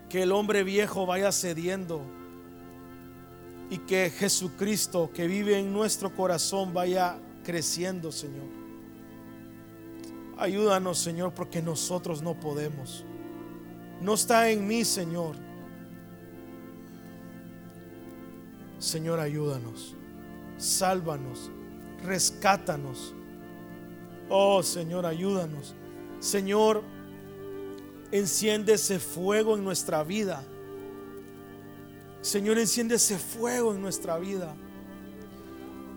Que 0.09 0.25
el 0.25 0.33
hombre 0.33 0.65
viejo 0.65 1.07
vaya 1.07 1.31
cediendo 1.31 2.03
y 3.73 3.79
que 3.79 4.11
Jesucristo 4.11 5.11
que 5.15 5.27
vive 5.27 5.59
en 5.59 5.73
nuestro 5.73 6.15
corazón 6.15 6.75
vaya 6.75 7.19
creciendo, 7.43 8.13
Señor. 8.13 8.45
Ayúdanos, 10.37 10.99
Señor, 10.99 11.33
porque 11.33 11.63
nosotros 11.63 12.21
no 12.21 12.39
podemos. 12.39 13.03
No 14.03 14.13
está 14.13 14.51
en 14.51 14.67
mí, 14.67 14.85
Señor. 14.85 15.37
Señor, 18.79 19.19
ayúdanos. 19.19 19.97
Sálvanos. 20.59 21.51
Rescátanos. 22.05 23.15
Oh, 24.29 24.63
Señor, 24.63 25.07
ayúdanos. 25.07 25.75
Señor, 26.21 26.83
enciende 28.11 28.75
ese 28.75 28.99
fuego 28.99 29.57
en 29.57 29.65
nuestra 29.65 30.05
vida. 30.05 30.45
Señor, 32.23 32.57
enciende 32.59 32.95
ese 32.95 33.19
fuego 33.19 33.75
en 33.75 33.83
nuestra 33.83 34.17
vida. 34.17 34.55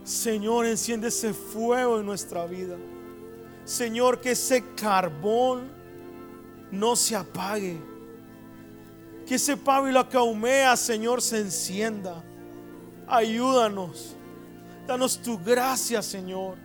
Señor, 0.03 0.65
enciende 0.65 1.07
ese 1.07 1.33
fuego 1.33 1.99
en 1.99 2.05
nuestra 2.05 2.45
vida. 2.47 2.77
Señor, 3.63 4.19
que 4.19 4.31
ese 4.31 4.63
carbón 4.75 5.69
no 6.71 6.95
se 6.95 7.15
apague. 7.15 7.79
Que 9.27 9.35
ese 9.35 9.55
pábilo 9.55 10.07
que 10.09 10.17
humea, 10.17 10.75
Señor, 10.75 11.21
se 11.21 11.39
encienda. 11.39 12.23
Ayúdanos. 13.07 14.15
Danos 14.87 15.19
tu 15.19 15.37
gracia, 15.37 16.01
Señor. 16.01 16.57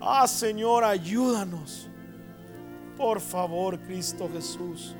Ah, 0.00 0.26
Señor, 0.26 0.84
ayúdanos. 0.84 1.88
Por 2.96 3.20
favor, 3.20 3.78
Cristo 3.80 4.28
Jesús. 4.32 4.94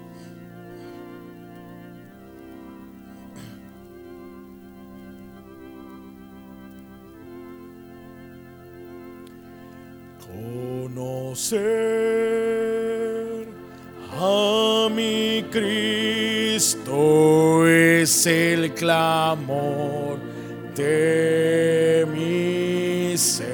Conocer 10.38 11.58
a 14.12 14.88
mi 14.94 15.44
Cristo 15.50 16.96
es 17.66 18.26
el 18.26 18.72
clamor 18.74 20.18
de 20.76 22.06
mi 22.12 23.16
ser. 23.18 23.48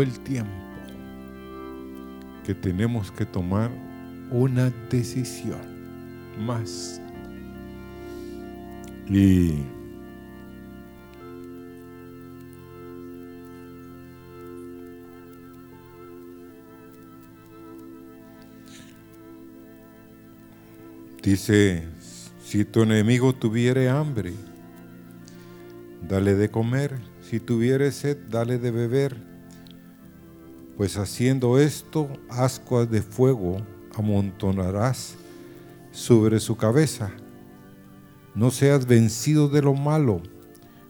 el 0.00 0.18
tiempo 0.20 0.62
que 2.44 2.54
tenemos 2.54 3.10
que 3.12 3.26
tomar 3.26 3.70
una 4.30 4.70
decisión. 4.90 5.60
Más. 6.38 7.00
Y 9.06 9.66
dice, 21.22 21.84
si 22.42 22.64
tu 22.64 22.82
enemigo 22.82 23.34
tuviere 23.34 23.90
hambre, 23.90 24.32
dale 26.08 26.34
de 26.34 26.50
comer, 26.50 26.98
si 27.20 27.38
tuviere 27.38 27.92
sed, 27.92 28.16
dale 28.30 28.58
de 28.58 28.70
beber, 28.70 29.31
pues 30.76 30.96
haciendo 30.96 31.58
esto, 31.58 32.08
ascuas 32.28 32.90
de 32.90 33.02
fuego 33.02 33.58
amontonarás 33.94 35.16
sobre 35.90 36.40
su 36.40 36.56
cabeza. 36.56 37.10
No 38.34 38.50
seas 38.50 38.86
vencido 38.86 39.48
de 39.48 39.62
lo 39.62 39.74
malo, 39.74 40.22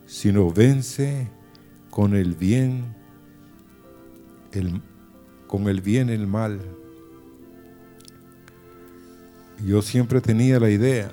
sino 0.06 0.50
vence 0.52 1.28
con 1.90 2.14
el 2.14 2.34
bien, 2.34 2.94
el, 4.52 4.80
con 5.48 5.68
el 5.68 5.80
bien 5.80 6.08
el 6.08 6.26
mal. 6.26 6.60
Yo 9.66 9.82
siempre 9.82 10.20
tenía 10.20 10.60
la 10.60 10.70
idea 10.70 11.10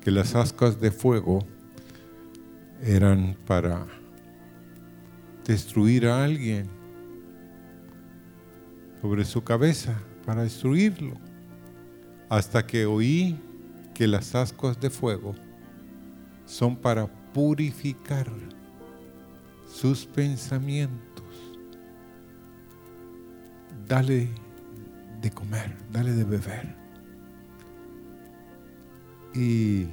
que 0.00 0.10
las 0.10 0.34
ascuas 0.34 0.80
de 0.80 0.90
fuego 0.90 1.46
eran 2.82 3.36
para 3.46 3.86
destruir 5.50 6.06
a 6.06 6.22
alguien 6.22 6.68
sobre 9.00 9.24
su 9.24 9.42
cabeza, 9.42 10.00
para 10.24 10.44
destruirlo. 10.44 11.14
Hasta 12.28 12.64
que 12.64 12.86
oí 12.86 13.36
que 13.92 14.06
las 14.06 14.36
ascuas 14.36 14.78
de 14.80 14.90
fuego 14.90 15.34
son 16.46 16.76
para 16.76 17.08
purificar 17.32 18.30
sus 19.66 20.06
pensamientos. 20.06 21.26
Dale 23.88 24.28
de 25.20 25.30
comer, 25.32 25.76
dale 25.90 26.12
de 26.12 26.22
beber. 26.22 26.76
Y 29.34 29.88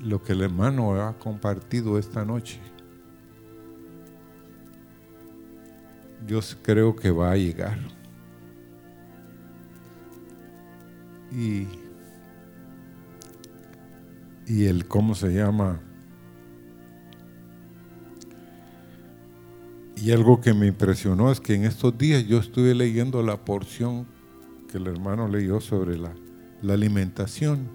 lo 0.00 0.22
que 0.22 0.34
el 0.34 0.42
hermano 0.42 0.94
ha 1.02 1.18
compartido 1.18 1.98
esta 1.98 2.24
noche, 2.24 2.60
yo 6.26 6.40
creo 6.62 6.96
que 6.96 7.10
va 7.10 7.32
a 7.32 7.36
llegar. 7.36 7.78
Y, 11.30 11.66
y 14.46 14.66
el, 14.66 14.86
¿cómo 14.86 15.14
se 15.14 15.28
llama? 15.28 15.80
Y 19.96 20.12
algo 20.12 20.40
que 20.40 20.52
me 20.52 20.66
impresionó 20.66 21.32
es 21.32 21.40
que 21.40 21.54
en 21.54 21.64
estos 21.64 21.96
días 21.96 22.26
yo 22.26 22.38
estuve 22.38 22.74
leyendo 22.74 23.22
la 23.22 23.44
porción 23.44 24.06
que 24.70 24.78
el 24.78 24.86
hermano 24.86 25.28
leyó 25.28 25.60
sobre 25.60 25.96
la, 25.96 26.12
la 26.62 26.74
alimentación. 26.74 27.68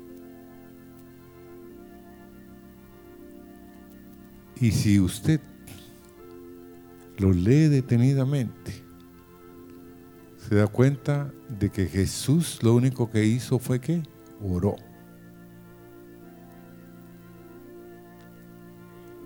Y 4.61 4.71
si 4.71 4.99
usted 4.99 5.39
lo 7.19 7.31
lee 7.33 7.67
detenidamente, 7.67 8.83
se 10.37 10.55
da 10.55 10.67
cuenta 10.67 11.31
de 11.47 11.69
que 11.69 11.85
Jesús 11.85 12.63
lo 12.63 12.73
único 12.73 13.11
que 13.11 13.25
hizo 13.25 13.59
fue 13.59 13.79
que 13.79 14.01
oró. 14.41 14.75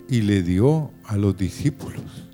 Y 0.09 0.21
le 0.21 0.43
dio 0.43 0.91
a 1.05 1.15
los 1.15 1.37
discípulos 1.37 2.29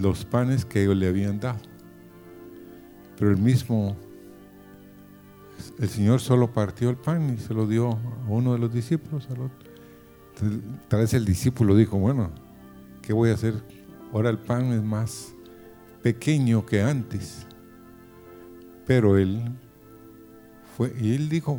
los 0.00 0.24
panes 0.24 0.64
que 0.64 0.82
ellos 0.82 0.96
le 0.96 1.08
habían 1.08 1.40
dado. 1.40 1.60
Pero 3.18 3.30
el 3.30 3.38
mismo, 3.38 3.96
el 5.78 5.88
Señor 5.88 6.20
solo 6.20 6.52
partió 6.52 6.90
el 6.90 6.96
pan 6.96 7.34
y 7.34 7.38
se 7.38 7.54
lo 7.54 7.66
dio 7.66 7.90
a 7.92 8.28
uno 8.28 8.52
de 8.52 8.58
los 8.58 8.72
discípulos, 8.72 9.28
al 9.30 9.42
otro. 9.42 9.65
Tal 10.88 11.00
vez 11.00 11.14
el 11.14 11.24
discípulo 11.24 11.74
dijo, 11.74 11.98
bueno, 11.98 12.30
¿qué 13.00 13.14
voy 13.14 13.30
a 13.30 13.34
hacer? 13.34 13.54
Ahora 14.12 14.28
el 14.28 14.38
pan 14.38 14.66
es 14.72 14.82
más 14.82 15.34
pequeño 16.02 16.66
que 16.66 16.82
antes. 16.82 17.46
Pero 18.86 19.16
él 19.16 19.42
fue, 20.76 20.94
y 21.00 21.14
él 21.14 21.30
dijo, 21.30 21.58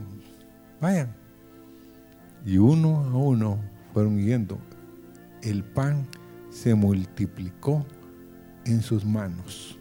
vayan. 0.80 1.15
Y 2.45 2.59
uno 2.59 2.99
a 2.99 3.17
uno 3.17 3.59
fueron 3.93 4.19
yendo. 4.19 4.59
El 5.41 5.63
pan 5.63 6.05
se 6.51 6.75
multiplicó 6.75 7.84
en 8.65 8.84
sus 8.84 9.03
manos. 9.03 9.78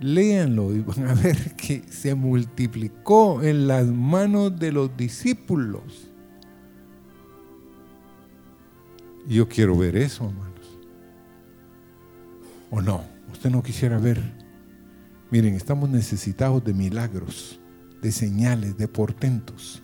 Léanlo 0.00 0.74
y 0.74 0.80
van 0.80 1.08
a 1.08 1.14
ver 1.14 1.56
que 1.56 1.82
se 1.90 2.14
multiplicó 2.14 3.42
en 3.42 3.66
las 3.66 3.86
manos 3.86 4.58
de 4.58 4.72
los 4.72 4.94
discípulos. 4.96 6.09
Yo 9.28 9.48
quiero 9.48 9.76
ver 9.76 9.96
eso, 9.96 10.24
hermanos. 10.24 10.78
¿O 12.70 12.80
no? 12.80 13.04
Usted 13.32 13.50
no 13.50 13.62
quisiera 13.62 13.98
ver. 13.98 14.20
Miren, 15.30 15.54
estamos 15.54 15.88
necesitados 15.90 16.64
de 16.64 16.74
milagros, 16.74 17.60
de 18.02 18.12
señales, 18.12 18.76
de 18.76 18.88
portentos. 18.88 19.82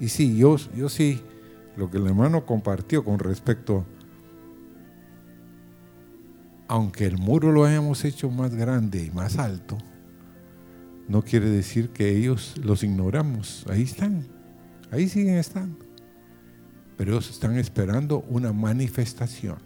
Y 0.00 0.08
sí, 0.08 0.36
yo, 0.36 0.56
yo 0.76 0.88
sí, 0.88 1.22
lo 1.76 1.90
que 1.90 1.98
el 1.98 2.06
hermano 2.06 2.44
compartió 2.44 3.04
con 3.04 3.18
respecto, 3.18 3.86
aunque 6.66 7.06
el 7.06 7.16
muro 7.16 7.50
lo 7.52 7.64
hayamos 7.64 8.04
hecho 8.04 8.30
más 8.30 8.54
grande 8.54 9.04
y 9.04 9.10
más 9.10 9.38
alto, 9.38 9.78
no 11.08 11.22
quiere 11.22 11.48
decir 11.48 11.90
que 11.90 12.14
ellos 12.16 12.54
los 12.62 12.84
ignoramos. 12.84 13.64
Ahí 13.70 13.82
están, 13.82 14.26
ahí 14.90 15.08
siguen 15.08 15.36
estando 15.36 15.87
pero 16.98 17.12
ellos 17.12 17.30
están 17.30 17.56
esperando 17.56 18.24
una 18.28 18.52
manifestación 18.52 19.58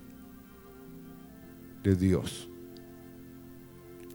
de 1.83 1.97
Dios. 1.97 2.47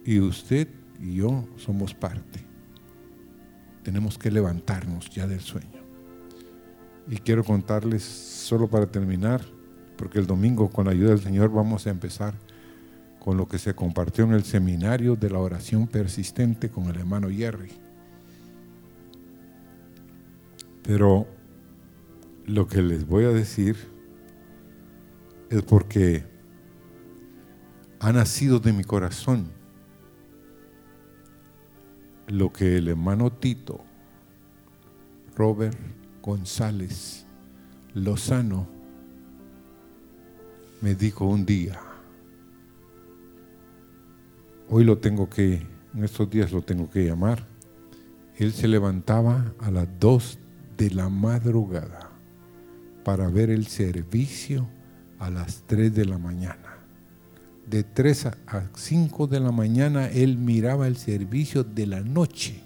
Y 0.06 0.20
usted 0.20 0.68
y 1.02 1.16
yo 1.16 1.46
somos 1.58 1.96
parte. 1.96 2.46
Tenemos 3.84 4.20
que 4.20 4.30
levantarnos 4.30 5.10
ya 5.10 5.26
del 5.26 5.40
sueño. 5.40 5.82
Y 7.10 7.18
quiero 7.18 7.44
contarles, 7.44 8.04
solo 8.04 8.70
para 8.70 8.86
terminar, 8.86 9.42
porque 9.98 10.20
el 10.20 10.28
domingo 10.28 10.70
con 10.70 10.86
la 10.86 10.92
ayuda 10.92 11.10
del 11.10 11.22
Señor 11.22 11.52
vamos 11.52 11.88
a 11.88 11.90
empezar 11.90 12.36
con 13.20 13.36
lo 13.36 13.48
que 13.48 13.58
se 13.58 13.74
compartió 13.74 14.26
en 14.26 14.34
el 14.34 14.44
seminario 14.44 15.16
de 15.16 15.32
la 15.32 15.40
oración 15.40 15.88
persistente 15.88 16.70
con 16.70 16.86
el 16.86 16.98
hermano 16.98 17.30
Jerry. 17.32 17.72
Pero 20.84 21.37
lo 22.48 22.68
que 22.68 22.82
les 22.82 23.06
voy 23.06 23.26
a 23.26 23.30
decir 23.30 23.78
es 25.50 25.62
porque 25.62 26.24
ha 28.00 28.12
nacido 28.12 28.60
de 28.60 28.74
mi 28.74 28.84
corazón 28.84 29.52
lo 32.28 32.52
que 32.52 32.78
el 32.78 32.88
hermano 32.88 33.32
Tito, 33.32 33.82
Robert 35.36 35.78
González 36.22 37.26
Lozano, 37.94 38.68
me 40.82 40.96
dijo 40.96 41.26
un 41.26 41.46
día. 41.46 41.80
Hoy 44.70 44.84
lo 44.84 44.98
tengo 44.98 45.30
que, 45.30 45.66
en 45.94 46.04
estos 46.04 46.30
días 46.30 46.52
lo 46.52 46.64
tengo 46.64 46.90
que 46.90 47.06
llamar 47.06 47.46
él 48.38 48.54
se 48.54 48.68
levantaba 48.68 49.54
a 49.60 49.72
las 49.72 49.88
2 50.00 50.38
de 50.78 50.92
la 50.92 51.10
madrugada 51.10 52.07
para 53.08 53.30
ver 53.30 53.50
el 53.52 53.68
servicio 53.68 54.68
a 55.18 55.30
las 55.30 55.64
3 55.66 55.96
de 55.96 56.04
la 56.04 56.18
mañana. 56.18 56.76
De 57.66 57.86
3 57.86 58.26
a 58.26 58.70
5 58.76 59.28
de 59.28 59.40
la 59.40 59.54
mañana 59.54 60.10
él 60.10 60.38
miraba 60.38 60.88
el 60.90 60.98
servicio 60.98 61.64
de 61.64 61.88
la 61.88 62.02
noche. 62.02 62.62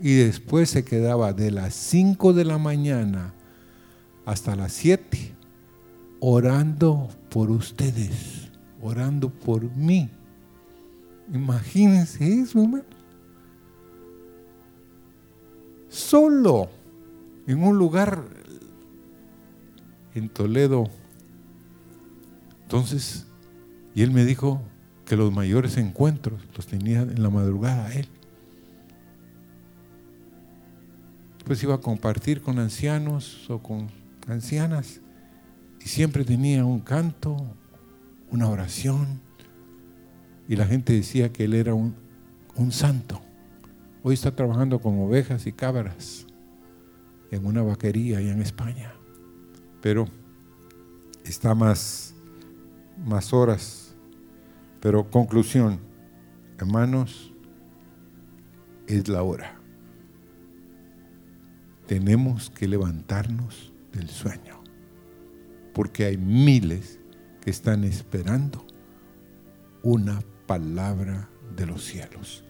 Y 0.00 0.14
después 0.14 0.70
se 0.70 0.84
quedaba 0.84 1.32
de 1.32 1.50
las 1.50 1.74
5 1.74 2.32
de 2.32 2.44
la 2.44 2.56
mañana 2.58 3.34
hasta 4.24 4.54
las 4.54 4.74
7 4.74 5.34
orando 6.20 7.08
por 7.30 7.50
ustedes, 7.50 8.48
orando 8.80 9.28
por 9.28 9.64
mí. 9.74 10.08
Imagínense 11.34 12.42
eso, 12.42 12.62
hermano. 12.62 12.84
Solo 15.88 16.68
en 17.48 17.60
un 17.60 17.76
lugar 17.76 18.37
en 20.18 20.28
Toledo. 20.28 20.90
Entonces, 22.62 23.26
y 23.94 24.02
él 24.02 24.10
me 24.10 24.24
dijo 24.24 24.60
que 25.06 25.16
los 25.16 25.32
mayores 25.32 25.78
encuentros 25.78 26.42
los 26.54 26.66
tenía 26.66 27.00
en 27.00 27.22
la 27.22 27.30
madrugada 27.30 27.92
él. 27.94 28.08
Pues 31.44 31.62
iba 31.62 31.76
a 31.76 31.80
compartir 31.80 32.42
con 32.42 32.58
ancianos 32.58 33.48
o 33.48 33.62
con 33.62 33.88
ancianas 34.26 35.00
y 35.80 35.88
siempre 35.88 36.24
tenía 36.24 36.64
un 36.66 36.80
canto, 36.80 37.38
una 38.30 38.48
oración 38.48 39.20
y 40.46 40.56
la 40.56 40.66
gente 40.66 40.92
decía 40.92 41.32
que 41.32 41.44
él 41.44 41.54
era 41.54 41.72
un, 41.72 41.94
un 42.56 42.70
santo. 42.70 43.22
Hoy 44.02 44.14
está 44.14 44.36
trabajando 44.36 44.78
con 44.78 44.98
ovejas 45.00 45.46
y 45.46 45.52
cabras 45.52 46.26
en 47.30 47.46
una 47.46 47.62
vaquería 47.62 48.18
allá 48.18 48.32
en 48.32 48.42
España 48.42 48.97
pero 49.80 50.06
está 51.24 51.54
más, 51.54 52.14
más 53.04 53.32
horas. 53.32 53.94
Pero 54.80 55.10
conclusión, 55.10 55.78
hermanos, 56.58 57.32
es 58.86 59.08
la 59.08 59.22
hora. 59.22 59.60
Tenemos 61.86 62.50
que 62.50 62.68
levantarnos 62.68 63.72
del 63.92 64.08
sueño, 64.08 64.62
porque 65.74 66.04
hay 66.04 66.16
miles 66.16 67.00
que 67.40 67.50
están 67.50 67.84
esperando 67.84 68.64
una 69.82 70.20
palabra 70.46 71.28
de 71.56 71.66
los 71.66 71.84
cielos. 71.84 72.44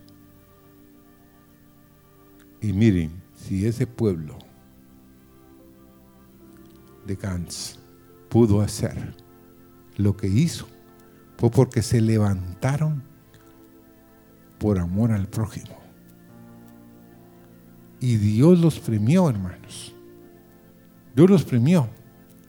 Y 2.61 2.73
miren, 2.73 3.13
si 3.35 3.67
ese 3.67 3.87
pueblo 3.87 4.39
de 7.09 7.17
Gantz 7.17 7.79
pudo 8.29 8.61
hacer 8.61 9.15
lo 9.97 10.17
que 10.17 10.29
hizo 10.29 10.69
fue 11.39 11.51
porque 11.51 11.83
se 11.83 12.01
levantaron 12.01 13.03
por 14.59 14.79
amor 14.79 15.13
al 15.13 15.29
prójimo. 15.29 15.77
Y 18.01 18.17
Dios 18.17 18.59
los 18.61 18.79
premió, 18.81 19.29
hermanos. 19.29 19.95
Dios 21.15 21.31
los 21.31 21.45
premió, 21.45 21.89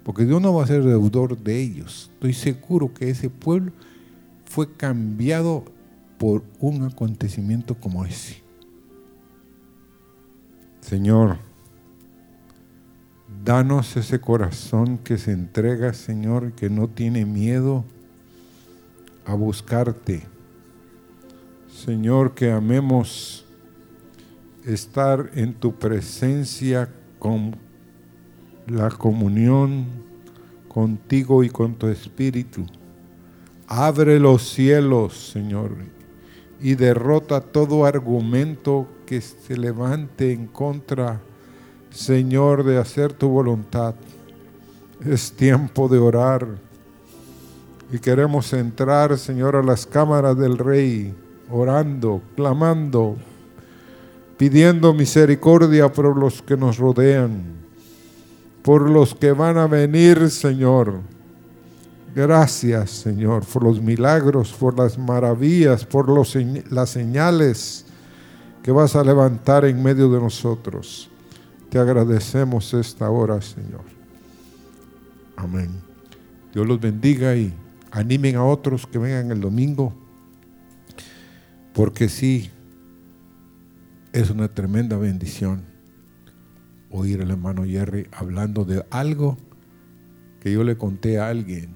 porque 0.04 0.26
Dios 0.26 0.42
no 0.42 0.54
va 0.54 0.64
a 0.64 0.68
ser 0.68 0.84
deudor 0.84 1.38
de 1.38 1.62
ellos. 1.62 2.10
Estoy 2.14 2.34
seguro 2.34 2.94
que 2.94 3.10
ese 3.10 3.30
pueblo 3.30 3.72
fue 4.46 4.72
cambiado 4.74 5.66
por 6.18 6.44
un 6.60 6.84
acontecimiento 6.84 7.76
como 7.80 8.06
ese. 8.06 8.42
Señor, 10.82 11.38
Danos 13.46 13.96
ese 13.96 14.20
corazón 14.20 14.98
que 14.98 15.18
se 15.18 15.32
entrega, 15.32 15.94
Señor, 15.94 16.54
que 16.54 16.70
no 16.70 16.88
tiene 16.88 17.26
miedo 17.26 17.86
a 19.24 19.36
buscarte. 19.36 20.24
Señor, 21.72 22.34
que 22.34 22.52
amemos 22.52 23.46
estar 24.66 25.30
en 25.36 25.54
tu 25.54 25.76
presencia 25.76 26.90
con 27.20 27.56
la 28.68 28.90
comunión 28.90 29.86
contigo 30.68 31.44
y 31.44 31.50
con 31.50 31.76
tu 31.76 31.88
espíritu. 31.88 32.66
Abre 33.68 34.20
los 34.20 34.50
cielos, 34.50 35.32
Señor, 35.32 35.76
y 36.60 36.74
derrota 36.74 37.42
todo 37.42 37.86
argumento 37.86 38.88
que 39.06 39.22
se 39.22 39.56
levante 39.56 40.34
en 40.34 40.48
contra 40.48 41.22
Señor, 41.92 42.64
de 42.64 42.78
hacer 42.78 43.14
tu 43.14 43.30
voluntad. 43.30 43.96
Es 45.06 45.32
tiempo 45.32 45.88
de 45.88 45.98
orar. 45.98 46.48
Y 47.92 48.00
queremos 48.00 48.54
entrar, 48.54 49.18
Señor, 49.18 49.56
a 49.56 49.64
las 49.64 49.86
cámaras 49.86 50.38
del 50.38 50.58
Rey, 50.58 51.14
orando, 51.50 52.22
clamando, 52.36 53.16
pidiendo 54.38 54.94
misericordia 54.94 55.92
por 55.92 56.16
los 56.16 56.42
que 56.42 56.56
nos 56.56 56.78
rodean, 56.78 57.44
por 58.62 58.88
los 58.90 59.16
que 59.16 59.32
van 59.32 59.58
a 59.58 59.66
venir, 59.66 60.30
Señor. 60.30 61.00
Gracias, 62.16 62.92
Señor, 62.92 63.44
por 63.46 63.64
los 63.64 63.82
milagros, 63.82 64.54
por 64.54 64.78
las 64.78 64.98
maravillas, 64.98 65.86
por 65.86 66.10
las 66.10 66.90
señales 66.90 67.86
que 68.62 68.72
vas 68.72 68.96
a 68.96 69.04
levantar 69.04 69.66
en 69.66 69.82
medio 69.82 70.10
de 70.10 70.20
nosotros. 70.20 71.09
Te 71.70 71.78
agradecemos 71.78 72.74
esta 72.74 73.10
hora, 73.10 73.42
Señor. 73.42 73.84
Amén. 75.36 75.70
Dios 76.54 76.68
los 76.68 76.82
bendiga 76.82 77.36
y 77.36 77.54
animen 77.92 78.36
a 78.36 78.44
otros 78.44 78.88
que 78.88 78.98
vengan 78.98 79.32
el 79.32 79.40
domingo, 79.40 79.94
porque 81.74 82.10
sí, 82.10 82.50
es 84.12 84.30
una 84.32 84.48
tremenda 84.48 84.98
bendición 84.98 85.64
oír 86.90 87.22
al 87.22 87.30
hermano 87.30 87.66
Jerry 87.66 88.08
hablando 88.12 88.66
de 88.66 88.84
algo 88.90 89.38
que 90.40 90.52
yo 90.52 90.64
le 90.64 90.78
conté 90.78 91.20
a 91.20 91.28
alguien. 91.28 91.76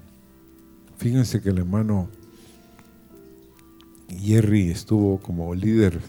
Fíjense 0.96 1.40
que 1.40 1.50
el 1.50 1.58
hermano 1.58 2.08
Jerry 4.08 4.70
estuvo 4.70 5.18
como 5.18 5.54
líder 5.54 6.00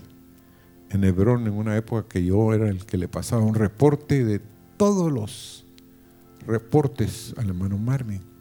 en 0.95 1.03
Hebrón 1.03 1.45
en 1.47 1.53
una 1.53 1.77
época 1.77 2.07
que 2.07 2.23
yo 2.23 2.53
era 2.53 2.69
el 2.69 2.85
que 2.85 2.97
le 2.97 3.07
pasaba 3.07 3.43
un 3.43 3.55
reporte 3.55 4.25
de 4.25 4.41
todos 4.77 5.11
los 5.11 5.65
reportes 6.47 7.33
al 7.37 7.49
hermano 7.49 7.77
Marvin. 7.77 8.34